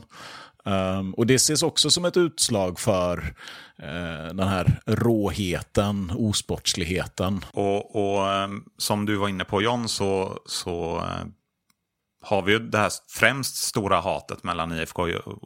Um, 0.64 1.14
och 1.14 1.26
det 1.26 1.34
ses 1.34 1.62
också 1.62 1.90
som 1.90 2.04
ett 2.04 2.16
utslag 2.16 2.80
för 2.80 3.18
uh, 3.82 4.34
den 4.34 4.48
här 4.48 4.80
råheten, 4.86 6.12
osportsligheten. 6.16 7.44
Och, 7.52 7.96
och 7.96 8.28
um, 8.28 8.64
som 8.78 9.06
du 9.06 9.16
var 9.16 9.28
inne 9.28 9.44
på 9.44 9.62
John 9.62 9.88
så, 9.88 10.42
så 10.46 10.96
uh, 10.96 11.24
har 12.22 12.42
vi 12.42 12.52
ju 12.52 12.58
det 12.58 12.78
här 12.78 12.92
främst 13.08 13.56
stora 13.56 14.00
hatet 14.00 14.44
mellan 14.44 14.72
IFK 14.72 15.02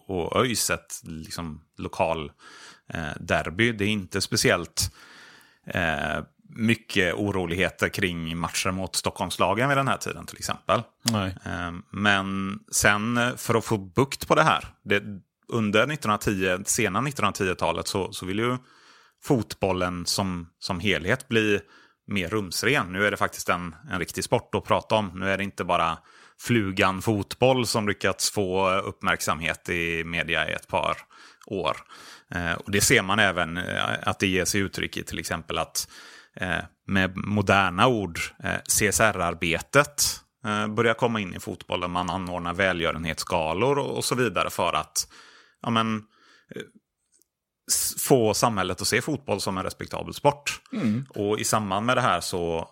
och 0.06 0.40
ÖIS, 0.40 0.70
ett 0.70 1.00
liksom, 1.02 1.60
lokal 1.78 2.32
uh, 2.94 3.16
derby. 3.20 3.72
Det 3.72 3.84
är 3.84 3.88
inte 3.88 4.20
speciellt 4.20 4.92
mycket 6.48 7.14
oroligheter 7.14 7.88
kring 7.88 8.38
matcher 8.38 8.70
mot 8.70 8.96
Stockholmslagen 8.96 9.68
vid 9.68 9.78
den 9.78 9.88
här 9.88 9.96
tiden 9.96 10.26
till 10.26 10.38
exempel. 10.38 10.82
Nej. 11.02 11.36
Ehm, 11.44 11.82
men 11.90 12.58
sen 12.72 13.16
eh, 13.16 13.36
för 13.36 13.54
att 13.54 13.64
få 13.64 13.78
bukt 13.78 14.28
på 14.28 14.34
det 14.34 14.42
här, 14.42 14.64
det, 14.84 15.02
under 15.48 15.80
1910, 15.80 16.58
sena 16.64 17.00
1910-talet 17.00 17.88
så, 17.88 18.12
så 18.12 18.26
vill 18.26 18.38
ju 18.38 18.56
fotbollen 19.24 20.06
som, 20.06 20.48
som 20.58 20.80
helhet 20.80 21.28
bli 21.28 21.60
mer 22.06 22.28
rumsren. 22.28 22.92
Nu 22.92 23.06
är 23.06 23.10
det 23.10 23.16
faktiskt 23.16 23.48
en, 23.48 23.74
en 23.90 23.98
riktig 23.98 24.24
sport 24.24 24.54
att 24.54 24.64
prata 24.64 24.94
om. 24.94 25.10
Nu 25.14 25.30
är 25.30 25.38
det 25.38 25.44
inte 25.44 25.64
bara 25.64 25.98
flugan 26.40 27.02
fotboll 27.02 27.66
som 27.66 27.88
lyckats 27.88 28.30
få 28.30 28.70
uppmärksamhet 28.70 29.68
i 29.68 30.04
media 30.04 30.50
i 30.50 30.52
ett 30.52 30.68
par 30.68 30.96
år. 31.46 31.76
Eh, 32.34 32.52
och 32.52 32.70
det 32.70 32.80
ser 32.80 33.02
man 33.02 33.18
även 33.18 33.56
eh, 33.56 33.84
att 34.02 34.18
det 34.18 34.26
ger 34.26 34.44
sig 34.44 34.60
uttryck 34.60 34.96
i 34.96 35.02
till 35.02 35.18
exempel 35.18 35.58
att 35.58 35.88
Eh, 35.88 36.15
med 36.86 37.16
moderna 37.16 37.86
ord, 37.86 38.18
eh, 38.44 38.60
CSR-arbetet 38.64 40.20
eh, 40.44 40.68
börjar 40.68 40.94
komma 40.94 41.20
in 41.20 41.34
i 41.34 41.40
fotbollen. 41.40 41.90
Man 41.90 42.10
anordnar 42.10 42.54
välgörenhetsgalor 42.54 43.78
och, 43.78 44.04
så 44.04 44.14
vidare 44.14 44.50
för 44.50 44.72
att 44.72 45.08
ja, 45.62 45.70
men, 45.70 46.02
få 47.98 48.34
samhället 48.34 48.80
att 48.80 48.86
se 48.86 49.02
fotboll 49.02 49.40
som 49.40 49.58
en 49.58 49.64
respektabel 49.64 50.14
sport. 50.14 50.60
Mm. 50.72 51.06
Och 51.08 51.40
i 51.40 51.44
samband 51.44 51.86
med 51.86 51.96
det 51.96 52.00
här 52.00 52.20
så 52.20 52.70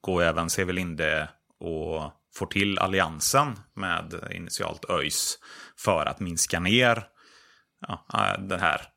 går 0.00 0.22
även 0.22 0.50
Sevelinde 0.50 1.28
och 1.60 2.12
får 2.34 2.46
till 2.46 2.78
alliansen 2.78 3.58
med 3.74 4.28
initialt 4.30 4.90
ÖIS 4.90 5.38
för 5.78 6.06
att 6.06 6.20
minska 6.20 6.60
ner 6.60 7.04
ja, 7.86 8.36
den 8.38 8.60
här 8.60 8.91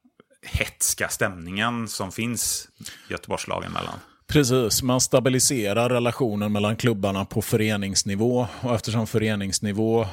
hetska 0.46 1.10
stämningen 1.10 1.88
som 1.88 2.12
finns 2.12 2.68
Göteborgslagen 3.10 3.72
mellan. 3.72 4.00
Precis, 4.28 4.82
man 4.84 5.02
stabiliserar 5.02 5.90
relationen 5.90 6.52
mellan 6.52 6.76
klubbarna 6.76 7.26
på 7.26 7.42
föreningsnivå 7.42 8.48
och 8.62 8.76
eftersom 8.76 9.08
föreningsnivå 9.08 10.08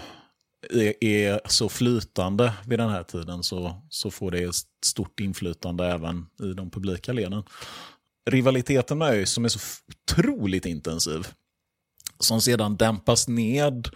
är, 0.70 1.04
är 1.04 1.40
så 1.44 1.68
flytande 1.68 2.52
vid 2.66 2.78
den 2.78 2.90
här 2.90 3.02
tiden 3.02 3.42
så, 3.42 3.82
så 3.88 4.10
får 4.10 4.30
det 4.30 4.42
ett 4.42 4.54
stort 4.84 5.20
inflytande 5.20 5.86
även 5.86 6.26
i 6.42 6.54
de 6.54 6.70
publika 6.70 7.12
leden. 7.12 7.42
Rivaliteten 8.30 8.98
med 8.98 9.10
ÖIS 9.10 9.30
som 9.30 9.44
är 9.44 9.48
så 9.48 9.58
otroligt 9.88 10.66
intensiv, 10.66 11.28
som 12.18 12.40
sedan 12.40 12.76
dämpas 12.76 13.28
ned 13.28 13.88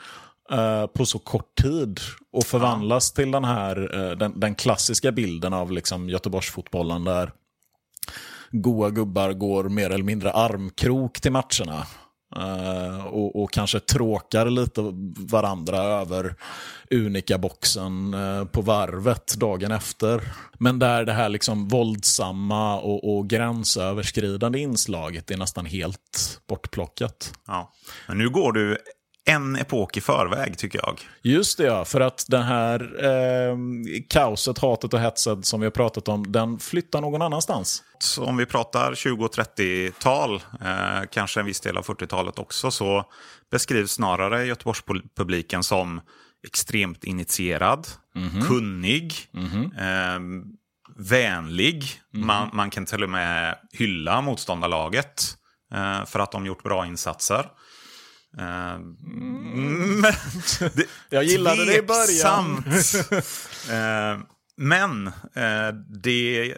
Eh, 0.51 0.87
på 0.87 1.07
så 1.07 1.19
kort 1.19 1.55
tid 1.63 2.01
och 2.33 2.45
förvandlas 2.45 3.13
ja. 3.15 3.23
till 3.23 3.31
den 3.31 3.45
här 3.45 3.95
eh, 3.95 4.17
den, 4.17 4.41
den, 4.41 4.55
klassiska 4.55 5.13
bilden 5.13 5.53
av 5.53 5.73
liksom 5.73 6.09
Göteborgsfotbollen 6.09 7.05
där 7.05 7.33
goa 8.51 8.91
gubbar 8.91 9.33
går 9.33 9.69
mer 9.69 9.91
eller 9.91 10.05
mindre 10.05 10.33
armkrok 10.33 11.21
till 11.21 11.33
matcherna. 11.33 11.87
Uh, 12.37 13.07
och, 13.07 13.43
och, 13.43 13.53
kanske 13.53 13.81
tråkar 13.81 14.51
lite 14.51 14.81
varandra 15.31 15.79
över 15.79 16.35
Unica-boxen 16.91 18.15
uh, 18.15 18.45
på 18.45 18.61
varvet 18.61 19.35
dagen 19.35 19.73
efter. 19.73 20.23
Men 20.59 20.79
där 20.79 21.05
det 21.05 21.13
här 21.13 21.29
liksom 21.29 21.69
våldsamma 21.69 22.81
och, 22.81 23.17
och 23.17 23.29
gränsöverskridande 23.29 24.59
inslaget 24.59 25.31
är 25.31 25.37
nästan 25.37 25.67
helt 25.67 26.41
bortplockat. 26.49 27.33
Ja. 27.47 27.73
Men 28.09 28.19
nu 28.19 28.31
går 28.31 28.53
du 28.53 28.79
en 29.29 29.57
epok 29.57 29.97
i 29.97 30.01
förväg 30.01 30.59
tycker 30.59 30.81
jag. 30.83 31.01
Just 31.23 31.59
det 31.59 31.65
ja, 31.65 31.85
för 31.85 32.01
att 32.01 32.25
det 32.29 32.43
här 32.43 33.05
eh, 33.05 33.57
kaoset, 34.09 34.59
hatet 34.59 34.95
och 34.95 35.01
hetset 35.01 35.47
som 35.47 35.61
vi 35.61 35.67
har 35.67 35.71
pratat 35.71 36.09
om, 36.09 36.33
den 36.33 36.59
flyttar 36.59 37.01
någon 37.01 37.23
annanstans. 37.23 37.83
Så 37.99 38.25
om 38.25 38.37
vi 38.37 38.47
pratar 38.47 38.95
20 38.95 39.25
och 39.25 39.35
30-tal, 39.35 40.35
eh, 40.61 41.09
kanske 41.11 41.41
en 41.41 41.47
viss 41.47 41.61
del 41.61 41.77
av 41.77 41.85
40-talet 41.85 42.39
också, 42.39 42.71
så 42.71 43.05
beskrivs 43.51 43.93
snarare 43.93 44.47
Göteborgspubliken 44.47 45.63
som 45.63 46.01
extremt 46.47 47.05
initierad, 47.05 47.87
mm 48.17 48.29
-hmm. 48.29 48.47
kunnig, 48.47 49.15
mm 49.35 49.49
-hmm. 49.49 49.65
eh, 49.79 50.47
vänlig. 50.97 51.75
Mm 51.75 52.25
-hmm. 52.25 52.27
man, 52.27 52.51
man, 52.53 52.71
kan 52.71 52.87
till 52.87 53.03
och 53.03 53.11
med 53.11 53.59
hylla 53.73 54.21
motståndarlaget 54.21 55.23
eh, 55.75 56.05
för 56.05 56.19
att 56.19 56.33
de 56.33 56.47
gjort 56.47 56.63
bra 56.63 56.87
insatser. 56.87 57.51
Mm. 58.39 60.03
det, 60.75 60.87
jag 61.11 61.25
gillade 61.25 61.65
det 61.65 61.79
i 61.79 61.83
början. 61.83 62.65
uh, 63.71 64.25
men 64.57 65.07
uh, 65.07 65.75
det 66.03 66.55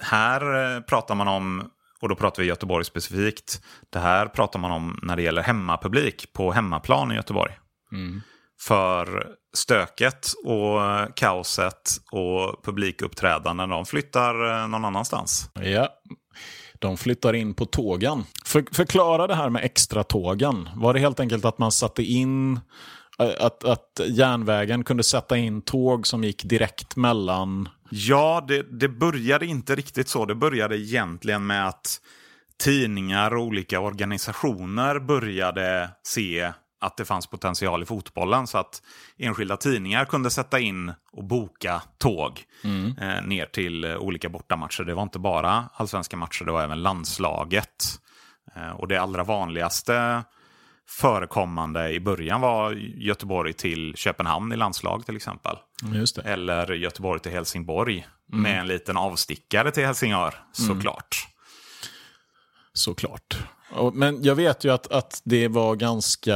här 0.00 0.80
pratar 0.80 1.14
man 1.14 1.28
om, 1.28 1.70
och 2.00 2.08
då 2.08 2.14
pratar 2.14 2.42
vi 2.42 2.48
Göteborg 2.48 2.84
specifikt, 2.84 3.62
det 3.90 3.98
här 3.98 4.26
pratar 4.26 4.58
man 4.58 4.70
om 4.70 4.98
när 5.02 5.16
det 5.16 5.22
gäller 5.22 5.42
hemmapublik 5.42 6.32
på 6.32 6.52
hemmaplan 6.52 7.12
i 7.12 7.14
Göteborg. 7.14 7.58
Mm. 7.92 8.20
För 8.60 9.26
stöket 9.56 10.32
och 10.44 10.80
kaoset 11.16 11.90
och 12.12 12.64
publikuppträdanden, 12.64 13.68
de 13.68 13.86
flyttar 13.86 14.66
någon 14.68 14.84
annanstans. 14.84 15.50
Ja, 15.54 15.88
de 16.78 16.96
flyttar 16.96 17.34
in 17.34 17.54
på 17.54 17.66
tågen. 17.66 18.24
För, 18.44 18.64
förklara 18.72 19.26
det 19.26 19.34
här 19.34 19.50
med 19.50 19.64
extra 19.64 20.04
tågen. 20.04 20.68
Var 20.76 20.94
det 20.94 21.00
helt 21.00 21.20
enkelt 21.20 21.44
att 21.44 21.58
man 21.58 21.72
satte 21.72 22.02
in 22.02 22.60
eh, 23.18 23.30
att, 23.40 23.64
att 23.64 24.00
järnvägen 24.06 24.84
kunde 24.84 25.02
sätta 25.02 25.36
in 25.36 25.62
tåg 25.62 26.06
som 26.06 26.24
gick 26.24 26.44
direkt 26.44 26.96
mellan... 26.96 27.68
Ja, 27.90 28.44
det, 28.48 28.80
det 28.80 28.88
började 28.88 29.46
inte 29.46 29.74
riktigt 29.74 30.08
så. 30.08 30.24
Det 30.24 30.34
började 30.34 30.78
egentligen 30.78 31.46
med 31.46 31.68
att 31.68 32.00
tidningar 32.58 33.34
och 33.34 33.42
olika 33.42 33.80
organisationer 33.80 34.98
började 34.98 35.90
se 36.02 36.52
att 36.80 36.96
det 36.96 37.04
fanns 37.04 37.26
potential 37.26 37.82
i 37.82 37.86
fotbollen. 37.86 38.46
Så 38.46 38.58
att 38.58 38.82
enskilda 39.18 39.56
tidningar 39.56 40.04
kunde 40.04 40.30
sätta 40.30 40.60
in 40.60 40.92
och 41.12 41.24
boka 41.24 41.82
tåg 41.98 42.42
mm. 42.64 42.98
eh, 42.98 43.22
ner 43.22 43.46
till 43.46 43.84
eh, 43.84 43.96
olika 43.96 44.28
bortamatcher. 44.28 44.84
Det 44.84 44.94
var 44.94 45.02
inte 45.02 45.18
bara 45.18 45.68
allsvenska 45.74 46.16
matcher, 46.16 46.44
det 46.44 46.52
var 46.52 46.62
även 46.62 46.82
landslaget. 46.82 47.84
Eh, 48.56 48.70
och 48.70 48.88
det 48.88 48.96
allra 48.96 49.24
vanligaste 49.24 50.24
förekommande 50.88 51.90
i 51.90 52.00
början 52.00 52.40
var 52.40 52.72
Göteborg 52.96 53.52
till 53.52 53.94
Köpenhamn 53.96 54.52
i 54.52 54.56
landslag 54.56 55.06
till 55.06 55.16
exempel. 55.16 55.56
Eller 56.24 56.72
Göteborg 56.72 57.20
till 57.20 57.32
Helsingborg 57.32 58.06
mm. 58.32 58.42
med 58.42 58.60
en 58.60 58.66
liten 58.66 58.96
avstickare 58.96 59.70
till 59.70 59.86
Helsingör 59.86 60.34
såklart. 60.52 61.26
Mm. 61.26 61.34
Såklart. 62.72 63.38
Men 63.92 64.22
jag 64.22 64.34
vet 64.34 64.64
ju 64.64 64.72
att, 64.72 64.92
att 64.92 65.20
det, 65.24 65.48
var 65.48 65.76
ganska, 65.76 66.34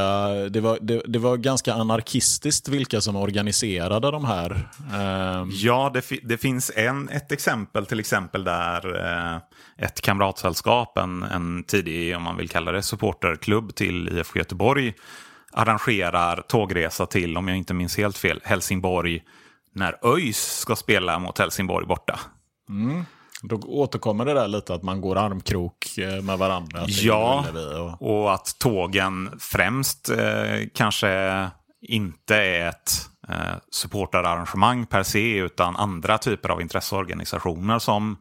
det, 0.50 0.60
var, 0.60 0.78
det, 0.80 1.02
det 1.06 1.18
var 1.18 1.36
ganska 1.36 1.74
anarkistiskt 1.74 2.68
vilka 2.68 3.00
som 3.00 3.16
organiserade 3.16 4.10
de 4.10 4.24
här. 4.24 4.68
Eh... 4.94 5.46
Ja, 5.50 5.90
det, 5.94 6.04
det, 6.22 6.38
finns 6.38 6.70
en, 6.76 7.08
ett 7.08 7.32
exempel 7.32 7.86
till 7.86 8.00
exempel 8.00 8.44
där 8.44 9.06
eh, 9.06 9.36
ett 9.86 10.00
kamratsällskap, 10.00 10.98
en, 10.98 11.22
en 11.22 11.64
tidig, 11.64 12.16
om 12.16 12.22
man 12.22 12.36
vill 12.36 12.48
kalla 12.48 12.72
det, 12.72 12.82
supporterklubb 12.82 13.74
till 13.74 14.18
IFK 14.18 14.38
Göteborg 14.38 14.94
arrangerar 15.52 16.42
tågresa 16.48 17.06
till, 17.06 17.36
om 17.36 17.48
jag 17.48 17.56
inte 17.56 17.74
minns 17.74 17.96
helt 17.96 18.18
fel, 18.18 18.40
Helsingborg 18.44 19.22
när 19.74 20.06
ÖIS 20.06 20.58
ska 20.58 20.76
spela 20.76 21.18
mot 21.18 21.38
Helsingborg 21.38 21.86
borta. 21.86 22.20
Mm. 22.68 23.04
Då 23.42 23.56
återkommer 23.56 24.24
det 24.24 24.34
där 24.34 24.48
lite 24.48 24.74
att 24.74 24.82
man 24.82 25.00
går 25.00 25.16
armkrok 25.16 25.98
eh, 25.98 26.22
med 26.22 26.38
varandra. 26.38 26.84
Ja, 26.86 27.44
och... 28.00 28.10
och... 28.10 28.34
att 28.34 28.58
tågen 28.58 29.30
främst 29.40 30.10
eh, 30.10 30.68
kanske 30.74 31.50
inte 31.82 32.36
är 32.36 32.68
ett 32.68 33.08
eh, 33.28 33.56
supporterarrangemang 33.70 34.86
per 34.86 35.02
se, 35.02 35.36
utan 35.36 35.76
andra 35.76 36.18
typer 36.18 36.48
av 36.48 36.60
intresseorganisationer 36.60 37.78
som, 37.78 38.16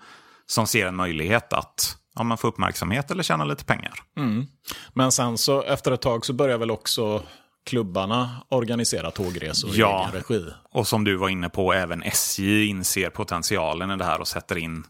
som 0.46 0.68
ser 0.68 0.88
en 0.88 0.96
möjlighet 0.96 1.54
att 1.54 1.98
ja, 2.16 2.24
man 2.24 2.38
få 2.38 2.48
uppmärksamhet 2.48 3.12
eller 3.12 3.24
tjäna 3.24 3.44
lite 3.44 3.66
pengar. 3.66 3.94
Mm. 4.18 4.46
Men 4.94 5.12
sen 5.12 5.38
så 5.38 5.64
efter 5.64 5.92
ett 5.92 6.02
tag 6.02 6.26
så 6.26 6.34
börjar 6.34 6.58
väl 6.58 6.72
också 6.72 7.24
klubbarna 7.66 8.46
organisera 8.50 9.12
tågresor 9.12 9.72
ja, 9.74 10.00
i 10.00 10.10
egen 10.10 10.22
regi. 10.22 10.54
och 10.72 10.88
som 10.88 11.04
du 11.04 11.16
var 11.16 11.30
inne 11.30 11.50
på, 11.50 11.74
även 11.74 12.04
SJ 12.04 12.66
inser 12.66 13.10
potentialen 13.10 13.92
i 13.92 13.98
det 13.98 14.06
här 14.06 14.20
och 14.20 14.28
sätter 14.28 14.58
in 14.58 14.84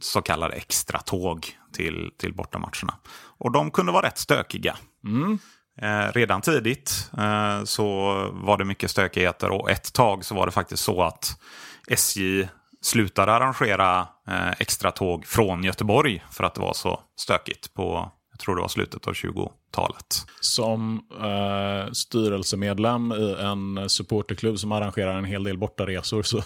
så 0.00 0.22
kallade 0.22 0.54
extra 0.54 0.98
tåg 0.98 1.46
till, 1.72 2.10
till 2.18 2.34
bortamatcherna. 2.34 2.94
Och 3.38 3.52
de 3.52 3.70
kunde 3.70 3.92
vara 3.92 4.06
rätt 4.06 4.18
stökiga. 4.18 4.76
Mm. 5.06 5.38
Eh, 5.82 6.12
redan 6.12 6.40
tidigt 6.40 7.10
eh, 7.18 7.64
så 7.64 7.86
var 8.32 8.58
det 8.58 8.64
mycket 8.64 8.90
stökigheter 8.90 9.50
och 9.50 9.70
ett 9.70 9.92
tag 9.92 10.24
så 10.24 10.34
var 10.34 10.46
det 10.46 10.52
faktiskt 10.52 10.82
så 10.82 11.02
att 11.02 11.40
SJ 11.88 12.48
slutade 12.82 13.32
arrangera 13.32 14.08
eh, 14.28 14.50
extra 14.50 14.90
tåg 14.90 15.26
från 15.26 15.64
Göteborg 15.64 16.24
för 16.30 16.44
att 16.44 16.54
det 16.54 16.60
var 16.60 16.72
så 16.72 17.00
stökigt 17.16 17.74
på 17.74 18.12
tror 18.40 18.56
det 18.56 18.62
var 18.62 18.68
slutet 18.68 19.06
av 19.06 19.14
20-talet. 19.14 20.26
Som 20.40 21.00
eh, 21.20 21.92
styrelsemedlem 21.92 23.12
i 23.12 23.36
en 23.40 23.90
supporterklubb 23.90 24.58
som 24.58 24.72
arrangerar 24.72 25.18
en 25.18 25.24
hel 25.24 25.44
del 25.44 25.58
bortaresor 25.58 26.22
så, 26.22 26.42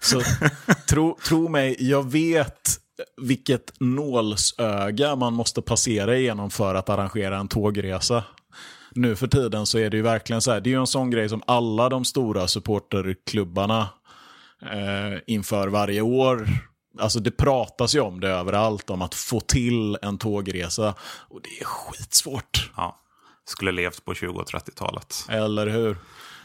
så 0.00 0.20
tro, 0.88 1.18
tro 1.28 1.48
mig, 1.48 1.76
jag 1.78 2.10
vet 2.10 2.80
vilket 3.22 3.80
nålsöga 3.80 5.16
man 5.16 5.34
måste 5.34 5.62
passera 5.62 6.16
igenom 6.16 6.50
för 6.50 6.74
att 6.74 6.88
arrangera 6.88 7.38
en 7.38 7.48
tågresa. 7.48 8.24
Nu 8.90 9.16
för 9.16 9.26
tiden 9.26 9.66
så 9.66 9.78
är 9.78 9.90
det 9.90 9.96
ju 9.96 10.02
verkligen 10.02 10.42
så 10.42 10.52
här, 10.52 10.60
det 10.60 10.70
är 10.70 10.72
ju 10.72 10.80
en 10.80 10.86
sån 10.86 11.10
grej 11.10 11.28
som 11.28 11.42
alla 11.46 11.88
de 11.88 12.04
stora 12.04 12.48
supporterklubbarna 12.48 13.88
eh, 14.62 15.18
inför 15.26 15.68
varje 15.68 16.00
år 16.00 16.48
Alltså 16.98 17.20
det 17.20 17.30
pratas 17.30 17.94
ju 17.94 18.00
om 18.00 18.20
det 18.20 18.28
överallt, 18.28 18.90
om 18.90 19.02
att 19.02 19.14
få 19.14 19.40
till 19.40 19.98
en 20.02 20.18
tågresa. 20.18 20.94
Och 21.00 21.40
det 21.42 21.60
är 21.60 21.64
skitsvårt. 21.64 22.70
Ja, 22.76 22.96
skulle 23.44 23.72
levt 23.72 24.04
på 24.04 24.14
20 24.14 24.40
och 24.40 24.48
30-talet. 24.48 25.26
Eller 25.28 25.66
hur? 25.66 25.96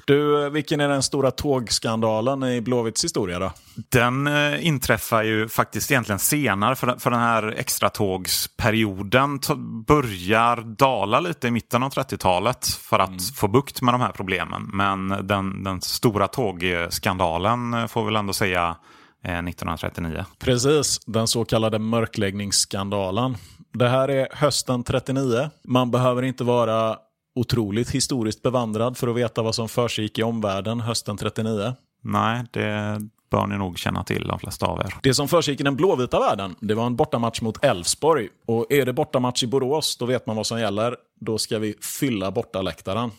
Du, 0.05 0.49
vilken 0.49 0.79
är 0.79 0.89
den 0.89 1.03
stora 1.03 1.31
tågskandalen 1.31 2.43
i 2.43 2.61
Blåvitts 2.61 3.03
historia 3.03 3.39
då? 3.39 3.51
Den 3.75 4.27
eh, 4.27 4.67
inträffar 4.67 5.23
ju 5.23 5.49
faktiskt 5.49 5.91
egentligen 5.91 6.19
senare, 6.19 6.75
för, 6.75 6.95
för 6.99 7.11
den 7.11 7.19
här 7.19 7.53
extratågsperioden 7.57 9.39
börjar 9.87 10.57
dala 10.61 11.19
lite 11.19 11.47
i 11.47 11.51
mitten 11.51 11.83
av 11.83 11.93
30-talet 11.93 12.67
för 12.67 12.99
att 12.99 13.09
mm. 13.09 13.19
få 13.19 13.47
bukt 13.47 13.81
med 13.81 13.93
de 13.93 14.01
här 14.01 14.11
problemen. 14.11 14.69
Men 14.73 15.27
den, 15.27 15.63
den 15.63 15.81
stora 15.81 16.27
tågskandalen 16.27 17.73
eh, 17.73 17.87
får 17.87 18.01
vi 18.01 18.05
väl 18.05 18.15
ändå 18.15 18.33
säga 18.33 18.75
1939. 19.23 20.17
Eh, 20.17 20.25
Precis, 20.39 20.99
den 21.05 21.27
så 21.27 21.45
kallade 21.45 21.79
mörkläggningsskandalen. 21.79 23.37
Det 23.73 23.89
här 23.89 24.07
är 24.07 24.27
hösten 24.31 24.83
39. 24.83 25.49
Man 25.63 25.91
behöver 25.91 26.23
inte 26.23 26.43
vara 26.43 26.97
otroligt 27.35 27.89
historiskt 27.91 28.41
bevandrad 28.41 28.97
för 28.97 29.07
att 29.07 29.15
veta 29.15 29.41
vad 29.41 29.55
som 29.55 29.69
försiggick 29.69 30.19
i 30.19 30.23
omvärlden 30.23 30.79
hösten 30.79 31.17
39. 31.17 31.73
Nej, 32.03 32.43
det 32.51 32.99
bör 33.31 33.47
ni 33.47 33.57
nog 33.57 33.79
känna 33.79 34.03
till 34.03 34.27
de 34.27 34.39
flesta 34.39 34.65
av 34.65 34.79
er. 34.79 34.95
Det 35.03 35.13
som 35.13 35.27
försiggick 35.27 35.59
i 35.59 35.63
den 35.63 35.75
blåvita 35.75 36.19
världen, 36.19 36.55
det 36.59 36.73
var 36.73 36.85
en 36.85 36.95
bortamatch 36.95 37.41
mot 37.41 37.63
Elfsborg. 37.63 38.29
Och 38.47 38.65
är 38.69 38.85
det 38.85 38.93
bortamatch 38.93 39.43
i 39.43 39.47
Borås, 39.47 39.97
då 39.97 40.05
vet 40.05 40.25
man 40.27 40.35
vad 40.35 40.47
som 40.47 40.59
gäller. 40.59 40.95
Då 41.19 41.37
ska 41.37 41.59
vi 41.59 41.75
fylla 41.99 42.31
bortaläktaren. 42.31 43.11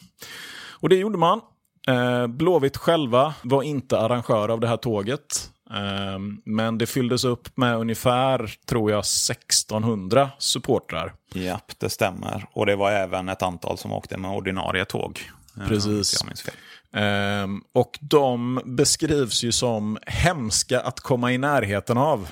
Och 0.80 0.88
det 0.88 0.96
gjorde 0.96 1.18
man. 1.18 1.40
Eh, 1.88 2.26
Blåvitt 2.26 2.76
själva 2.76 3.34
var 3.42 3.62
inte 3.62 3.98
arrangör 4.00 4.48
av 4.48 4.60
det 4.60 4.68
här 4.68 4.76
tåget. 4.76 5.51
Eh, 5.72 6.18
men 6.44 6.78
det 6.78 6.86
fylldes 6.86 7.24
upp 7.24 7.56
med 7.56 7.76
ungefär, 7.76 8.54
tror 8.66 8.90
jag, 8.90 8.98
1600 8.98 10.30
supportrar. 10.38 11.14
Japp, 11.34 11.72
det 11.78 11.90
stämmer. 11.90 12.46
Och 12.52 12.66
det 12.66 12.76
var 12.76 12.90
även 12.92 13.28
ett 13.28 13.42
antal 13.42 13.78
som 13.78 13.92
åkte 13.92 14.16
med 14.16 14.30
ordinarie 14.30 14.84
tåg. 14.84 15.30
eh, 15.60 15.66
Precis. 15.68 16.24
Ehm, 16.94 17.62
och 17.72 17.98
de 18.00 18.60
beskrivs 18.64 19.42
ju 19.44 19.52
som 19.52 19.98
hemska 20.06 20.80
att 20.80 21.00
komma 21.00 21.32
i 21.32 21.38
närheten 21.38 21.98
av. 21.98 22.28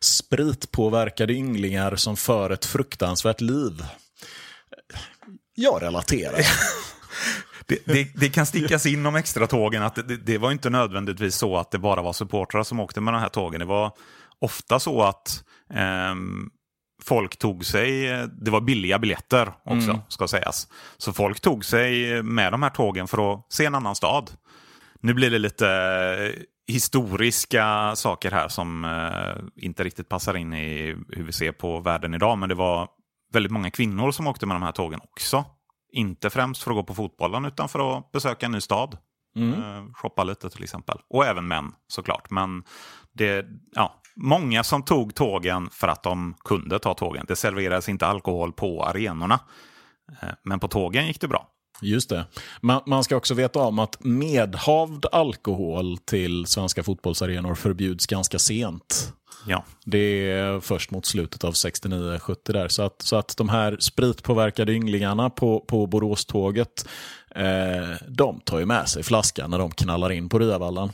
Spritpåverkade 0.00 1.32
ynglingar 1.32 1.96
som 1.96 2.16
för 2.16 2.50
ett 2.50 2.64
fruktansvärt 2.64 3.40
liv. 3.40 3.84
Jag 5.54 5.82
relaterar. 5.82 6.40
Det, 7.68 7.78
det, 7.84 8.08
det 8.14 8.28
kan 8.28 8.46
stickas 8.46 8.86
in 8.86 9.06
om 9.06 9.16
extratågen 9.16 9.82
att 9.82 9.94
det, 9.94 10.16
det 10.16 10.38
var 10.38 10.52
inte 10.52 10.70
nödvändigtvis 10.70 11.34
så 11.34 11.56
att 11.56 11.70
det 11.70 11.78
bara 11.78 12.02
var 12.02 12.12
supportrar 12.12 12.62
som 12.62 12.80
åkte 12.80 13.00
med 13.00 13.14
de 13.14 13.20
här 13.20 13.28
tågen. 13.28 13.60
Det 13.60 13.66
var 13.66 13.92
ofta 14.38 14.78
så 14.78 15.02
att 15.02 15.44
ehm, 15.74 16.50
folk 17.02 17.36
tog 17.36 17.64
sig, 17.64 18.02
det 18.42 18.50
var 18.50 18.60
billiga 18.60 18.98
biljetter 18.98 19.52
också 19.64 20.00
ska 20.08 20.28
sägas. 20.28 20.68
Så 20.96 21.12
folk 21.12 21.40
tog 21.40 21.64
sig 21.64 22.22
med 22.22 22.52
de 22.52 22.62
här 22.62 22.70
tågen 22.70 23.08
för 23.08 23.32
att 23.32 23.52
se 23.52 23.64
en 23.64 23.74
annan 23.74 23.94
stad. 23.94 24.30
Nu 25.00 25.14
blir 25.14 25.30
det 25.30 25.38
lite 25.38 25.68
eh, 25.68 26.42
historiska 26.74 27.96
saker 27.96 28.30
här 28.30 28.48
som 28.48 28.84
eh, 28.84 29.64
inte 29.64 29.84
riktigt 29.84 30.08
passar 30.08 30.36
in 30.36 30.52
i 30.52 30.96
hur 31.08 31.24
vi 31.24 31.32
ser 31.32 31.52
på 31.52 31.80
världen 31.80 32.14
idag. 32.14 32.38
Men 32.38 32.48
det 32.48 32.54
var 32.54 32.88
väldigt 33.32 33.52
många 33.52 33.70
kvinnor 33.70 34.10
som 34.10 34.26
åkte 34.26 34.46
med 34.46 34.54
de 34.54 34.62
här 34.62 34.72
tågen 34.72 35.00
också. 35.02 35.44
Inte 35.92 36.30
främst 36.30 36.62
för 36.62 36.70
att 36.70 36.76
gå 36.76 36.82
på 36.82 36.94
fotbollen 36.94 37.44
utan 37.44 37.68
för 37.68 37.98
att 37.98 38.12
besöka 38.12 38.46
en 38.46 38.52
ny 38.52 38.60
stad. 38.60 38.98
Eh, 39.54 39.92
shoppa 39.94 40.24
lite 40.24 40.50
till 40.50 40.62
exempel. 40.62 40.98
Och 41.10 41.26
även 41.26 41.48
män 41.48 41.72
såklart. 41.88 42.30
Men 42.30 42.64
det, 43.12 43.46
ja, 43.72 44.02
många 44.16 44.64
som 44.64 44.82
tog 44.82 45.14
tågen 45.14 45.70
för 45.70 45.88
att 45.88 46.02
de 46.02 46.34
kunde 46.44 46.78
ta 46.78 46.94
tågen. 46.94 47.24
Det 47.28 47.36
serverades 47.36 47.88
inte 47.88 48.06
alkohol 48.06 48.52
på 48.52 48.84
arenorna. 48.84 49.40
Eh, 50.22 50.28
men 50.42 50.60
på 50.60 50.68
tågen 50.68 51.06
gick 51.06 51.20
det 51.20 51.28
bra. 51.28 51.48
Just 51.82 52.08
det. 52.08 52.24
Man, 52.60 52.82
man 52.86 53.04
ska 53.04 53.16
också 53.16 53.34
veta 53.34 53.58
om 53.58 53.78
att 53.78 54.04
medhavd 54.04 55.06
alkohol 55.12 55.98
till 55.98 56.46
svenska 56.46 56.82
fotbollsarenor 56.82 57.54
förbjuds 57.54 58.06
ganska 58.06 58.38
sent. 58.38 59.12
Ja, 59.46 59.64
Det 59.84 60.30
är 60.30 60.60
först 60.60 60.90
mot 60.90 61.06
slutet 61.06 61.44
av 61.44 61.52
69-70 61.52 62.52
där. 62.52 62.68
Så 62.68 62.82
att, 62.82 63.02
så 63.02 63.16
att 63.16 63.36
de 63.36 63.48
här 63.48 63.76
spritpåverkade 63.80 64.72
ynglingarna 64.72 65.30
på, 65.30 65.60
på 65.60 65.86
Boråståget, 65.86 66.88
eh, 67.34 68.06
de 68.08 68.40
tar 68.40 68.58
ju 68.58 68.66
med 68.66 68.88
sig 68.88 69.02
flaskan 69.02 69.50
när 69.50 69.58
de 69.58 69.70
knallar 69.70 70.12
in 70.12 70.28
på 70.28 70.38
Ryavallen. 70.38 70.90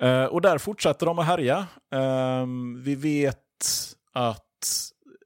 Eh, 0.00 0.24
och 0.24 0.40
där 0.40 0.58
fortsätter 0.58 1.06
de 1.06 1.18
att 1.18 1.26
härja. 1.26 1.66
Eh, 1.92 2.46
vi 2.84 2.94
vet 2.94 3.36
att 4.12 4.44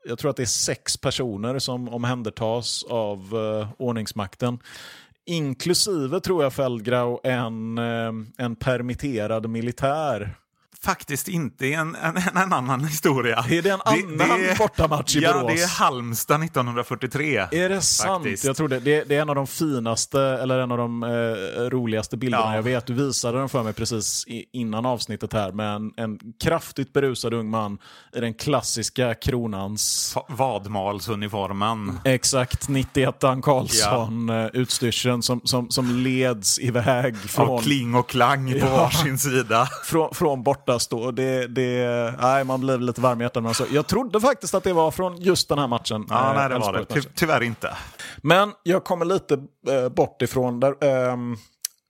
jag 0.04 0.18
tror 0.18 0.30
att 0.30 0.36
det 0.36 0.42
är 0.42 0.46
sex 0.46 0.96
personer 0.96 1.58
som 1.58 1.88
omhändertas 1.88 2.84
av 2.88 3.18
eh, 3.18 3.68
ordningsmakten. 3.78 4.58
Inklusive, 5.26 6.20
tror 6.20 6.42
jag, 6.42 6.52
Feldgrau, 6.52 7.20
en, 7.24 7.78
eh, 7.78 8.12
en 8.38 8.56
permitterad 8.56 9.50
militär 9.50 10.34
faktiskt 10.84 11.28
inte 11.28 11.66
en, 11.72 11.94
en, 11.94 12.16
en 12.36 12.52
annan 12.52 12.84
historia. 12.84 13.44
Är 13.50 13.62
det 13.62 13.70
en 13.70 13.80
annan 13.84 14.40
bortamatch 14.58 15.16
i 15.16 15.20
ja, 15.20 15.32
Borås? 15.32 15.52
det 15.54 15.62
är 15.62 15.68
Halmstad 15.68 16.42
1943. 16.44 17.36
Är 17.52 17.68
det 17.68 17.80
sant? 17.80 18.24
Faktiskt. 18.24 18.44
Jag 18.44 18.56
tror 18.56 18.68
det. 18.68 18.80
det. 18.80 19.04
Det 19.08 19.16
är 19.16 19.22
en 19.22 19.28
av 19.28 19.34
de 19.34 19.46
finaste, 19.46 20.20
eller 20.20 20.58
en 20.58 20.72
av 20.72 20.78
de 20.78 21.02
eh, 21.02 21.08
roligaste 21.70 22.16
bilderna 22.16 22.44
Ja. 22.44 22.54
jag 22.54 22.62
vet. 22.62 22.86
Du 22.86 22.94
visade 22.94 23.38
den 23.38 23.48
för 23.48 23.62
mig 23.62 23.72
precis 23.72 24.24
innan 24.52 24.86
avsnittet 24.86 25.32
här 25.32 25.52
med 25.52 25.74
en, 25.74 25.92
en 25.96 26.18
kraftigt 26.42 26.92
berusad 26.92 27.34
ung 27.34 27.50
man 27.50 27.78
i 28.16 28.20
den 28.20 28.34
klassiska 28.34 29.14
kronans 29.14 30.12
Va- 30.16 30.26
Vadmalsuniformen. 30.28 31.98
Exakt, 32.04 32.68
91an 32.68 33.42
Karlsson, 33.42 34.28
ja. 34.28 34.48
utstyrseln 34.48 35.22
som, 35.22 35.40
som, 35.44 35.70
som 35.70 35.90
leds 35.96 36.58
iväg 36.58 37.14
Av 37.14 37.18
från, 37.28 37.62
kling 37.62 37.94
och 37.94 38.08
klang 38.08 38.52
på 38.52 38.58
Ja. 38.58 38.76
varsin 38.76 39.18
sida. 39.18 39.68
från, 39.84 40.14
från 40.14 40.42
bortastå. 40.74 41.10
Det, 41.10 41.46
det, 41.46 42.14
nej, 42.20 42.44
man 42.44 42.60
blev 42.60 42.80
lite 42.80 43.00
varm 43.00 43.20
i 43.20 43.24
hjärtat. 43.24 43.42
men 43.42 43.54
så. 43.54 43.64
Jag 43.70 43.86
trodde 43.86 44.20
faktiskt 44.20 44.54
att 44.54 44.64
det 44.64 44.72
var 44.72 44.90
från 44.90 45.16
just 45.16 45.48
den 45.48 45.58
här 45.58 45.68
matchen. 45.68 46.06
Ja, 46.10 46.30
eh, 46.30 46.36
nej, 46.36 46.48
det 46.48 46.58
var 46.58 46.72
det. 46.72 46.84
Ty 46.84 47.02
tyvärr 47.14 47.42
inte. 47.42 47.76
Men 48.22 48.52
jag 48.62 48.84
kommer 48.84 49.04
lite 49.04 49.34
eh, 49.68 49.88
bort 49.88 50.22
ifrån 50.22 50.60
där, 50.60 50.84
ehm, 50.84 51.36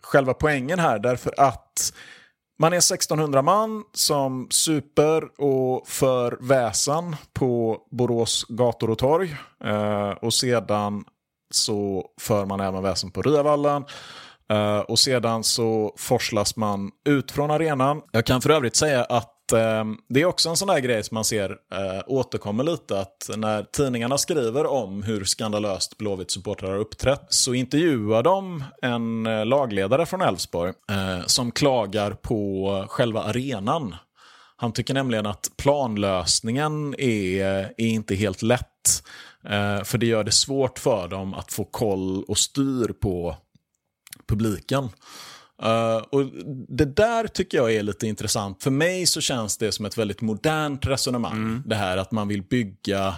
själva 0.02 0.34
poängen 0.34 0.78
här, 0.78 0.98
därför 0.98 1.34
att 1.36 1.92
man 2.58 2.72
är 2.72 2.76
1600 2.76 3.42
man 3.42 3.84
som 3.92 4.46
super 4.50 5.40
och 5.40 5.88
för 5.88 6.38
väsen 6.40 7.16
på 7.32 7.78
Borås 7.90 8.44
gator 8.48 8.90
och 8.90 8.98
torg. 8.98 9.36
Eh, 9.64 10.10
och 10.10 10.34
sedan 10.34 11.04
så 11.50 12.06
för 12.20 12.46
man 12.46 12.60
även 12.60 12.82
väsen 12.82 13.10
på 13.10 13.22
Ryavallen. 13.22 13.84
Eh, 14.50 14.78
och 14.78 14.98
sedan 14.98 15.44
så 15.44 15.94
forslas 15.98 16.56
man 16.56 16.90
ut 17.08 17.30
från 17.30 17.50
arenan. 17.50 18.02
Jag 18.12 18.26
kan 18.26 18.40
för 18.40 18.50
övrigt 18.50 18.76
säga 18.76 19.04
att 19.04 19.52
eh, 19.52 19.84
det 20.08 20.20
är 20.20 20.24
också 20.24 20.48
en 20.48 20.56
sån 20.56 20.68
där 20.68 20.78
grej 20.78 21.04
som 21.04 21.14
man 21.14 21.24
ser 21.24 21.50
eh, 21.50 22.02
återkommer 22.06 22.64
lite. 22.64 23.00
Att 23.00 23.30
när 23.36 23.62
tidningarna 23.62 24.18
skriver 24.18 24.66
om 24.66 25.02
hur 25.02 25.24
skandalöst 25.24 25.98
Blåvitt-supportrar 25.98 26.70
har 26.70 26.78
uppträtt 26.78 27.26
så 27.28 27.54
intervjuar 27.54 28.22
de 28.22 28.64
en 28.82 29.26
eh, 29.26 29.46
lagledare 29.46 30.06
från 30.06 30.22
Elfsborg 30.22 30.72
eh, 30.90 31.26
som 31.26 31.50
klagar 31.50 32.10
på 32.10 32.84
själva 32.88 33.22
arenan. 33.22 33.96
Han 34.56 34.72
tycker 34.72 34.94
nämligen 34.94 35.26
att 35.26 35.50
planlösningen 35.56 36.94
är, 36.98 37.44
är 37.76 37.86
inte 37.86 38.14
helt 38.14 38.42
lätt. 38.42 38.68
Eh, 39.44 39.84
för 39.84 39.98
det 39.98 40.06
gör 40.06 40.24
det 40.24 40.32
svårt 40.32 40.78
för 40.78 41.08
dem 41.08 41.34
att 41.34 41.52
få 41.52 41.64
koll 41.64 42.24
och 42.24 42.38
styr 42.38 42.92
på 42.92 43.36
publiken. 44.26 44.88
Eh, 45.62 45.96
och 45.96 46.24
Det 46.68 46.84
där 46.84 47.26
tycker 47.26 47.58
jag 47.58 47.74
är 47.74 47.82
lite 47.82 48.06
intressant. 48.06 48.62
För 48.62 48.70
mig 48.70 49.06
så 49.06 49.20
känns 49.20 49.56
det 49.56 49.72
som 49.72 49.84
ett 49.84 49.98
väldigt 49.98 50.20
modernt 50.20 50.86
resonemang. 50.86 51.62
Det 51.66 51.74
här 51.74 51.96
att 51.96 52.12
man 52.12 52.28
vill 52.28 52.42
bygga 52.42 53.14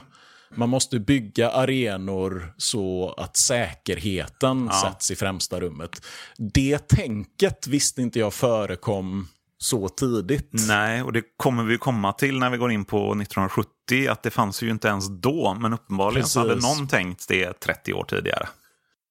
man 0.55 0.69
måste 0.69 0.99
bygga 0.99 1.51
arenor 1.51 2.53
så 2.57 3.15
att 3.17 3.37
säkerheten 3.37 4.71
sätts 4.83 5.11
i 5.11 5.17
främsta 5.17 5.61
rummet. 5.61 6.07
Det 6.39 6.89
tänket 6.89 7.67
visste 7.67 8.03
inte 8.03 8.19
jag 8.19 8.35
förekom 8.35 9.29
så 9.59 9.89
tidigt. 9.89 10.51
Nej, 10.53 11.03
och 11.03 11.13
det 11.13 11.23
kommer 11.37 11.65
vi 11.65 11.79
komma 11.79 12.13
till 12.13 12.39
när 12.39 12.51
vi 12.51 12.57
går 12.57 12.73
in 12.73 12.85
på 12.85 12.97
1970. 12.97 14.09
Att 14.09 14.23
det 14.23 14.31
fanns 14.31 14.63
ju 14.63 14.71
inte 14.71 14.89
ens 14.89 15.09
då, 15.09 15.57
men 15.61 15.73
uppenbarligen 15.73 16.27
så 16.27 16.41
hade 16.41 16.57
någon 16.57 16.89
tänkt 16.89 17.29
det 17.29 17.61
30 17.61 17.93
år 17.93 18.05
tidigare. 18.05 18.49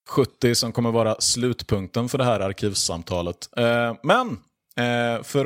70 0.10 0.56
som 0.56 0.72
kommer 0.72 0.92
vara 0.92 1.16
slutpunkten 1.20 2.10
för 2.10 2.18
det 2.18 2.24
här 2.24 2.40
arkivsamtalet. 2.40 3.50
Men 4.04 4.38
för 5.24 5.46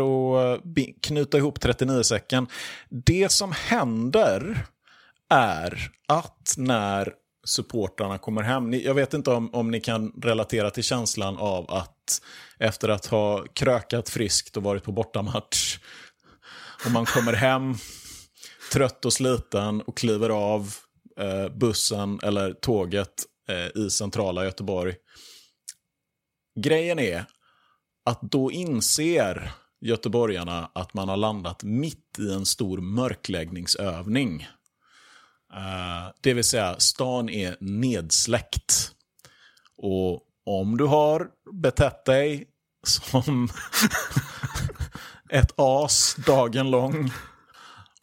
att 0.53 0.61
knyta 1.01 1.37
ihop 1.37 1.59
39-säcken. 1.59 2.47
Det 2.89 3.31
som 3.31 3.51
händer 3.51 4.65
är 5.29 5.91
att 6.07 6.53
när 6.57 7.13
supportrarna 7.49 8.17
kommer 8.17 8.41
hem. 8.41 8.73
Jag 8.73 8.93
vet 8.93 9.13
inte 9.13 9.31
om, 9.31 9.53
om 9.53 9.71
ni 9.71 9.81
kan 9.81 10.11
relatera 10.21 10.69
till 10.69 10.83
känslan 10.83 11.37
av 11.37 11.71
att 11.71 12.21
efter 12.57 12.89
att 12.89 13.05
ha 13.05 13.45
krökat 13.53 14.09
friskt 14.09 14.57
och 14.57 14.63
varit 14.63 14.83
på 14.83 14.91
bortamatch 14.91 15.79
och 16.85 16.91
man 16.91 17.05
kommer 17.05 17.33
hem 17.33 17.75
trött 18.73 19.05
och 19.05 19.13
sliten 19.13 19.81
och 19.81 19.97
kliver 19.97 20.29
av 20.29 20.73
eh, 21.19 21.49
bussen 21.55 22.19
eller 22.23 22.53
tåget 22.53 23.23
Eh, 23.49 23.81
i 23.81 23.89
centrala 23.89 24.45
Göteborg. 24.45 24.95
Grejen 26.59 26.99
är 26.99 27.25
att 28.05 28.21
då 28.21 28.51
inser 28.51 29.51
göteborgarna 29.81 30.71
att 30.75 30.93
man 30.93 31.09
har 31.09 31.17
landat 31.17 31.63
mitt 31.63 32.19
i 32.19 32.33
en 32.33 32.45
stor 32.45 32.77
mörkläggningsövning. 32.77 34.41
Eh, 35.53 36.13
det 36.21 36.33
vill 36.33 36.43
säga, 36.43 36.79
stan 36.79 37.29
är 37.29 37.57
nedsläckt. 37.59 38.91
Och 39.77 40.21
om 40.45 40.77
du 40.77 40.85
har 40.85 41.29
betett 41.51 42.05
dig 42.05 42.47
som 42.83 43.49
ett 45.29 45.53
as 45.55 46.15
dagen 46.25 46.71
lång 46.71 47.11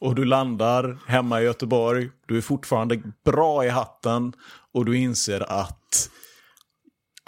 och 0.01 0.14
du 0.14 0.24
landar 0.24 0.99
hemma 1.07 1.40
i 1.40 1.44
Göteborg. 1.44 2.11
Du 2.26 2.36
är 2.36 2.40
fortfarande 2.40 3.03
bra 3.24 3.64
i 3.64 3.68
hatten 3.68 4.32
och 4.74 4.84
du 4.84 4.97
inser 4.97 5.53
att 5.53 6.11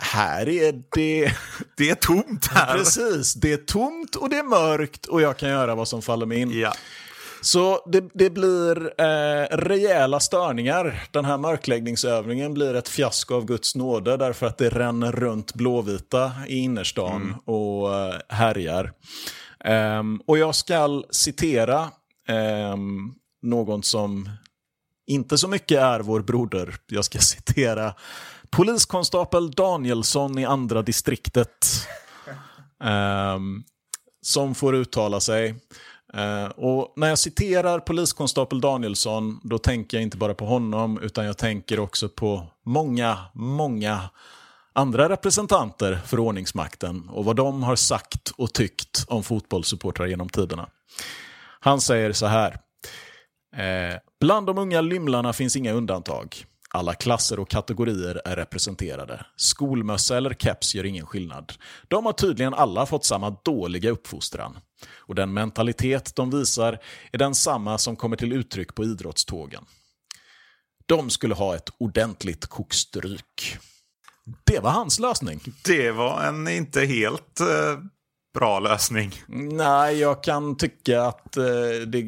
här 0.03 0.49
är 0.49 0.83
det... 0.95 1.33
Det 1.77 1.91
är 1.91 1.95
tomt 1.95 2.47
här. 2.47 2.79
Precis, 2.79 3.35
det 3.35 3.53
är 3.53 3.57
tomt 3.57 4.15
och 4.17 4.29
det 4.31 4.37
är 4.37 4.43
mörkt 4.43 5.07
och 5.07 5.23
jag 5.23 5.37
kan 5.37 5.49
göra 5.49 5.75
vad 5.75 5.89
som 5.89 6.03
faller 6.03 6.27
mig 6.27 6.39
in. 6.39 6.61
Ja. 6.61 6.73
Så 7.41 7.81
det, 7.87 8.05
det 8.15 8.31
blir 8.31 9.01
eh, 9.01 9.57
rejäla 9.57 10.21
störningar. 10.21 11.09
Den 11.11 11.25
här 11.25 11.39
mörkläggningsövningen 11.39 12.55
blir 12.55 12.75
ett 12.75 12.89
fiasko 12.89 13.35
av 13.35 13.45
Guds 13.45 13.75
nåde 13.75 14.17
därför 14.17 14.47
att 14.47 14.59
det 14.59 14.69
ränner 14.69 15.13
runt 15.13 15.55
blåvita 15.55 16.33
i 16.49 16.59
innerstan 16.59 17.23
Mm. 17.23 17.35
och 17.45 17.95
eh, 17.95 18.15
härjar. 18.29 18.93
Ehm, 19.65 20.21
och 20.27 20.39
jag 20.39 20.55
ska 20.55 21.03
citera 21.11 21.89
Eh, 22.29 22.77
någon 23.43 23.83
som 23.83 24.31
inte 25.07 25.39
så 25.39 25.49
mycket 25.49 25.79
är 25.79 26.01
vår 26.01 26.21
broder. 26.21 26.77
Jag 26.87 27.05
ska 27.05 27.19
citera 27.19 27.95
poliskonstapel 28.51 29.51
Danielsson 29.51 30.39
i 30.39 30.45
andra 30.45 30.83
distriktet. 30.83 31.67
Eh, 32.85 33.39
som 34.21 34.55
får 34.55 34.75
uttala 34.75 35.21
sig. 35.21 35.55
Eh, 36.15 36.47
och 36.47 36.93
när 36.97 37.09
jag 37.09 37.19
citerar 37.19 37.81
poliskonstapel 37.81 38.61
Danielsson, 38.61 39.41
då 39.43 39.59
tänker 39.59 39.97
jag 39.97 40.03
inte 40.03 40.17
bara 40.17 40.35
på 40.35 40.47
honom, 40.47 40.99
utan 41.03 41.25
jag 41.25 41.39
tänker 41.39 41.81
också 41.81 42.09
på 42.09 42.47
många, 42.65 43.19
många 43.35 44.01
andra 44.73 45.09
representanter 45.09 46.01
för 46.07 46.19
ordningsmakten 46.21 47.09
och 47.09 47.25
vad 47.25 47.37
de 47.37 47.63
har 47.63 47.77
sagt 47.77 48.33
och 48.37 48.53
tyckt 48.53 49.05
om 49.09 49.23
fotbollssupportrar 49.23 50.07
genom 50.07 50.29
tiderna. 50.29 50.69
Han 51.61 51.81
säger 51.81 52.13
så 52.13 52.27
här. 52.27 52.59
Eh, 53.57 53.99
bland 54.21 54.47
de 54.47 54.59
unga 54.59 54.81
lymlarna 54.81 55.33
finns 55.33 55.57
inga 55.57 55.73
undantag. 55.73 56.45
Alla 56.71 56.95
klasser 56.95 57.39
och 57.39 57.51
kategorier 57.51 58.21
är 58.25 58.37
representerade. 58.37 59.27
Skolmössa 59.37 60.17
eller 60.17 60.35
keps 60.35 60.75
gör 60.75 60.87
ingen 60.87 61.07
skillnad. 61.07 61.53
De 61.89 62.07
har 62.07 62.13
tydligen 62.13 62.55
alla 62.55 62.87
fått 62.87 63.05
samma 63.05 63.31
dåliga 63.31 63.91
uppfostran. 63.91 64.59
Och 64.97 65.15
den 65.15 65.33
mentalitet 65.33 66.13
de 66.17 66.31
visar 66.31 66.79
är 67.13 67.19
den 67.19 67.35
samma 67.35 67.79
som 67.79 67.97
kommer 67.97 68.17
till 68.17 68.33
uttryck 68.33 68.75
på 68.75 68.85
idrottstågen. 68.85 69.65
De 70.87 71.11
skulle 71.11 71.35
ha 71.35 71.57
ett 71.57 71.71
ordentligt 71.79 72.47
kokstryk. 72.47 73.59
Det 74.45 74.61
var 74.61 74.71
hans 74.71 74.99
lösning. 74.99 75.41
Det 75.65 75.91
var 75.91 76.23
en 76.23 76.49
inte 76.49 76.81
helt 76.81 77.41
eh, 77.41 77.79
bra 78.35 78.61
lösning. 78.61 79.13
Nej, 79.53 79.99
jag 79.99 80.23
kan 80.23 80.57
tycka 80.57 81.03
att 81.03 81.37
eh, 81.37 81.45
det, 81.87 82.05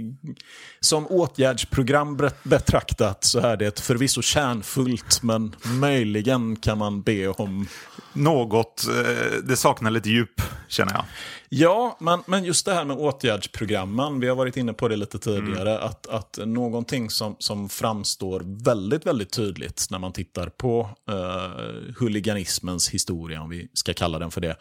som 0.81 1.07
åtgärdsprogram 1.07 2.17
bet- 2.17 2.45
betraktat 2.45 3.25
så 3.25 3.39
är 3.39 3.57
det 3.57 3.81
förvisso 3.81 4.23
kärnfullt, 4.23 5.23
men 5.23 5.57
möjligen 5.65 6.57
kan 6.57 6.79
man 6.79 7.03
be 7.03 7.29
om... 7.29 7.67
Något, 8.13 8.87
eh, 8.89 9.39
det 9.45 9.57
saknar 9.57 9.91
lite 9.91 10.09
djup 10.11 10.43
känner 10.69 10.93
jag. 10.93 11.05
Ja, 11.53 11.97
men, 12.01 12.23
men 12.27 12.45
just 12.45 12.67
det 12.67 12.75
här 12.75 12.85
med 12.85 12.97
åtgärdsprogrammen, 12.97 14.21
vi 14.21 14.29
har 14.29 14.37
varit 14.37 14.57
inne 14.57 14.73
på 14.73 14.89
det 14.89 14.97
lite 14.97 15.19
tidigare, 15.19 15.79
att, 15.79 16.07
att 16.07 16.39
någonting 16.45 17.11
som, 17.11 17.37
som 17.39 17.69
framstår 17.69 18.43
väldigt, 18.65 19.07
väldigt 19.07 19.33
tydligt 19.33 19.87
när 19.91 19.99
man 19.99 20.13
tittar 20.13 20.47
på 20.47 20.91
eh, 21.09 21.95
huliganismens 21.99 22.91
historia, 22.91 23.43
om 23.43 23.51
vi 23.51 23.69
ska 23.73 23.95
kalla 23.95 24.19
den 24.19 24.31
för 24.31 24.41
det, 24.41 24.57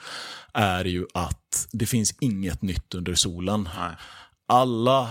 är 0.53 0.85
ju 0.85 1.05
att 1.13 1.67
det 1.71 1.85
finns 1.85 2.15
inget 2.19 2.61
nytt 2.61 2.95
under 2.95 3.15
solen. 3.15 3.69
Nej. 3.77 3.95
alla, 4.47 5.09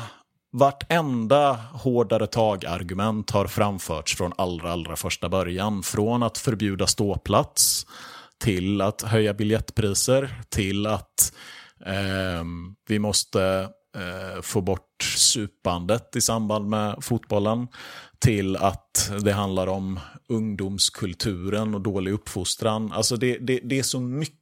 vartenda 0.53 1.53
hårdare 1.73 2.27
tag-argument 2.27 3.31
har 3.31 3.47
framförts 3.47 4.17
från 4.17 4.33
allra, 4.39 4.73
allra 4.73 4.97
första 4.97 5.29
början. 5.29 5.83
Från 5.83 6.23
att 6.23 6.39
förbjuda 6.39 6.87
ståplats, 6.87 7.87
till 8.39 8.81
att 8.81 9.03
höja 9.03 9.35
biljettpriser, 9.35 10.35
till 10.49 10.87
att 10.87 11.33
vi 12.89 12.99
måste 12.99 13.69
eh, 13.97 14.43
få 14.43 14.61
bort 14.61 15.03
supandet 15.17 16.17
i 16.17 16.21
samband 16.21 16.69
med 16.69 16.97
fotbollen, 17.05 17.69
till 18.19 18.57
att 18.57 19.11
det 19.25 19.33
handlar 19.33 19.67
om 19.67 20.01
ungdomskulturen 20.29 21.75
och 21.75 21.81
dålig 21.81 22.13
uppfostran. 22.13 22.93
Alltså 22.93 23.17
det, 23.17 23.39
det, 23.39 23.61
det 23.65 23.79
är 23.79 23.83
så 23.83 24.01
mycket 24.01 24.39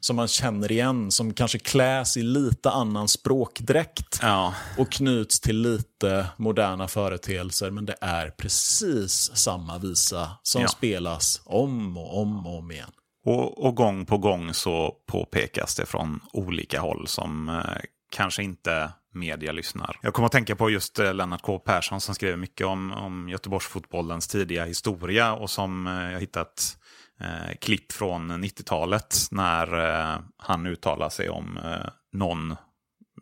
som 0.00 0.16
man 0.16 0.28
känner 0.28 0.72
igen, 0.72 1.10
som 1.10 1.34
kanske 1.34 1.58
kläs 1.58 2.16
i 2.16 2.22
lite 2.22 2.70
annan 2.70 3.08
språkdräkt 3.08 4.18
Ja. 4.22 4.54
och 4.78 4.92
knyts 4.92 5.40
till 5.40 5.56
lite 5.62 6.26
moderna 6.36 6.88
företeelser. 6.88 7.70
Men 7.70 7.86
det 7.86 7.96
är 8.00 8.30
precis 8.30 9.30
samma 9.34 9.78
visa 9.78 10.30
som 10.42 10.62
Ja. 10.62 10.68
spelas 10.68 11.40
om 11.44 11.96
och 11.96 12.20
om 12.22 12.46
och 12.46 12.58
om 12.58 12.70
igen. 12.70 12.90
Och, 13.24 13.66
och 13.66 13.74
gång 13.74 14.06
på 14.06 14.18
gång 14.18 14.54
så 14.54 14.96
påpekas 15.06 15.74
det 15.74 15.86
från 15.86 16.20
olika 16.32 16.80
håll 16.80 17.06
som 17.06 17.48
eh, 17.48 17.82
kanske 18.10 18.42
inte 18.42 18.92
media 19.14 19.52
lyssnar. 19.52 19.98
Jag 20.02 20.14
kommer 20.14 20.26
att 20.26 20.32
tänka 20.32 20.56
på 20.56 20.70
just 20.70 20.98
eh, 20.98 21.14
Lennart 21.14 21.42
K 21.42 21.58
Persson 21.58 22.00
som 22.00 22.14
skrev 22.14 22.38
mycket 22.38 22.66
om, 22.66 22.92
om 22.92 23.28
Göteborgsfotbollens 23.28 24.28
tidiga 24.28 24.64
historia 24.64 25.32
och 25.32 25.50
som 25.50 25.86
eh, 25.86 26.12
jag 26.12 26.20
hittat 26.20 26.78
eh, 27.20 27.56
klipp 27.60 27.92
från 27.92 28.44
90-talet 28.44 29.16
när 29.30 29.88
eh, 30.14 30.18
han 30.36 30.66
uttalar 30.66 31.08
sig 31.08 31.28
om 31.28 31.56
eh, 31.56 31.90
någon 32.12 32.56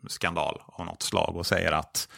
skandal 0.07 0.61
av 0.65 0.85
något 0.85 1.01
slag 1.01 1.35
och 1.35 1.45
säger 1.45 1.71
att 1.71 2.09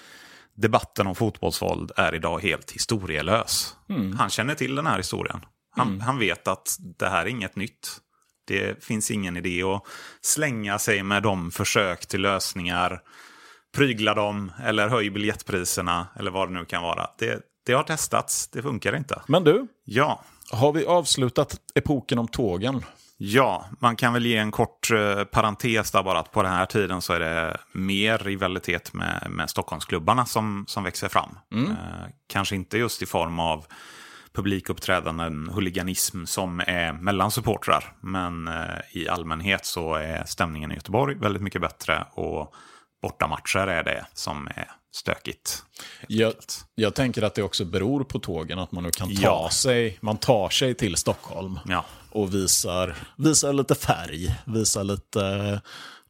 debatten 0.54 1.08
om 1.08 1.16
fotbollsvåld 1.16 1.92
är 1.98 2.16
idag 2.16 2.40
helt 2.40 2.72
historielös. 2.72 3.78
Han 4.18 4.30
känner 4.30 4.56
till 4.56 4.76
den 4.76 4.88
här 4.88 4.98
historien. 4.98 5.46
Han, 5.72 6.02
han 6.02 6.20
vet 6.20 6.48
att 6.48 6.78
det 6.80 7.10
här 7.10 7.22
är 7.22 7.30
inget 7.30 7.56
nytt. 7.56 7.98
Det 8.48 8.84
finns 8.84 9.12
ingen 9.12 9.38
idé 9.38 9.64
att 9.64 9.84
slänga 10.22 10.80
sig 10.80 11.04
med 11.04 11.24
de 11.24 11.52
försök 11.52 12.06
till 12.06 12.22
lösningar, 12.22 13.02
prygla 13.76 14.14
dem 14.14 14.52
eller 14.64 14.90
höj 14.90 15.10
biljettpriserna 15.10 16.08
eller 16.20 16.32
vad 16.32 16.50
det 16.50 16.54
nu 16.54 16.66
kan 16.66 16.84
vara. 16.84 17.10
Det, 17.18 17.42
det 17.66 17.74
har 17.74 17.84
testats, 17.84 18.48
det 18.48 18.62
funkar 18.62 18.96
inte. 18.96 19.22
Men 19.28 19.44
du, 19.44 19.68
Ja, 19.84 20.24
har 20.52 20.74
vi 20.74 20.86
avslutat 20.86 21.58
epoken 21.76 22.20
om 22.20 22.28
tågen? 22.28 22.86
Ja, 23.18 23.66
man 23.80 23.96
kan 23.96 24.14
väl 24.14 24.26
ge 24.26 24.38
en 24.38 24.52
kort 24.52 24.92
eh, 24.92 25.24
parentes 25.24 25.92
där 25.92 26.04
bara 26.04 26.20
att 26.20 26.32
på 26.32 26.44
den 26.44 26.52
här 26.52 26.66
tiden 26.66 27.02
så 27.02 27.14
är 27.14 27.20
det 27.20 27.58
mer 27.72 28.18
rivalitet 28.18 28.94
med, 28.94 29.28
med 29.30 29.50
Stockholmsklubbarna 29.50 30.26
som, 30.26 30.66
som 30.68 30.84
växer 30.84 31.10
fram. 31.10 31.30
Eh, 31.70 31.76
kanske 32.28 32.56
inte 32.56 32.78
just 32.78 33.02
i 33.02 33.06
form 33.06 33.40
av 33.40 33.66
publikuppträdanden, 34.34 35.50
huliganism 35.50 36.26
som 36.26 36.60
är 36.60 36.94
mellan 36.94 37.32
supportrar. 37.32 37.96
Men 38.02 38.48
eh, 38.48 38.64
i 38.92 39.08
allmänhet 39.08 39.66
så 39.66 39.96
är 39.96 40.24
stämningen 40.26 40.72
i 40.72 40.76
Göteborg 40.76 41.16
väldigt 41.16 41.42
mycket 41.44 41.62
bättre 41.62 42.06
och 42.14 42.54
bortamatcher 43.02 43.68
är 43.68 43.84
det 43.84 44.06
som 44.14 44.48
är 44.48 44.72
stökigt. 44.94 45.64
Jag, 46.08 46.34
jag 46.76 46.96
tänker 46.96 47.22
att 47.22 47.36
det 47.36 47.44
också 47.44 47.66
beror 47.66 48.04
på 48.04 48.20
tågen, 48.20 48.60
att 48.60 48.72
man 48.72 48.84
nu 48.84 48.92
kan 48.92 49.16
ta 49.16 49.22
Ja. 49.22 49.50
sig, 49.52 49.98
man 50.02 50.18
tar 50.18 50.50
sig 50.50 50.74
till 50.74 50.96
Stockholm 50.96 51.60
Ja. 51.68 51.86
och 52.12 52.34
visar, 52.34 52.96
visar 53.18 53.54
lite 53.54 53.76
färg, 53.76 54.36
visar 54.46 54.84
lite... 54.84 55.62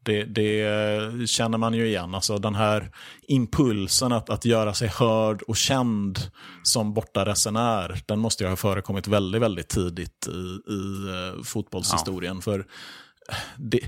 Det, 0.03 0.23
det 0.23 1.29
känner 1.29 1.57
man 1.57 1.73
ju 1.73 1.87
igen, 1.87 2.15
alltså 2.15 2.37
den 2.37 2.55
här 2.55 2.91
impulsen 3.27 4.11
att, 4.11 4.29
att 4.29 4.45
göra 4.45 4.73
sig 4.73 4.87
hörd 4.87 5.41
och 5.41 5.57
känd 5.57 6.19
som 6.63 6.93
bortaresenär, 6.93 8.01
den 8.05 8.19
måste 8.19 8.43
ju 8.43 8.49
ha 8.49 8.55
förekommit 8.55 9.07
väldigt, 9.07 9.41
väldigt 9.41 9.69
tidigt 9.69 10.27
i, 10.27 10.71
i 10.73 11.09
eh, 11.09 11.43
fotbollshistorien. 11.43 12.41
För 12.41 12.65
det, 13.57 13.79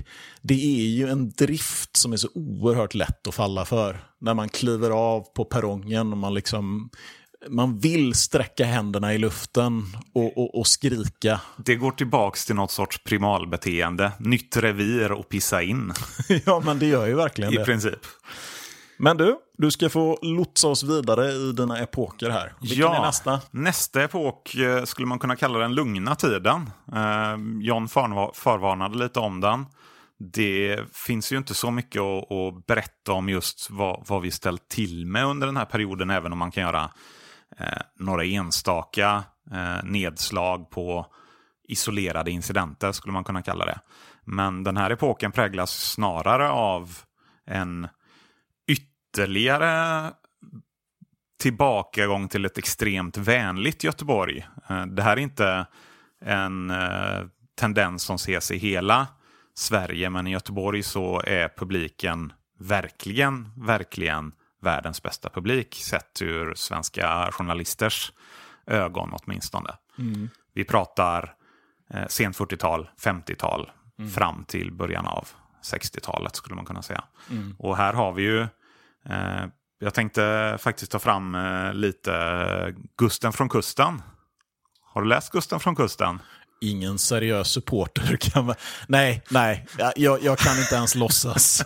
det 0.42 0.54
är 0.54 0.86
ju 0.86 1.08
en 1.08 1.30
drift 1.30 1.96
som 1.96 2.12
är 2.12 2.16
så 2.16 2.28
oerhört 2.34 2.94
lätt 2.94 3.28
att 3.28 3.34
falla 3.34 3.64
för. 3.64 4.04
När 4.20 4.34
man 4.34 4.48
kliver 4.48 4.90
av 4.90 5.20
på 5.20 5.44
perrongen 5.44 6.12
och 6.12 6.18
man 6.18 6.34
liksom 6.34 6.90
man 7.48 7.78
vill 7.78 8.14
sträcka 8.14 8.64
händerna 8.64 9.14
i 9.14 9.18
luften 9.18 9.82
och, 10.14 10.38
och, 10.38 10.58
och 10.58 10.66
skrika. 10.66 11.40
Det 11.56 11.76
går 11.76 11.90
tillbaks 11.90 12.46
till 12.46 12.54
något 12.54 12.70
sorts 12.70 13.04
primalbeteende. 13.04 14.12
Nytt 14.18 14.56
revir 14.56 15.12
och 15.12 15.28
pissa 15.28 15.62
in, 15.62 15.92
ja, 16.46 16.62
men 16.64 16.78
det 16.78 16.86
gör 16.86 17.06
ju 17.06 17.14
verkligen 17.14 17.52
i 17.52 17.56
det. 17.56 17.64
princip. 17.64 18.00
Men 18.98 19.16
du, 19.16 19.36
du 19.58 19.70
ska 19.70 19.88
få 19.88 20.18
lotsa 20.22 20.68
oss 20.68 20.82
vidare 20.82 21.32
i 21.32 21.52
dina 21.52 21.78
epoker 21.78 22.30
här. 22.30 22.52
Vilken 22.60 22.92
är 22.92 23.00
nästa? 23.00 23.40
Nästa 23.50 24.04
epok 24.04 24.54
eh, 24.54 24.84
skulle 24.84 25.06
man 25.06 25.18
kunna 25.18 25.36
kalla 25.36 25.58
den 25.58 25.74
lugna 25.74 26.14
tiden. 26.14 26.70
Eh, 26.92 27.36
John 27.60 27.86
förva- 27.88 28.34
förvarnade 28.34 28.98
lite 28.98 29.20
om 29.20 29.40
den. 29.40 29.66
Det 30.32 30.80
finns 30.92 31.32
ju 31.32 31.36
inte 31.36 31.54
så 31.54 31.70
mycket 31.70 32.02
att, 32.02 32.66
berätta 32.66 33.12
om 33.12 33.28
just 33.28 33.70
vad, 33.70 34.04
vad 34.08 34.22
vi 34.22 34.30
ställt 34.30 34.68
till 34.68 35.06
med 35.06 35.26
under 35.26 35.46
den 35.46 35.56
här 35.56 35.64
perioden, 35.64 36.10
även 36.10 36.32
om 36.32 36.38
man 36.38 36.50
kan 36.50 36.62
göra 36.62 36.90
Eh, 37.58 37.82
några 37.98 38.24
enstaka 38.24 39.24
eh, 39.52 39.84
nedslag 39.84 40.70
på 40.70 41.06
isolerade 41.68 42.30
incidenter, 42.30 42.92
skulle 42.92 43.12
man 43.12 43.24
kunna 43.24 43.42
kalla 43.42 43.64
det. 43.64 43.80
Men 44.24 44.64
den 44.64 44.76
här 44.76 44.90
epoken 44.90 45.32
präglas 45.32 45.70
snarare 45.70 46.48
av 46.50 46.98
en 47.46 47.88
ytterligare 48.68 50.12
tillbakagång 51.42 52.28
till 52.28 52.44
ett 52.44 52.58
extremt 52.58 53.16
vänligt 53.16 53.84
Göteborg. 53.84 54.46
Eh, 54.68 54.86
det 54.86 55.02
här 55.02 55.16
är 55.16 55.20
inte 55.20 55.66
en 56.24 56.72
tendens 57.58 58.02
som 58.02 58.16
ses 58.16 58.50
i 58.50 58.58
hela 58.58 59.06
Sverige, 59.54 60.10
men 60.10 60.26
i 60.26 60.30
Göteborg 60.30 60.82
så 60.82 61.20
är 61.20 61.48
publiken 61.48 62.32
verkligen, 62.58 63.48
verkligen 63.56 64.32
världens 64.64 65.02
bästa 65.02 65.30
publik 65.30 65.74
sett 65.74 66.22
ur 66.22 66.54
svenska 66.54 67.28
journalisters 67.32 68.12
ögon 68.66 69.10
åtminstone. 69.12 69.70
Mm. 69.98 70.28
Vi 70.54 70.64
pratar 70.64 71.34
eh, 71.90 72.06
sent 72.06 72.36
40-tal, 72.36 72.88
50-tal, 73.00 73.70
mm. 73.98 74.10
fram 74.10 74.44
till 74.44 74.72
början 74.72 75.06
av 75.06 75.28
60-talet 75.62 76.36
skulle 76.36 76.56
man 76.56 76.64
kunna 76.64 76.82
säga. 76.82 77.04
Mm. 77.30 77.56
Och 77.58 77.76
här 77.76 77.92
har 77.92 78.12
vi 78.12 78.22
ju, 78.22 78.40
eh, 79.08 79.46
jag 79.78 79.94
tänkte 79.94 80.56
faktiskt 80.60 80.92
ta 80.92 80.98
fram 80.98 81.34
eh, 81.34 81.72
lite 81.72 82.74
Gusten 82.96 83.32
från 83.32 83.48
kusten. 83.48 84.02
Har 84.80 85.02
du 85.02 85.08
läst 85.08 85.32
Gusten 85.32 85.60
från 85.60 85.76
kusten? 85.76 86.18
Ingen 86.60 86.98
seriös 86.98 87.48
supporter 87.48 88.16
kan. 88.20 88.54
Nej, 88.88 89.22
nej, 89.28 89.66
jag, 89.96 90.22
jag 90.22 90.38
kan 90.38 90.58
inte 90.58 90.74
ens 90.74 90.94
låtsas. 90.94 91.64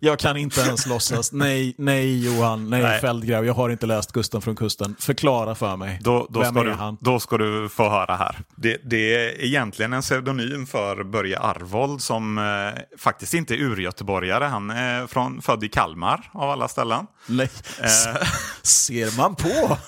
Jag 0.00 0.18
kan 0.18 0.36
inte 0.36 0.60
ens 0.60 0.86
låtsas. 0.86 1.32
Nej, 1.32 1.74
nej 1.78 2.24
Johan, 2.24 2.70
nej, 2.70 2.82
nej. 2.82 3.00
Fällgrav, 3.00 3.46
jag 3.46 3.54
har 3.54 3.70
inte 3.70 3.86
läst 3.86 4.12
Gusten 4.12 4.42
från 4.42 4.56
kusten. 4.56 4.96
Förklara 4.98 5.54
för 5.54 5.76
mig. 5.76 5.98
Då, 6.02 6.26
då, 6.30 6.40
Vem 6.40 6.54
ska, 6.54 6.60
är 6.60 6.64
du, 6.64 6.72
han? 6.72 6.96
då 7.00 7.20
ska 7.20 7.38
du 7.38 7.68
få 7.68 7.88
höra 7.90 8.16
här. 8.16 8.38
Det, 8.56 8.80
det 8.84 9.14
är 9.14 9.44
egentligen 9.44 9.92
en 9.92 10.02
pseudonym 10.02 10.66
för 10.66 11.04
Börje 11.04 11.38
Arvold 11.38 12.02
som 12.02 12.38
eh, 12.38 12.98
faktiskt 12.98 13.34
inte 13.34 13.54
är 13.54 13.58
urgöteborgare. 13.58 14.44
Han 14.44 14.70
är 14.70 15.06
från, 15.06 15.42
född 15.42 15.64
i 15.64 15.68
Kalmar 15.68 16.30
av 16.32 16.50
alla 16.50 16.68
ställen. 16.68 17.06
Nej. 17.26 17.50
Eh. 17.82 18.26
Ser 18.62 19.16
man 19.16 19.34
på! 19.34 19.78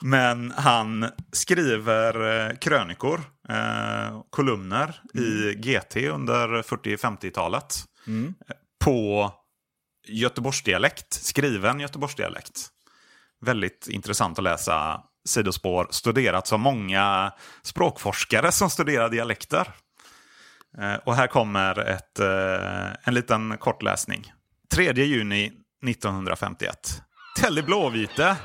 Men 0.00 0.52
han 0.56 1.10
skriver 1.32 2.46
eh, 2.48 2.56
krönikor, 2.56 3.20
eh, 3.48 4.22
kolumner 4.30 5.00
mm. 5.14 5.24
i 5.24 5.54
GT 5.54 5.96
under 5.96 6.62
40-50-talet. 6.62 7.84
Mm. 8.06 8.34
På 8.84 9.32
göteborgsdialekt, 10.08 11.12
skriven 11.12 11.80
göteborgsdialekt. 11.80 12.68
Väldigt 13.40 13.88
intressant 13.88 14.38
att 14.38 14.44
läsa 14.44 15.02
sidospår, 15.26 15.86
studerat 15.90 16.46
som 16.46 16.60
många 16.60 17.32
språkforskare 17.62 18.52
som 18.52 18.70
studerar 18.70 19.08
dialekter. 19.08 19.68
Eh, 20.78 20.94
och 20.94 21.14
här 21.14 21.26
kommer 21.26 21.78
ett, 21.78 22.18
eh, 22.18 22.92
en 23.04 23.14
liten 23.14 23.58
kortläsning. 23.58 24.32
3 24.74 24.92
juni 24.92 25.52
1951. 25.82 27.02
Telly 27.40 27.62
Blåvite 27.62 28.36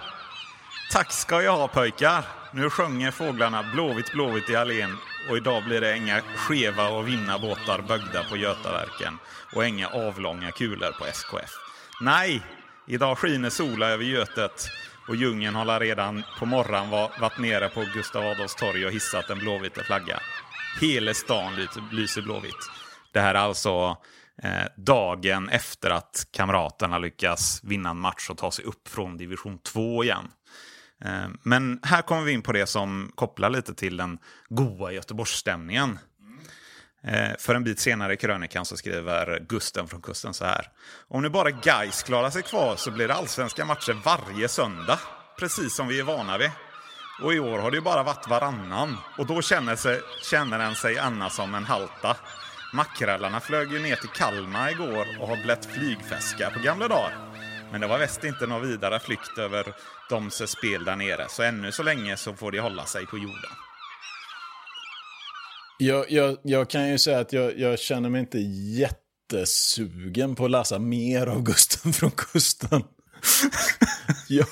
Tack 0.91 1.11
ska 1.11 1.41
jag 1.41 1.57
ha 1.57 1.67
pojkar. 1.67 2.25
Nu 2.53 2.69
sjunger 2.69 3.11
fåglarna 3.11 3.63
blåvitt, 3.73 4.11
blåvitt 4.11 4.49
i 4.49 4.55
allén 4.55 4.97
och 5.29 5.37
idag 5.37 5.63
blir 5.63 5.81
det 5.81 5.97
inga 5.97 6.21
skeva 6.21 6.89
och 6.89 7.07
vinna 7.07 7.39
båtar 7.39 7.81
bögda 7.87 8.23
på 8.29 8.37
Götaverken 8.37 9.17
och 9.55 9.65
inga 9.65 9.87
avlånga 9.87 10.51
kulor 10.51 10.91
på 10.99 11.05
SKF. 11.05 11.51
Nej, 12.01 12.41
idag 12.87 13.17
skiner 13.17 13.49
sola 13.49 13.89
över 13.89 14.03
Götet 14.03 14.69
och 15.07 15.15
djungeln 15.15 15.55
har 15.55 15.79
redan 15.79 16.23
på 16.39 16.45
morgonen 16.45 16.89
varit 17.19 17.39
nere 17.39 17.69
på 17.69 17.85
Gustav 17.93 18.25
Adolfs 18.25 18.55
torg 18.55 18.85
och 18.85 18.91
hissat 18.91 19.29
en 19.29 19.39
blåvita 19.39 19.83
flagga. 19.83 20.19
Hela 20.81 21.13
stan 21.13 21.67
lyser 21.91 22.21
blåvitt. 22.21 22.69
Det 23.13 23.19
här 23.19 23.35
är 23.35 23.39
alltså 23.39 23.97
eh, 24.43 24.65
dagen 24.77 25.49
efter 25.49 25.89
att 25.89 26.27
Kamraterna 26.31 26.97
lyckas 26.97 27.61
vinna 27.63 27.89
en 27.89 27.99
match 27.99 28.29
och 28.29 28.37
ta 28.37 28.51
sig 28.51 28.65
upp 28.65 28.87
från 28.87 29.17
division 29.17 29.59
2 29.59 30.03
igen. 30.03 30.31
Eh, 31.05 31.27
men 31.43 31.79
här 31.83 32.01
kommer 32.01 32.21
vi 32.21 32.31
in 32.31 32.41
på 32.41 32.51
det 32.51 32.65
som 32.65 33.11
kopplar 33.15 33.49
lite 33.49 33.73
till 33.73 33.97
den 33.97 34.17
goa 34.49 34.91
Göteborgsstämningen. 34.91 35.99
Eh, 37.03 37.37
för 37.39 37.55
en 37.55 37.63
bit 37.63 37.79
senare 37.79 38.13
i 38.13 38.17
krönikan 38.17 38.65
så 38.65 38.77
skriver 38.77 39.39
Gusten 39.49 39.87
från 39.87 40.01
kusten 40.01 40.33
så 40.33 40.45
här. 40.45 40.67
Om 41.07 41.21
nu 41.21 41.29
bara 41.29 41.51
Gais 41.51 42.03
klarar 42.03 42.29
sig 42.29 42.41
kvar 42.41 42.75
så 42.75 42.91
blir 42.91 43.07
det 43.07 43.13
allsvenska 43.13 43.65
matcher 43.65 44.01
varje 44.05 44.47
söndag. 44.47 44.99
Precis 45.39 45.75
som 45.75 45.87
vi 45.87 45.99
är 45.99 46.03
vana 46.03 46.37
vid. 46.37 46.51
Och 47.23 47.33
i 47.33 47.39
år 47.39 47.59
har 47.59 47.71
det 47.71 47.77
ju 47.77 47.81
bara 47.81 48.03
varit 48.03 48.29
varannan. 48.29 48.97
Och 49.17 49.25
då 49.25 49.41
känner, 49.41 49.75
sig, 49.75 50.01
känner 50.31 50.59
en 50.59 50.75
sig 50.75 50.97
annars 50.97 51.31
som 51.31 51.55
en 51.55 51.63
halta. 51.63 52.17
Makrallarna 52.73 53.39
flög 53.39 53.71
ju 53.71 53.79
ner 53.79 53.95
till 53.95 54.09
Kalmar 54.09 54.71
igår 54.71 55.07
och 55.19 55.27
har 55.27 55.43
blätt 55.43 55.65
flygfäska 55.65 56.49
på 56.49 56.59
gamla 56.59 56.87
dagar. 56.87 57.13
Men 57.71 57.81
det 57.81 57.87
var 57.87 57.97
väst 57.97 58.23
inte 58.23 58.47
någon 58.47 58.61
vidare 58.61 58.99
flykt 58.99 59.37
över 59.37 59.73
Domses 60.11 60.51
spel 60.51 60.85
där 60.85 60.95
nere. 60.95 61.25
Så 61.29 61.43
ännu 61.43 61.71
så 61.71 61.83
länge 61.83 62.17
så 62.17 62.33
får 62.33 62.51
de 62.51 62.59
hålla 62.59 62.85
sig 62.85 63.05
på 63.05 63.17
jorden. 63.17 63.51
Jag, 65.79 66.11
jag, 66.11 66.37
jag 66.43 66.69
kan 66.69 66.89
ju 66.89 66.97
säga 66.97 67.19
att 67.19 67.33
jag, 67.33 67.59
jag, 67.59 67.79
känner 67.79 68.09
mig 68.09 68.21
inte 68.21 68.39
jättesugen 69.29 70.35
på 70.35 70.45
att 70.45 70.51
läsa 70.51 70.79
mer 70.79 71.27
av 71.27 71.43
Gusten 71.43 71.93
från 71.93 72.11
kusten. 72.11 72.83
jag, 74.27 74.47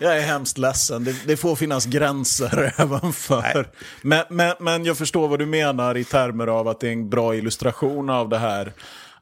jag, 0.00 0.16
är 0.16 0.20
hemskt 0.20 0.58
ledsen. 0.58 1.04
Det, 1.04 1.26
det 1.26 1.36
får 1.36 1.56
finnas 1.56 1.86
gränser 1.86 2.74
även 2.80 3.12
för... 3.12 3.68
Men, 4.02 4.24
men, 4.30 4.54
men 4.60 4.84
jag 4.84 4.98
förstår 4.98 5.28
vad 5.28 5.38
du 5.38 5.46
menar 5.46 5.96
i 5.96 6.04
termer 6.04 6.46
av 6.46 6.68
att 6.68 6.80
det 6.80 6.88
är 6.88 6.92
en 6.92 7.10
bra 7.10 7.34
illustration 7.34 8.10
av 8.10 8.28
det 8.28 8.38
här 8.38 8.72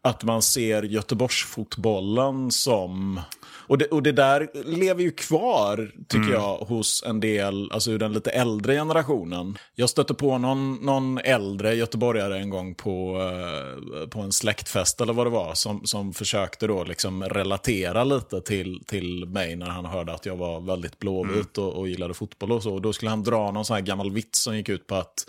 att 0.03 0.25
man 0.25 0.43
ser 0.43 0.83
Göteborgsfotbollen 0.83 2.51
som... 2.51 3.21
Och 3.69 3.79
det, 3.79 3.85
och 3.85 4.03
det 4.03 4.13
där 4.13 4.49
lever 4.65 5.03
ju 5.03 5.11
kvar, 5.11 5.91
tycker 6.09 6.25
mm. 6.25 6.33
jag, 6.33 6.57
hos 6.57 7.03
en 7.07 7.21
del, 7.21 7.73
alltså 7.73 7.91
ur 7.91 7.99
den 7.99 8.13
lite 8.13 8.31
äldre 8.31 8.75
generationen. 8.75 9.59
Jag 9.75 9.91
stötte 9.91 10.15
på 10.15 10.39
någon, 10.39 10.75
någon 10.75 11.19
äldre 11.19 11.75
göteborgare 11.75 12.39
en 12.39 12.51
gång 12.51 12.75
på, 12.75 13.19
uh, 13.19 14.09
på 14.09 14.21
en 14.21 14.33
släktfest 14.33 15.01
eller 15.01 15.13
vad 15.13 15.27
det 15.27 15.31
var, 15.31 15.55
som, 15.55 15.87
som 15.87 16.13
försökte 16.13 16.67
då 16.67 16.85
liksom 16.85 17.25
relatera 17.25 18.05
lite 18.05 18.41
till, 18.41 18.83
till 18.87 19.27
mig 19.27 19.57
när 19.57 19.67
han 19.67 19.85
hörde 19.85 20.15
att 20.15 20.27
jag 20.27 20.37
var 20.37 20.61
väldigt 20.61 20.99
blåvit 20.99 21.59
mm. 21.59 21.69
och, 21.69 21.79
och 21.79 21.89
gillade 21.89 22.15
fotboll 22.15 22.53
och 22.53 22.63
så. 22.63 22.75
Och 22.75 22.83
då 22.83 22.93
skulle 22.93 23.11
han 23.11 23.23
dra 23.23 23.51
någon 23.51 23.65
sån 23.65 23.75
här 23.75 23.83
gammal 23.83 24.13
vits 24.13 24.43
som 24.43 24.57
gick 24.57 24.69
ut 24.69 24.87
på 24.87 24.95
att 24.95 25.25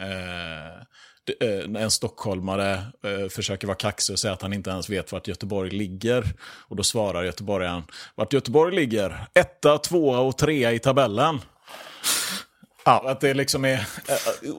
Eh, 0.00 0.82
en 1.76 1.90
stockholmare 1.90 2.72
eh, 3.04 3.28
försöker 3.28 3.66
vara 3.66 3.76
kaxig 3.76 4.12
och 4.12 4.18
säga 4.18 4.32
att 4.32 4.42
han 4.42 4.52
inte 4.52 4.70
ens 4.70 4.90
vet 4.90 5.12
vart 5.12 5.28
Göteborg 5.28 5.70
ligger. 5.70 6.24
Och 6.42 6.76
då 6.76 6.82
svarar 6.82 7.24
göteborgaren, 7.24 7.82
vart 8.14 8.32
Göteborg 8.32 8.76
ligger? 8.76 9.26
Etta, 9.34 9.78
tvåa 9.78 10.18
och 10.18 10.38
trea 10.38 10.72
i 10.72 10.78
tabellen. 10.78 11.40
Ja. 12.84 13.10
Att 13.10 13.20
det 13.20 13.34
liksom 13.34 13.64
är... 13.64 13.74
Eh, 13.74 14.52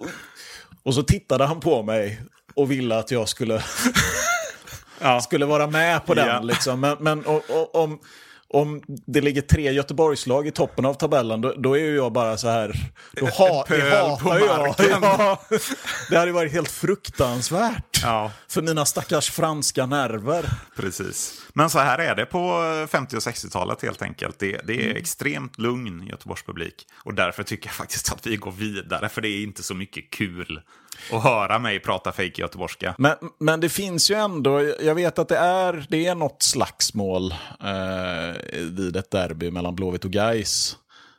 och 0.83 0.93
så 0.93 1.03
tittade 1.03 1.45
han 1.45 1.59
på 1.59 1.83
mig 1.83 2.21
och 2.55 2.71
ville 2.71 2.97
att 2.97 3.11
jag 3.11 3.29
skulle, 3.29 3.63
ja. 4.99 5.21
skulle 5.21 5.45
vara 5.45 5.67
med 5.67 6.05
på 6.05 6.13
den. 6.13 6.27
Ja. 6.27 6.41
Liksom. 6.41 6.79
Men, 6.79 6.97
men 6.99 7.25
och, 7.25 7.43
och, 7.49 7.75
om 7.75 7.99
om 8.53 8.81
det 8.87 9.21
ligger 9.21 9.41
tre 9.41 9.71
Göteborgslag 9.71 10.47
i 10.47 10.51
toppen 10.51 10.85
av 10.85 10.93
tabellen, 10.93 11.41
då, 11.41 11.53
då 11.57 11.77
är 11.77 11.79
ju 11.79 11.95
jag 11.95 12.13
bara 12.13 12.37
så 12.37 12.47
här... 12.47 12.91
Då 13.11 13.25
ha, 13.25 13.65
det 13.69 13.81
hatar 13.81 14.39
jag. 14.39 14.75
Ja, 15.01 15.41
det 16.09 16.17
hade 16.17 16.31
varit 16.31 16.51
helt 16.51 16.71
fruktansvärt 16.71 18.01
ja. 18.03 18.31
för 18.47 18.61
mina 18.61 18.85
stackars 18.85 19.31
franska 19.31 19.85
nerver. 19.85 20.49
Precis. 20.75 21.41
Men 21.53 21.69
så 21.69 21.79
här 21.79 21.99
är 21.99 22.15
det 22.15 22.25
på 22.25 22.61
50 22.91 23.15
och 23.15 23.21
60-talet 23.21 23.81
helt 23.81 24.01
enkelt. 24.01 24.39
Det, 24.39 24.61
det 24.63 24.73
är 24.73 24.85
mm. 24.85 24.97
extremt 24.97 25.57
lugn 25.57 26.07
Göteborgspublik. 26.07 26.87
Och 27.03 27.13
därför 27.13 27.43
tycker 27.43 27.67
jag 27.67 27.75
faktiskt 27.75 28.11
att 28.11 28.27
vi 28.27 28.35
går 28.35 28.51
vidare, 28.51 29.09
för 29.09 29.21
det 29.21 29.29
är 29.29 29.43
inte 29.43 29.63
så 29.63 29.73
mycket 29.73 30.09
kul 30.09 30.61
att 31.11 31.23
höra 31.23 31.59
mig 31.59 31.79
prata 31.79 32.11
fejk 32.11 32.39
göteborgska. 32.39 32.95
Men, 32.97 33.15
men 33.39 33.59
det 33.59 33.69
finns 33.69 34.11
ju 34.11 34.15
ändå, 34.15 34.61
jag 34.81 34.95
vet 34.95 35.19
att 35.19 35.27
det 35.27 35.37
är, 35.37 35.85
det 35.89 36.05
är 36.05 36.15
något 36.15 36.43
slagsmål 36.43 37.31
eh, 37.63 38.61
vid 38.61 38.95
ett 38.95 39.11
derby 39.11 39.51
mellan 39.51 39.75
Blåvitt 39.75 40.05
och 40.05 40.11
Gais 40.11 40.77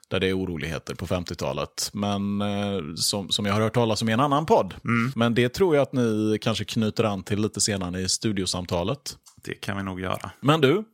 där 0.08 0.20
det 0.20 0.28
är 0.28 0.38
oroligheter 0.38 0.94
på 0.94 1.06
50-talet. 1.06 1.90
Men 1.92 2.40
eh, 2.40 2.94
som, 2.96 3.28
som 3.28 3.46
jag 3.46 3.52
har 3.52 3.60
hört 3.60 3.74
talas 3.74 4.02
om 4.02 4.08
i 4.08 4.12
en 4.12 4.20
annan 4.20 4.46
podd. 4.46 4.74
Mm. 4.84 5.12
Men 5.16 5.34
det 5.34 5.48
tror 5.48 5.76
jag 5.76 5.82
att 5.82 5.92
ni 5.92 6.38
kanske 6.40 6.64
knyter 6.64 7.04
an 7.04 7.22
till 7.22 7.40
lite 7.40 7.60
senare 7.60 8.00
i 8.00 8.08
studiosamtalet. 8.08 9.16
Det 9.44 9.54
kan 9.54 9.76
vi 9.76 9.82
nog 9.82 10.00
göra. 10.00 10.30
Men 10.40 10.60
du, 10.60 10.84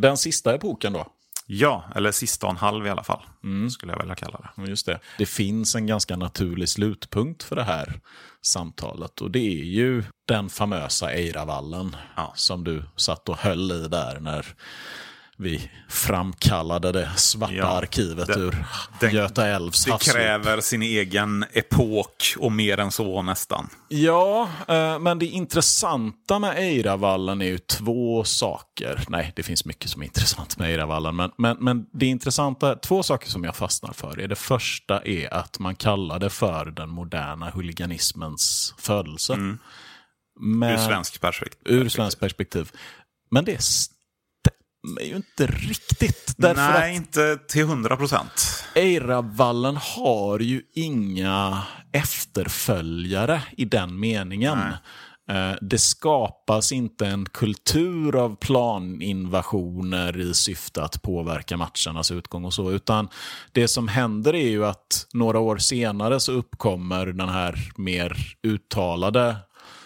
den 0.00 0.16
sista 0.16 0.54
epoken 0.54 0.92
då? 0.92 1.06
Ja, 1.46 1.84
eller 1.94 2.12
sista 2.12 2.46
och 2.46 2.52
en 2.52 2.56
halv 2.56 2.86
i 2.86 2.90
alla 2.90 3.04
fall. 3.04 3.22
Mm. 3.44 3.70
Skulle 3.70 3.92
jag 3.92 4.00
vilja 4.00 4.14
kalla 4.14 4.50
det. 4.56 4.68
Just 4.68 4.86
det. 4.86 5.00
Det 5.18 5.26
finns 5.26 5.74
en 5.74 5.86
ganska 5.86 6.16
naturlig 6.16 6.68
slutpunkt 6.68 7.42
för 7.42 7.56
det 7.56 7.64
här 7.64 8.00
samtalet. 8.42 9.20
Och 9.20 9.30
det 9.30 9.38
är 9.38 9.64
ju 9.64 10.04
den 10.28 10.48
famösa 10.48 11.12
Eiravallen 11.12 11.96
ja. 12.16 12.32
som 12.36 12.64
du 12.64 12.82
satt 12.96 13.28
och 13.28 13.38
höll 13.38 13.72
i 13.72 13.88
där 13.88 14.20
när 14.20 14.46
vi 15.36 15.70
framkallade 15.88 16.92
det 16.92 17.10
svarta 17.16 17.54
Ja, 17.54 17.66
arkivet 17.66 18.26
det- 18.26 18.34
ur 18.40 18.64
den- 19.00 19.14
Göta 19.14 19.46
älvs 19.46 19.84
Det 19.84 19.98
kräver 20.12 20.60
sin 20.60 20.82
egen 20.82 21.44
epok 21.52 22.34
och 22.38 22.52
mer 22.52 22.78
än 22.80 22.92
så 22.92 23.22
nästan. 23.22 23.68
Ja, 23.88 24.48
eh, 24.68 24.98
men 24.98 25.18
det 25.18 25.26
intressanta 25.26 26.38
med 26.38 26.56
Eiravallen 26.58 27.42
är 27.42 27.46
ju 27.46 27.58
två 27.58 28.24
saker. 28.24 29.04
Nej, 29.08 29.32
det 29.36 29.42
finns 29.42 29.64
mycket 29.64 29.90
som 29.90 30.02
är 30.02 30.06
intressant 30.06 30.58
med 30.58 30.70
Eiravallen. 30.70 31.16
Men, 31.16 31.30
men, 31.38 31.56
men 31.60 31.86
det 31.92 32.06
intressanta, 32.06 32.74
två 32.74 33.02
saker 33.02 33.30
som 33.30 33.44
jag 33.44 33.56
fastnar 33.56 33.92
för. 33.92 34.20
Är 34.20 34.28
det 34.28 34.36
första 34.36 35.00
är 35.04 35.34
att 35.34 35.58
man 35.58 35.76
kallar 35.76 36.18
det 36.18 36.30
för 36.30 36.64
den 36.64 36.88
moderna 36.88 37.50
huliganismens 37.50 38.74
födelse. 38.78 39.36
Men- 39.36 39.58
Mm. 40.40 40.62
Ur 40.74 40.76
svensk 40.76 41.20
perspektiv. 41.20 41.60
ur 41.64 41.88
svensk 41.88 42.20
perspektiv. 42.20 42.70
Men 43.30 43.44
det 43.44 43.62
stämmer 44.84 45.00
ju 45.00 45.16
inte 45.16 45.46
riktigt. 45.46 46.34
Därför 46.36 46.80
Nej, 46.80 46.96
inte 46.96 47.38
till 47.48 47.64
hundra 47.66 47.96
procent. 47.96 48.64
Eiravallen 48.74 49.76
har 49.76 50.38
ju 50.38 50.62
inga 50.74 51.62
efterföljare 51.92 53.42
i 53.56 53.64
den 53.64 54.00
meningen. 54.00 54.58
Eh, 55.30 55.52
Det 55.60 55.78
skapas 55.78 56.72
inte 56.72 57.06
en 57.06 57.26
kultur 57.26 58.16
av 58.16 58.36
planinvasioner 58.36 60.20
i 60.20 60.34
syfte 60.34 60.82
att 60.82 61.02
påverka 61.02 61.56
matchernas 61.56 62.10
utgång 62.10 62.44
och 62.44 62.54
så, 62.54 62.70
utan 62.70 63.08
det 63.52 63.68
som 63.68 63.88
händer 63.88 64.34
är 64.34 64.48
ju 64.48 64.66
att 64.66 65.06
några 65.12 65.38
år 65.38 65.58
senare 65.58 66.20
så 66.20 66.32
uppkommer 66.32 67.06
den 67.06 67.28
här 67.28 67.72
mer 67.76 68.36
uttalade 68.42 69.36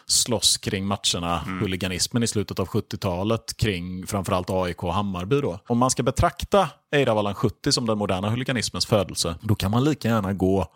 slåss 0.08 0.56
kring 0.56 0.86
matcherna, 0.86 1.38
huliganismen 1.60 2.22
i 2.22 2.26
slutet 2.26 2.58
av 2.58 2.66
70-talet 2.68 3.56
kring 3.56 4.06
framförallt 4.06 4.50
AIK 4.50 4.84
och 4.84 4.94
Hammarby. 4.94 5.40
Då. 5.40 5.60
Om 5.66 5.78
man 5.78 5.90
ska 5.90 6.02
betrakta 6.02 6.68
Eiravallen 6.92 7.34
70 7.34 7.72
som 7.72 7.86
den 7.86 7.98
moderna 7.98 8.30
huliganismens 8.30 8.86
födelse, 8.86 9.34
då 9.42 9.54
kan 9.54 9.70
man 9.70 9.84
lika 9.84 10.08
gärna 10.08 10.32
gå 10.32 10.66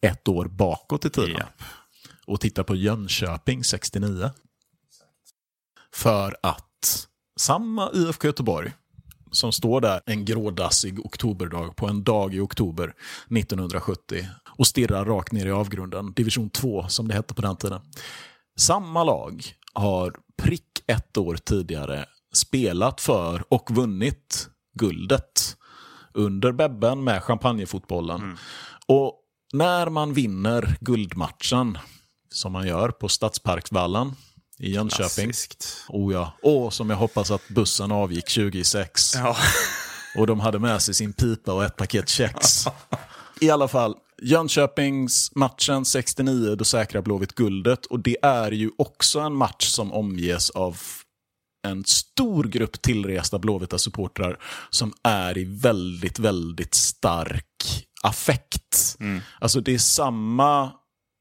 ett 0.00 0.28
år 0.28 0.44
bakåt 0.44 1.04
i 1.04 1.10
tiden 1.10 1.36
Ja. 1.38 1.64
och 2.26 2.40
titta 2.40 2.64
på 2.64 2.74
Jönköping 2.74 3.64
69. 3.64 4.30
För 5.94 6.36
att 6.42 7.08
samma 7.36 7.90
IFK 7.94 8.26
Göteborg 8.28 8.72
som 9.30 9.52
står 9.52 9.80
där 9.80 10.00
en 10.06 10.24
grådassig 10.24 11.06
oktoberdag 11.06 11.76
på 11.76 11.86
en 11.88 12.04
dag 12.04 12.34
i 12.34 12.40
oktober 12.40 12.94
1970 13.30 14.28
och 14.58 14.66
stirrar 14.66 15.04
rakt 15.04 15.32
ner 15.32 15.46
i 15.46 15.50
avgrunden, 15.50 16.12
division 16.12 16.50
2 16.50 16.88
som 16.88 17.08
det 17.08 17.14
hette 17.14 17.34
på 17.34 17.42
den 17.42 17.56
tiden. 17.56 17.80
Samma 18.66 19.04
lag 19.04 19.54
har 19.72 20.14
prick 20.42 20.84
ett 20.86 21.16
år 21.16 21.36
tidigare 21.36 22.06
spelat 22.32 23.00
för 23.00 23.44
och 23.48 23.70
vunnit 23.70 24.48
guldet 24.74 25.56
under 26.14 26.52
Bebben 26.52 27.04
med 27.04 27.22
champagnefotbollen. 27.22 28.38
Och 28.86 29.14
när 29.52 29.88
man 29.88 30.14
vinner 30.14 30.76
guldmatchen, 30.80 31.78
som 32.28 32.52
man 32.52 32.66
gör 32.66 32.88
på 32.88 33.08
Stadsparksvallen 33.08 34.12
i 34.58 34.72
Jönköping. 34.72 35.24
Klassiskt. 35.24 35.84
Oh 35.88 36.12
ja. 36.12 36.32
Och 36.42 36.74
som 36.74 36.90
jag 36.90 36.96
hoppas 36.96 37.30
att 37.30 37.48
bussen 37.48 37.92
avgick 37.92 38.34
2006. 38.34 39.14
Ja. 39.14 39.36
Och 40.16 40.26
de 40.26 40.40
hade 40.40 40.58
med 40.58 40.82
sig 40.82 40.94
sin 40.94 41.12
pipa 41.12 41.52
och 41.52 41.64
ett 41.64 41.76
paket 41.76 42.08
kex. 42.08 42.64
I 43.40 43.50
alla 43.50 43.68
fall, 43.68 43.96
Jönköpings 44.22 45.34
matchen 45.34 45.84
69, 45.84 46.54
då 46.54 46.64
säkrar 46.64 47.02
Blåvitt 47.02 47.34
guldet. 47.34 47.86
Och 47.86 48.00
det 48.00 48.16
är 48.22 48.52
ju 48.52 48.70
också 48.78 49.20
en 49.20 49.34
match 49.34 49.66
som 49.66 49.92
omges 49.92 50.50
av 50.50 50.80
en 51.66 51.84
stor 51.84 52.44
grupp 52.44 52.82
tillresta 52.82 53.38
Blåvita 53.38 53.78
supportrar 53.78 54.38
som 54.70 54.92
är 55.02 55.38
i 55.38 55.44
väldigt, 55.44 56.18
väldigt 56.18 56.74
stark 56.74 57.86
affekt. 58.02 58.96
Alltså 59.40 59.60
det 59.60 59.74
är 59.74 59.78
samma 59.78 60.72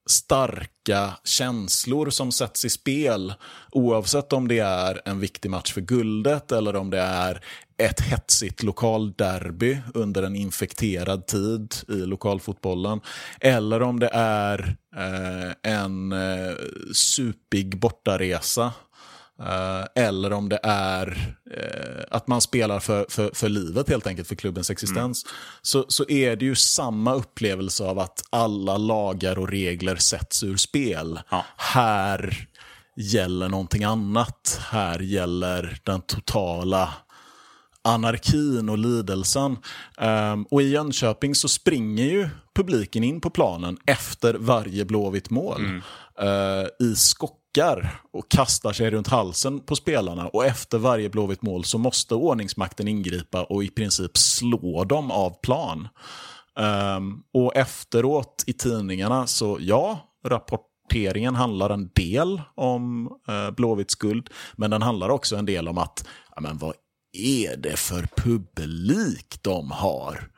starka 0.09 1.13
känslor 1.23 2.09
som 2.09 2.31
sätts 2.31 2.65
i 2.65 2.69
spel 2.69 3.33
oavsett 3.71 4.33
om 4.33 4.47
det 4.47 4.59
är 4.59 5.01
en 5.05 5.19
viktig 5.19 5.49
match 5.49 5.73
för 5.73 5.81
guldet 5.81 6.51
eller 6.51 6.75
om 6.75 6.89
det 6.89 6.99
är 6.99 7.43
ett 7.77 8.01
hetsigt 8.01 8.63
lokalderby 8.63 9.77
under 9.93 10.23
en 10.23 10.35
infekterad 10.35 11.27
tid 11.27 11.75
i 11.87 11.93
lokalfotbollen 11.93 13.01
eller 13.39 13.81
om 13.81 13.99
det 13.99 14.09
är 14.13 14.75
eh, 14.95 15.71
en 15.73 16.11
eh, 16.11 16.55
supig 16.93 17.79
bortaresa 17.79 18.73
eller 19.95 20.33
om 20.33 20.49
det 20.49 20.59
är 20.63 21.35
eh, 21.51 22.03
att 22.11 22.27
man 22.27 22.41
spelar 22.41 22.79
för, 22.79 23.05
för, 23.09 23.31
för 23.33 23.49
livet 23.49 23.89
helt 23.89 24.07
enkelt, 24.07 24.27
för 24.27 24.35
klubbens 24.35 24.69
existens. 24.69 25.25
Så, 25.61 25.85
så 25.87 26.09
är 26.09 26.35
det 26.35 26.45
ju 26.45 26.55
samma 26.55 27.13
upplevelse 27.13 27.83
av 27.83 27.99
att 27.99 28.23
alla 28.29 28.77
lagar 28.77 29.39
och 29.39 29.49
regler 29.49 29.95
sätts 29.95 30.43
ur 30.43 30.57
spel. 30.57 31.19
Ja. 31.29 31.45
Här 31.57 32.47
gäller 32.95 33.49
någonting 33.49 33.83
annat. 33.83 34.59
Här 34.69 34.99
gäller 34.99 35.77
den 35.83 36.01
totala 36.01 36.93
anarkin 37.83 38.69
och 38.69 38.77
lidelsen. 38.77 39.57
Ehm, 39.97 40.43
och 40.43 40.61
i 40.61 40.69
Jönköping 40.69 41.35
så 41.35 41.47
springer 41.47 42.05
ju 42.05 42.29
publiken 42.53 43.03
in 43.03 43.21
på 43.21 43.29
planen 43.29 43.77
efter 43.85 44.33
varje 44.33 44.85
blåvitt 44.85 45.29
mål 45.29 45.61
eh, 46.21 46.87
I 46.87 46.95
skockar 46.95 48.01
och 48.11 48.31
kastar 48.31 48.73
sig 48.73 48.89
runt 48.89 49.07
halsen 49.07 49.59
på 49.59 49.75
spelarna. 49.75 50.27
Och 50.27 50.45
efter 50.45 50.77
varje 50.77 51.09
blåvitt 51.09 51.41
mål 51.41 51.63
så 51.63 51.77
måste 51.77 52.15
ordningsmakten 52.15 52.87
ingripa 52.87 53.43
och 53.43 53.63
i 53.63 53.69
princip 53.69 54.17
slå 54.17 54.83
dem 54.83 55.11
av 55.11 55.41
plan. 55.41 55.87
Eh, 56.59 56.99
och 57.33 57.55
efteråt 57.55 58.43
i 58.47 58.53
tidningarna 58.53 59.27
så 59.27 59.57
ja, 59.61 59.99
rapporteringen 60.25 61.35
handlar 61.35 61.69
en 61.69 61.89
del 61.95 62.41
om 62.55 63.09
eh, 63.27 63.51
Blåvitts 63.51 63.95
guld, 63.95 64.29
men 64.55 64.71
den 64.71 64.81
handlar 64.81 65.09
också 65.09 65.35
en 65.35 65.45
del 65.45 65.67
om 65.67 65.77
att, 65.77 66.07
ja, 66.35 66.41
men 66.41 66.57
vad 66.57 66.73
är 67.13 67.57
det 67.57 67.79
för 67.79 68.07
publik 68.15 69.39
de 69.41 69.71
har? 69.71 70.30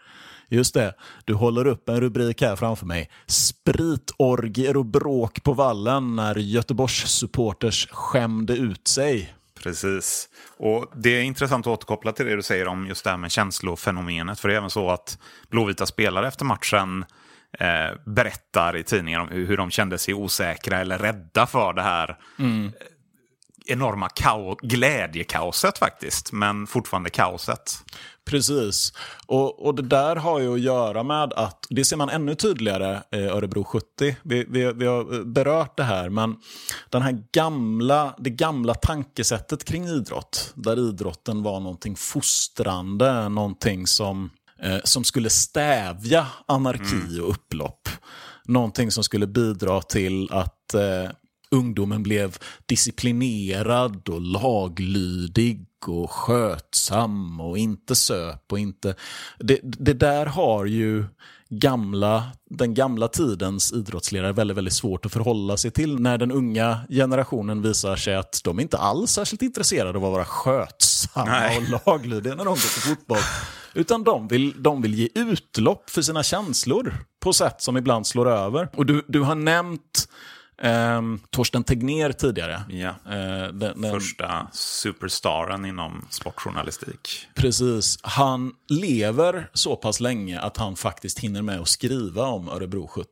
Just 0.54 0.74
det, 0.74 0.96
du 1.26 1.34
håller 1.34 1.68
upp 1.68 1.90
en 1.90 2.02
rubrik 2.02 2.42
här 2.42 2.56
framför 2.56 2.86
mig. 2.86 3.10
Spritorgier 3.28 4.78
och 4.78 4.86
bråk 4.86 5.44
på 5.44 5.54
vallen 5.54 6.16
när 6.16 6.36
Göteborgs 6.36 7.12
supporters 7.12 7.88
skämde 7.92 8.54
ut 8.54 8.88
sig. 8.88 9.34
Precis. 9.64 10.30
Och 10.58 10.92
Det 10.96 11.10
är 11.10 11.22
intressant 11.22 11.68
att 11.68 11.74
återkoppla 11.74 12.12
till 12.12 12.26
det 12.26 12.36
du 12.36 12.42
säger 12.42 12.68
om 12.68 12.88
just 12.88 13.04
det 13.04 13.10
här 13.10 13.18
med 13.18 13.32
känslofenomenet. 13.32 14.40
För 14.40 14.48
det 14.48 14.56
är 14.56 14.58
även 14.58 14.70
så 14.70 14.90
att 14.90 15.18
blåvita 15.50 15.86
spelare 15.86 16.28
efter 16.28 16.46
matchen 16.46 17.06
eh, 17.60 17.98
berättar 18.06 18.78
i 18.78 18.84
tidningen 18.84 19.22
om 19.22 19.28
hur, 19.28 19.58
de 19.58 19.72
kände 19.72 19.98
sig 19.98 20.14
osäkra 20.14 20.78
eller 20.78 20.98
rädda 20.98 21.46
för 21.46 21.74
det 21.74 21.82
här 21.82 22.10
eh, 22.10 22.46
enorma 23.66 24.10
kao- 24.10 24.58
glädjekaoset 24.62 25.78
faktiskt. 25.78 26.32
Men 26.32 26.68
fortfarande 26.68 27.10
kaoset. 27.10 27.84
Precis. 28.26 28.94
Och, 29.26 29.66
och 29.66 29.76
det 29.76 29.82
där 29.82 30.16
har 30.16 30.40
ju 30.40 30.54
att 30.54 30.62
göra 30.62 31.04
med 31.04 31.34
att, 31.34 31.68
det 31.70 31.86
ser 31.86 31.98
man 31.98 32.10
ännu 32.10 32.36
tydligare 32.36 33.02
i 33.12 33.18
Örebro 33.18 33.64
70. 33.64 34.16
Vi, 34.24 34.46
vi, 34.50 34.74
vi 34.74 34.86
har 34.86 35.24
berört 35.26 35.78
det 35.78 35.84
här, 35.84 36.10
men 36.10 36.36
den 36.90 37.02
här 37.02 37.24
gamla, 37.32 38.16
det 38.18 38.30
gamla 38.30 38.74
tankesättet 38.74 39.64
kring 39.64 39.86
idrott, 39.88 40.52
där 40.56 40.90
idrotten 40.90 41.44
var 41.44 41.60
någonting 41.60 41.96
fostrande, 41.96 43.30
någonting 43.30 43.88
som, 43.88 44.30
eh, 44.60 44.78
som 44.84 45.04
skulle 45.04 45.30
stävja 45.30 46.28
anarki 46.48 47.20
och 47.22 47.30
upplopp. 47.30 47.90
Någonting 48.46 48.92
som 48.92 49.04
skulle 49.04 49.28
bidra 49.28 49.82
till 49.82 50.32
att 50.32 50.74
eh, 50.74 51.10
ungdomen 51.54 52.04
blev 52.04 52.38
disciplinerad 52.66 54.10
och 54.10 54.22
laglydig 54.22 55.66
och 55.88 56.12
skötsam 56.12 57.42
och 57.42 57.58
inte 57.58 57.96
söp 57.96 58.52
och 58.52 58.60
inte... 58.60 58.96
Det, 59.40 59.60
det 59.64 59.94
där 59.94 60.26
har 60.26 60.66
ju 60.66 61.06
gamla, 61.50 62.24
den 62.50 62.74
gamla 62.74 63.08
tidens 63.08 63.74
idrottsledare 63.74 64.32
väldigt, 64.32 64.58
väldigt 64.58 64.74
svårt 64.74 65.06
att 65.06 65.14
förhålla 65.14 65.58
sig 65.58 65.72
till 65.72 66.00
när 66.00 66.18
den 66.18 66.32
unga 66.32 66.80
generationen 66.90 67.62
visar 67.62 67.96
sig 67.96 68.16
att 68.16 68.42
de 68.44 68.60
inte 68.60 68.78
alls 68.78 69.18
är 69.18 69.22
särskilt 69.22 69.42
intresserade 69.42 69.98
av 69.98 70.06
att 70.06 70.12
vara 70.12 70.26
skötsamma 70.26 71.32
Nej. 71.32 71.58
och 71.58 71.88
laglydiga 71.88 72.36
när 72.36 72.46
de 72.46 72.50
går 72.50 72.56
till 72.56 72.96
fotboll. 72.96 73.18
Utan 73.74 74.04
de 74.04 74.28
vill, 74.28 74.64
de 74.64 74.82
vill 74.82 74.94
ge 74.94 75.10
utlopp 75.16 75.90
för 75.90 76.02
sina 76.02 76.24
känslor 76.24 76.94
på 77.20 77.34
sätt 77.34 77.62
som 77.62 77.78
ibland 77.78 78.08
slår 78.08 78.30
över. 78.30 78.70
Och 78.76 78.86
du, 78.86 79.06
du 79.08 79.22
har 79.22 79.36
nämnt 79.36 80.08
ehm, 80.64 81.20
Torsten 81.30 81.64
Tegnér 81.64 82.12
tidigare. 82.12 82.64
Ja. 82.70 82.90
Eh, 82.90 83.48
den, 83.54 83.82
den, 83.82 83.92
Första 83.92 84.48
superstaren 84.52 85.66
inom 85.66 86.06
sportjournalistik. 86.10 87.28
Precis. 87.36 87.98
Han 88.04 88.52
lever 88.70 89.50
så 89.54 89.76
pass 89.76 90.00
länge 90.00 90.40
att 90.40 90.58
han 90.58 90.76
faktiskt 90.76 91.20
hinner 91.20 91.42
med 91.42 91.60
att 91.60 91.68
skriva 91.68 92.24
om 92.26 92.50
Örebro 92.50 92.88
70. 92.88 93.08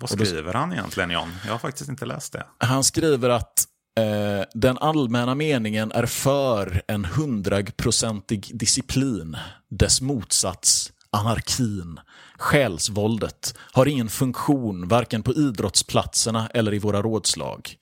Vad 0.00 0.12
Och 0.12 0.18
då- 0.18 0.24
skriver 0.24 0.52
han 0.52 0.72
egentligen, 0.72 1.10
John? 1.10 1.32
Jag 1.44 1.52
har 1.52 1.58
faktiskt 1.58 1.90
inte 1.90 2.06
läst 2.06 2.32
det. 2.32 2.46
Han 2.58 2.84
skriver 2.84 3.30
att 3.30 3.66
Eh, 4.00 4.44
den 4.54 4.78
allmänna 4.78 5.34
meningen 5.34 5.92
är 5.92 6.06
för 6.06 6.82
en 6.88 7.04
hundraprocentig 7.04 8.50
disciplin. 8.54 9.36
Dess 9.70 10.00
motsats, 10.00 10.92
anarkin, 11.14 12.00
själsvåldet, 12.38 13.54
har 13.58 13.86
ingen 13.86 14.08
funktion 14.08 14.88
varken 14.88 15.22
på 15.22 15.32
idrottsplatserna 15.32 16.48
eller 16.54 16.74
i 16.74 16.78
våra 16.78 17.02
rådslag. 17.02 17.76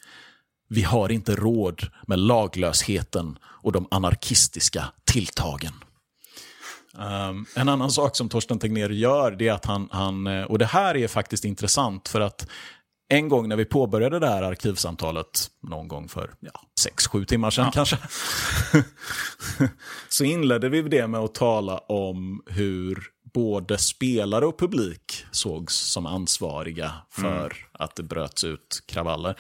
Vi 0.68 0.82
har 0.82 1.12
inte 1.12 1.34
råd 1.34 1.82
med 2.06 2.18
laglösheten 2.18 3.38
och 3.44 3.72
de 3.72 3.86
anarkistiska 3.90 4.84
tilltagen. 5.04 5.72
Um, 6.98 7.46
en 7.54 7.68
annan 7.68 7.90
sak 7.90 8.16
som 8.16 8.28
Torsten 8.28 8.58
Tegnér 8.58 8.90
gör, 8.90 9.30
det 9.30 9.48
är 9.48 9.52
att 9.52 9.64
han, 9.64 9.88
han, 9.92 10.26
eh, 10.26 10.44
och 10.44 10.58
det 10.58 10.66
här 10.66 10.96
är 10.96 11.08
faktiskt 11.08 11.44
intressant 11.44 12.08
för 12.08 12.20
att 12.20 12.48
en 13.08 13.28
gång 13.28 13.48
när 13.48 13.56
vi 13.56 13.64
påbörjade 13.64 14.18
det 14.18 14.26
här 14.26 14.42
arkivsamtalet, 14.42 15.50
någon 15.62 15.88
gång 15.88 16.08
för 16.08 16.30
ja, 16.40 16.60
sex, 16.80 17.06
sju 17.06 17.24
timmar 17.24 17.50
sedan 17.50 17.64
ja. 17.64 17.70
kanske, 17.70 17.98
så 20.08 20.24
inledde 20.24 20.68
vi 20.68 20.82
det 20.82 21.06
med 21.06 21.20
att 21.20 21.34
tala 21.34 21.78
om 21.78 22.42
hur 22.46 23.11
både 23.34 23.78
spelare 23.78 24.46
och 24.46 24.58
publik 24.58 25.24
sågs 25.30 25.74
som 25.74 26.06
ansvariga 26.06 26.92
för 27.10 27.44
mm. 27.44 27.52
att 27.72 27.96
det 27.96 28.02
bröts 28.02 28.44
ut 28.44 28.82
kravaller. 28.86 29.38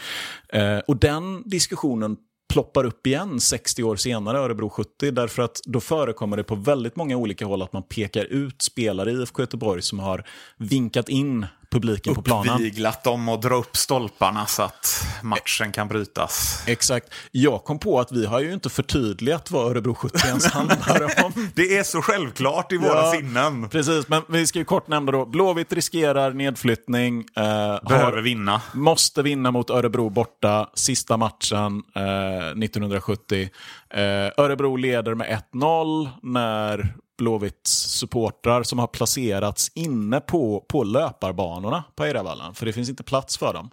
Eh, 0.48 0.78
och 0.78 0.96
den 0.96 1.42
diskussionen 1.48 2.16
ploppar 2.52 2.84
upp 2.84 3.06
igen 3.06 3.40
60 3.40 3.82
år 3.82 3.96
senare, 3.96 4.38
Örebro 4.38 4.68
70, 4.68 5.10
därför 5.10 5.42
att 5.42 5.60
då 5.64 5.80
förekommer 5.80 6.36
det 6.36 6.44
på 6.44 6.54
väldigt 6.54 6.96
många 6.96 7.16
olika 7.16 7.46
håll 7.46 7.62
att 7.62 7.72
man 7.72 7.82
pekar 7.82 8.24
ut 8.24 8.62
spelare 8.62 9.10
i 9.10 9.14
IFK 9.14 9.42
Göteborg 9.42 9.82
som 9.82 9.98
har 9.98 10.26
vinkat 10.56 11.08
in 11.08 11.46
publiken 11.72 12.14
på 12.14 12.22
planen. 12.22 12.54
Uppviglat 12.54 13.04
dem 13.04 13.28
och 13.28 13.40
dra 13.40 13.54
upp 13.54 13.76
stolparna 13.76 14.46
så 14.46 14.62
att 14.62 15.06
matchen 15.22 15.72
kan 15.72 15.88
brytas. 15.88 16.62
Exakt. 16.66 17.06
Jag 17.30 17.64
kom 17.64 17.78
på 17.78 18.00
att 18.00 18.12
vi 18.12 18.26
har 18.26 18.40
ju 18.40 18.52
inte 18.52 18.70
förtydligat 18.70 19.50
vad 19.50 19.70
Örebro 19.70 19.94
70 19.94 20.18
ens 20.26 20.46
handlar 20.52 21.24
om. 21.24 21.50
det 21.54 21.78
är 21.78 21.82
så 21.82 22.02
självklart 22.02 22.72
i 22.72 22.76
våra 22.76 22.88
ja, 22.88 23.12
sinnen. 23.12 23.68
Precis, 23.68 24.08
men 24.08 24.22
vi 24.28 24.46
ska 24.46 24.58
ju 24.58 24.64
kort 24.64 24.88
nämna 24.88 25.12
då. 25.12 25.26
Blåvitt 25.26 25.72
riskerar 25.72 26.32
nedflyttning. 26.32 27.18
Eh, 27.36 27.42
Behöver 27.88 28.12
har, 28.12 28.22
vinna. 28.22 28.60
Måste 28.72 29.22
vinna 29.22 29.50
mot 29.50 29.70
Örebro 29.70 30.10
borta, 30.10 30.70
sista 30.74 31.16
matchen 31.16 31.82
eh, 31.96 32.64
1970. 32.64 33.48
Eh, 33.94 34.00
Örebro 34.36 34.76
leder 34.76 35.14
med 35.14 35.42
1-0 35.52 36.08
när 36.22 36.94
Blåvitts 37.22 37.70
supportrar 37.70 38.62
som 38.62 38.78
har 38.78 38.86
placerats 38.86 39.70
inne 39.74 40.20
på, 40.20 40.64
på 40.68 40.84
löparbanorna 40.84 41.84
på 41.96 42.04
Eiravallen, 42.04 42.54
för 42.54 42.66
det 42.66 42.72
finns 42.72 42.88
inte 42.88 43.02
plats 43.02 43.36
för 43.38 43.54
dem. 43.54 43.70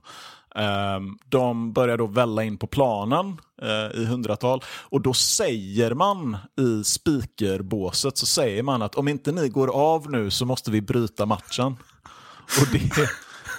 Ehm, 0.55 1.17
de 1.25 1.73
börjar 1.73 1.97
då 1.97 2.07
välla 2.07 2.43
in 2.43 2.57
på 2.57 2.67
planen 2.67 3.37
eh, 3.61 4.01
i 4.01 4.05
hundratal 4.05 4.63
och 4.65 5.01
då 5.01 5.13
säger 5.13 5.93
man 5.93 6.37
i 6.61 6.83
speakerbåset 6.83 8.17
så 8.17 8.25
säger 8.25 8.63
man 8.63 8.81
att 8.81 8.95
om 8.95 9.07
inte 9.07 9.31
ni 9.31 9.49
går 9.49 9.67
av 9.67 10.11
nu 10.11 10.31
så 10.31 10.45
måste 10.45 10.71
vi 10.71 10.81
bryta 10.81 11.25
matchen. 11.25 11.77
Och 12.61 12.67
det, 12.71 13.09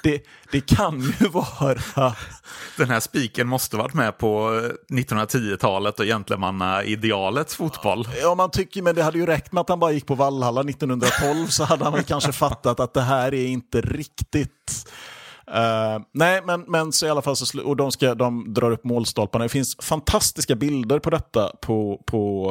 det, 0.03 0.23
det 0.53 0.61
kan 0.61 1.01
ju 1.01 1.29
vara... 1.29 2.15
Den 2.77 2.91
här 2.91 3.01
spiken 3.01 3.49
måste 3.49 3.77
varit 3.77 3.95
med 3.95 4.19
på 4.19 4.61
1910-talet 4.89 6.01
och 6.01 6.07
gentlemanna-idealets 6.07 7.57
fotboll. 7.57 8.09
Ja, 8.23 8.35
man 8.35 8.51
tycker, 8.51 8.83
men 8.83 8.95
det 8.95 9.03
hade 9.03 9.19
ju 9.19 9.27
räckt 9.27 9.53
med 9.53 9.61
att 9.61 9.69
han 9.69 9.81
bara 9.81 9.93
gick 9.93 10.07
på 10.07 10.15
Vallhalla 10.15 10.61
1912 10.61 11.47
så 11.47 11.65
hade 11.65 11.85
han 11.85 11.93
väl 11.93 12.03
kanske 12.03 12.33
fattat 12.33 12.81
att 12.81 12.95
det 12.95 13.03
här 13.03 13.35
är 13.35 13.47
inte 13.47 13.81
riktigt 13.81 14.91
Uh, 15.55 16.03
nej, 16.13 16.43
men, 16.45 16.65
men 16.69 16.93
så 16.93 17.07
i 17.07 17.11
alla 17.11 17.23
fall 17.23 17.37
så 17.37 17.63
och 17.63 17.77
de, 17.77 17.93
ska, 17.93 18.15
de 18.15 18.55
drar 18.55 18.71
upp 18.71 18.85
målstolparna. 18.85 19.45
Det 19.45 19.49
finns 19.49 19.77
fantastiska 19.81 20.55
bilder 20.55 20.99
på 20.99 21.11
detta 21.11 21.53
på, 21.63 22.03
på 22.07 22.51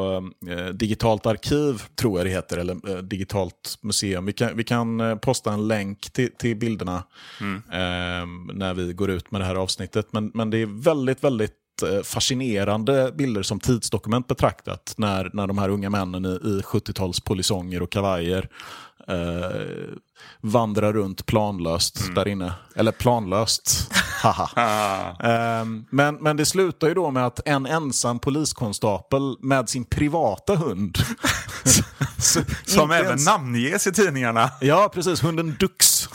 uh, 0.49 0.65
Digitalt 0.65 1.25
arkiv, 1.25 1.83
tror 1.95 2.19
jag 2.19 2.25
det 2.25 2.31
heter, 2.31 2.57
eller 2.57 2.89
uh, 2.89 2.97
Digitalt 2.97 3.77
museum. 3.81 4.25
Vi 4.25 4.33
kan, 4.33 4.57
vi 4.57 4.63
kan 4.63 5.19
posta 5.19 5.53
en 5.53 5.67
länk 5.67 6.11
till, 6.11 6.29
till 6.37 6.57
bilderna 6.57 7.03
mm. 7.41 7.61
när 8.53 8.73
vi 8.73 8.93
går 8.93 9.09
ut 9.09 9.31
med 9.31 9.41
det 9.41 9.45
här 9.45 9.55
avsnittet. 9.55 10.07
Men, 10.11 10.31
men 10.33 10.49
det 10.49 10.57
är 10.57 10.83
väldigt, 10.83 11.23
väldigt 11.23 11.55
fascinerande 12.03 13.11
bilder 13.15 13.43
som 13.43 13.59
tidsdokument 13.59 14.27
betraktat 14.27 14.93
när, 14.97 15.29
när 15.33 15.47
de 15.47 15.57
här 15.57 15.69
unga 15.69 15.89
männen 15.89 16.25
i, 16.25 16.29
i 16.29 16.61
70-tals 16.61 17.19
polisonger 17.19 17.81
och 17.81 17.91
kavajer 17.91 18.49
eh, 19.09 19.95
vandrar 20.41 20.93
runt 20.93 21.25
planlöst 21.25 22.01
mm. 22.01 22.13
där 22.13 22.27
inne. 22.27 22.53
Eller 22.75 22.91
planlöst, 22.91 23.91
haha. 24.23 24.49
eh, 25.19 25.65
men, 25.89 26.15
men 26.15 26.37
det 26.37 26.45
slutar 26.45 26.87
ju 26.87 26.93
då 26.93 27.11
med 27.11 27.25
att 27.25 27.47
en 27.47 27.65
ensam 27.65 28.19
poliskonstapel 28.19 29.37
med 29.39 29.69
sin 29.69 29.85
privata 29.85 30.55
hund 30.55 30.97
Som 32.65 32.91
även 32.91 33.05
ens... 33.05 33.25
namnges 33.25 33.87
i 33.87 33.91
tidningarna. 33.91 34.51
Ja, 34.61 34.89
precis. 34.93 35.23
Hunden 35.23 35.55
Dux. 35.59 36.09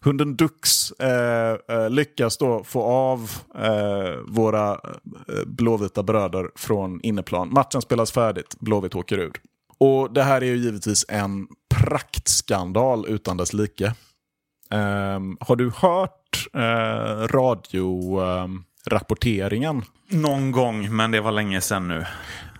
Hunden 0.00 0.36
Dux 0.36 0.90
eh, 0.90 1.56
eh, 1.68 1.90
lyckas 1.90 2.38
då 2.38 2.64
få 2.64 2.82
av 2.82 3.30
eh, 3.58 4.16
våra 4.26 4.70
eh, 4.72 5.44
blåvita 5.46 6.02
bröder 6.02 6.50
från 6.56 7.00
inneplan. 7.02 7.52
Matchen 7.52 7.82
spelas 7.82 8.12
färdigt, 8.12 8.56
Blåvitt 8.60 8.94
åker 8.94 9.18
ur. 9.18 9.32
Och 9.78 10.12
Det 10.12 10.22
här 10.22 10.40
är 10.42 10.46
ju 10.46 10.56
givetvis 10.56 11.04
en 11.08 11.46
praktskandal 11.82 13.06
utan 13.08 13.36
dess 13.36 13.52
like. 13.52 13.94
Um, 14.70 15.36
har 15.40 15.56
du 15.56 15.72
hört 15.76 16.46
uh, 16.56 17.26
radiorapporteringen? 17.26 19.76
Um, 19.76 19.84
Någon 20.08 20.52
gång, 20.52 20.96
men 20.96 21.10
det 21.10 21.20
var 21.20 21.32
länge 21.32 21.60
sedan 21.60 21.88
nu. 21.88 22.06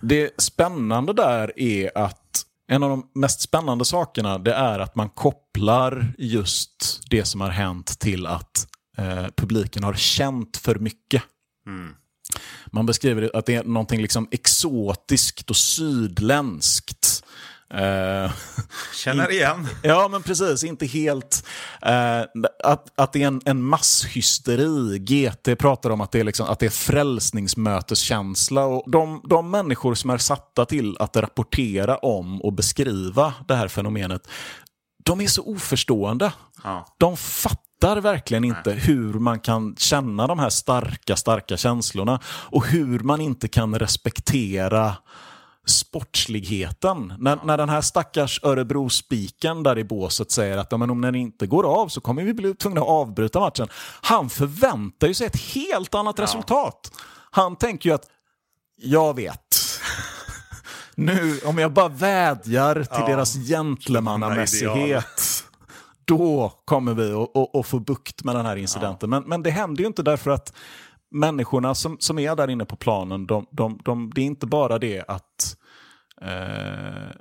Det 0.01 0.41
spännande 0.41 1.13
där 1.13 1.59
är 1.59 1.97
att 1.97 2.45
en 2.67 2.83
av 2.83 2.89
de 2.89 3.09
mest 3.15 3.41
spännande 3.41 3.85
sakerna 3.85 4.37
det 4.37 4.53
är 4.53 4.79
att 4.79 4.95
man 4.95 5.09
kopplar 5.09 6.13
just 6.17 7.01
det 7.09 7.25
som 7.25 7.41
har 7.41 7.49
hänt 7.49 7.99
till 7.99 8.25
att 8.25 8.67
uh, 8.99 9.27
publiken 9.35 9.83
har 9.83 9.93
känt 9.93 10.57
för 10.57 10.75
mycket. 10.75 11.23
Mm. 11.67 11.95
Man 12.71 12.85
beskriver 12.85 13.31
att 13.33 13.45
det 13.45 13.55
är 13.55 13.63
någonting 13.63 14.01
liksom 14.01 14.27
exotiskt 14.31 15.49
och 15.49 15.55
sydländskt 15.55 17.23
Uh, 17.73 18.31
Känner 18.93 19.31
igen. 19.31 19.67
ja, 19.83 20.07
men 20.07 20.23
precis. 20.23 20.63
Inte 20.63 20.85
helt... 20.85 21.45
Uh, 21.85 22.43
att, 22.63 22.91
att 22.95 23.13
det 23.13 23.23
är 23.23 23.27
en, 23.27 23.41
en 23.45 23.63
masshysteri. 23.63 24.99
GT 24.99 25.59
pratar 25.59 25.89
om 25.89 26.01
att 26.01 26.11
det 26.11 26.19
är, 26.19 26.23
liksom, 26.23 26.47
att 26.47 26.59
det 26.59 26.65
är 26.65 26.69
frälsningsmöteskänsla. 26.69 28.65
Och 28.65 28.91
de, 28.91 29.21
de 29.29 29.51
människor 29.51 29.95
som 29.95 30.09
är 30.09 30.17
satta 30.17 30.65
till 30.65 30.97
att 30.99 31.17
rapportera 31.17 31.97
om 31.97 32.41
och 32.41 32.53
beskriva 32.53 33.33
det 33.47 33.55
här 33.55 33.67
fenomenet, 33.67 34.27
de 35.03 35.21
är 35.21 35.27
så 35.27 35.43
oförstående. 35.43 36.31
Ja. 36.63 36.95
De 36.97 37.17
fattar 37.17 38.01
verkligen 38.01 38.43
inte 38.43 38.69
Nej. 38.69 38.79
hur 38.79 39.13
man 39.13 39.39
kan 39.39 39.75
känna 39.75 40.27
de 40.27 40.39
här 40.39 40.49
starka, 40.49 41.15
starka 41.15 41.57
känslorna 41.57 42.19
och 42.25 42.67
hur 42.67 42.99
man 42.99 43.21
inte 43.21 43.47
kan 43.47 43.79
respektera 43.79 44.95
sportsligheten. 45.65 47.13
När, 47.19 47.39
när 47.43 47.57
den 47.57 47.69
här 47.69 47.81
stackars 47.81 48.39
Örebro-spiken 48.43 49.63
där 49.63 49.77
i 49.77 49.83
båset 49.83 50.31
säger 50.31 50.57
att 50.57 50.79
men 50.79 50.89
om 50.89 51.01
den 51.01 51.15
inte 51.15 51.47
går 51.47 51.81
av 51.81 51.87
så 51.87 52.01
kommer 52.01 52.23
vi 52.23 52.33
bli 52.33 52.55
tvungna 52.55 52.81
att 52.81 52.87
avbryta 52.87 53.39
matchen. 53.39 53.67
Han 54.01 54.29
förväntar 54.29 55.07
ju 55.07 55.13
sig 55.13 55.27
ett 55.27 55.41
helt 55.41 55.95
annat 55.95 56.17
ja. 56.17 56.23
resultat. 56.23 56.91
Han 57.31 57.55
tänker 57.55 57.89
ju 57.89 57.95
att, 57.95 58.05
jag 58.75 59.15
vet. 59.15 59.57
nu, 60.95 61.39
om 61.45 61.57
jag 61.57 61.73
bara 61.73 61.87
vädjar 61.87 62.75
till 62.75 62.87
ja. 62.91 63.07
deras 63.07 63.33
gentlemannamässighet 63.33 65.43
då 66.05 66.53
kommer 66.65 66.93
vi 66.93 67.11
att 67.59 67.67
få 67.67 67.79
bukt 67.79 68.23
med 68.23 68.35
den 68.35 68.45
här 68.45 68.55
incidenten. 68.55 69.11
Ja. 69.11 69.19
Men, 69.19 69.29
men 69.29 69.43
det 69.43 69.49
händer 69.49 69.81
ju 69.81 69.87
inte 69.87 70.03
därför 70.03 70.31
att 70.31 70.53
människorna 71.13 71.75
som, 71.75 71.97
som 71.99 72.19
är 72.19 72.35
där 72.35 72.49
inne 72.49 72.65
på 72.65 72.75
planen, 72.75 73.27
de, 73.27 73.47
de, 73.51 73.79
de, 73.85 74.11
det 74.15 74.21
är 74.21 74.25
inte 74.25 74.47
bara 74.47 74.79
det 74.79 75.03
att 75.07 75.57
eh, 76.21 77.11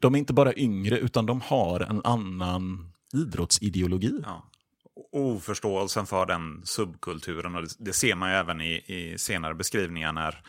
de 0.00 0.14
är 0.14 0.18
inte 0.18 0.32
bara 0.32 0.54
yngre, 0.54 0.98
utan 0.98 1.26
de 1.26 1.40
har 1.40 1.80
en 1.80 2.00
annan 2.04 2.92
idrottsideologi. 3.14 4.20
Ja. 4.24 4.50
Oförståelsen 5.12 6.06
för 6.06 6.26
den 6.26 6.62
subkulturen, 6.64 7.54
och 7.56 7.62
det, 7.62 7.68
det 7.78 7.92
ser 7.92 8.14
man 8.14 8.30
ju 8.30 8.36
även 8.36 8.60
i, 8.60 8.74
i 8.74 9.18
senare 9.18 9.54
beskrivningar 9.54 10.12
när 10.12 10.42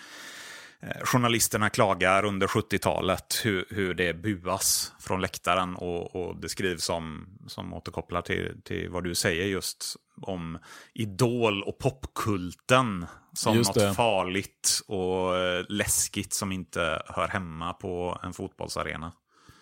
journalisterna 1.04 1.70
klagar 1.70 2.26
under 2.26 2.48
70-talet 2.48 3.42
hur, 3.44 3.66
hur 3.70 3.94
det 3.94 4.14
buas 4.14 4.94
från 5.00 5.22
läktaren 5.22 5.76
och, 5.76 6.16
och 6.16 6.36
det 6.42 6.50
skrivs 6.50 6.84
som, 6.84 7.28
som 7.48 7.74
återkopplar 7.74 8.22
till, 8.22 8.62
till 8.64 8.90
vad 8.90 9.04
du 9.04 9.16
säger 9.16 9.46
just 9.46 9.96
om 10.22 10.58
idol 10.94 11.64
och 11.64 11.78
popkulten 11.78 13.06
som 13.34 13.58
något 13.58 13.96
farligt 13.96 14.82
och 14.88 15.38
eh, 15.38 15.66
läskigt 15.70 16.34
som 16.34 16.52
inte 16.52 17.02
hör 17.08 17.28
hemma 17.28 17.74
på 17.74 18.20
en 18.24 18.34
fotbollsarena. 18.34 19.12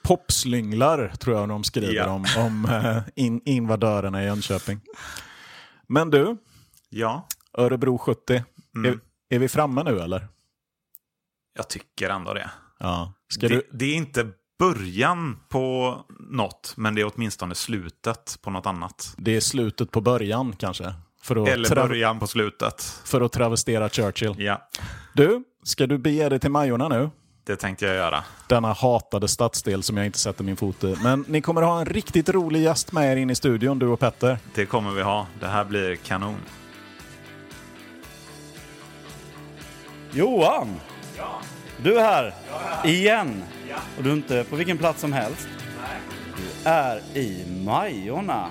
Popslynglar 0.03 1.13
tror 1.19 1.37
jag 1.37 1.49
de 1.49 1.63
skriver 1.63 1.93
ja. 1.93 2.09
om, 2.09 2.25
om 2.37 2.65
eh, 2.65 2.97
in, 3.15 3.41
invadörerna 3.45 4.23
i 4.23 4.25
Jönköping. 4.25 4.79
Men 5.87 6.09
du, 6.09 6.37
ja. 6.89 7.27
Örebro 7.57 7.97
70. 7.97 8.43
Mm. 8.75 8.91
Är, 8.91 8.99
Är 9.35 9.39
vi 9.39 9.47
framme 9.47 9.83
nu 9.83 9.99
eller? 9.99 10.27
Jag 11.55 11.67
tycker 11.67 12.09
ändå 12.09 12.33
det. 12.33 12.49
Ja. 12.79 13.13
Det, 13.39 13.47
du... 13.47 13.69
det 13.73 13.85
är 13.85 13.95
inte 13.95 14.27
början 14.59 15.39
på 15.49 15.97
något, 16.19 16.73
men 16.77 16.95
det 16.95 17.01
är 17.01 17.11
åtminstone 17.15 17.55
slutet 17.55 18.37
på 18.41 18.49
något 18.49 18.65
annat. 18.65 19.13
Det 19.17 19.35
är 19.35 19.39
slutet 19.39 19.91
på 19.91 20.01
början 20.01 20.55
kanske? 20.57 20.93
För 21.21 21.35
att, 21.43 21.47
Eller 21.49 21.69
tra- 21.69 21.87
början 21.87 22.19
på 22.19 22.27
slutet. 22.27 23.01
för 23.05 23.21
att 23.21 23.31
travestera 23.31 23.89
Churchill. 23.89 24.35
Ja, 24.37 24.69
Du, 25.13 25.43
ska 25.63 25.87
du 25.87 25.97
bege 25.97 26.29
dig 26.29 26.39
till 26.39 26.51
Majorna 26.51 26.87
nu? 26.87 27.09
det 27.45 27.55
tänkte 27.55 27.85
jag 27.85 27.95
göra. 27.95 28.23
Denna 28.49 28.73
hatade 28.73 29.27
stadsdel 29.27 29.83
som 29.83 29.97
jag 29.97 30.05
inte 30.05 30.19
sätter 30.19 30.43
min 30.43 30.55
fot 30.57 30.83
i. 30.83 30.95
Men 31.03 31.25
ni 31.27 31.41
kommer 31.41 31.61
ha 31.61 31.79
en 31.79 31.85
riktigt 31.85 32.29
rolig 32.29 32.61
gäst 32.61 32.91
med 32.91 33.11
er 33.11 33.15
in 33.17 33.29
i 33.29 33.35
studion, 33.35 33.79
du 33.79 33.87
och 33.87 33.99
Petter. 33.99 34.37
Det 34.55 34.65
kommer 34.65 34.91
vi 34.91 35.01
ha. 35.01 35.27
Det 35.39 35.47
här 35.47 35.65
blir 35.65 35.95
kanon. 35.95 36.35
Johan! 40.11 40.79
Du 41.77 41.97
är 41.97 42.01
här. 42.01 42.33
Igen. 42.83 43.43
Och 43.97 44.03
du 44.03 44.09
är 44.09 44.13
inte 44.13 44.43
på 44.43 44.55
vilken 44.55 44.77
plats 44.77 45.01
som 45.01 45.13
helst. 45.13 45.47
Du 46.37 46.69
är 46.69 47.01
i 47.13 47.45
Majorna. 47.65 48.49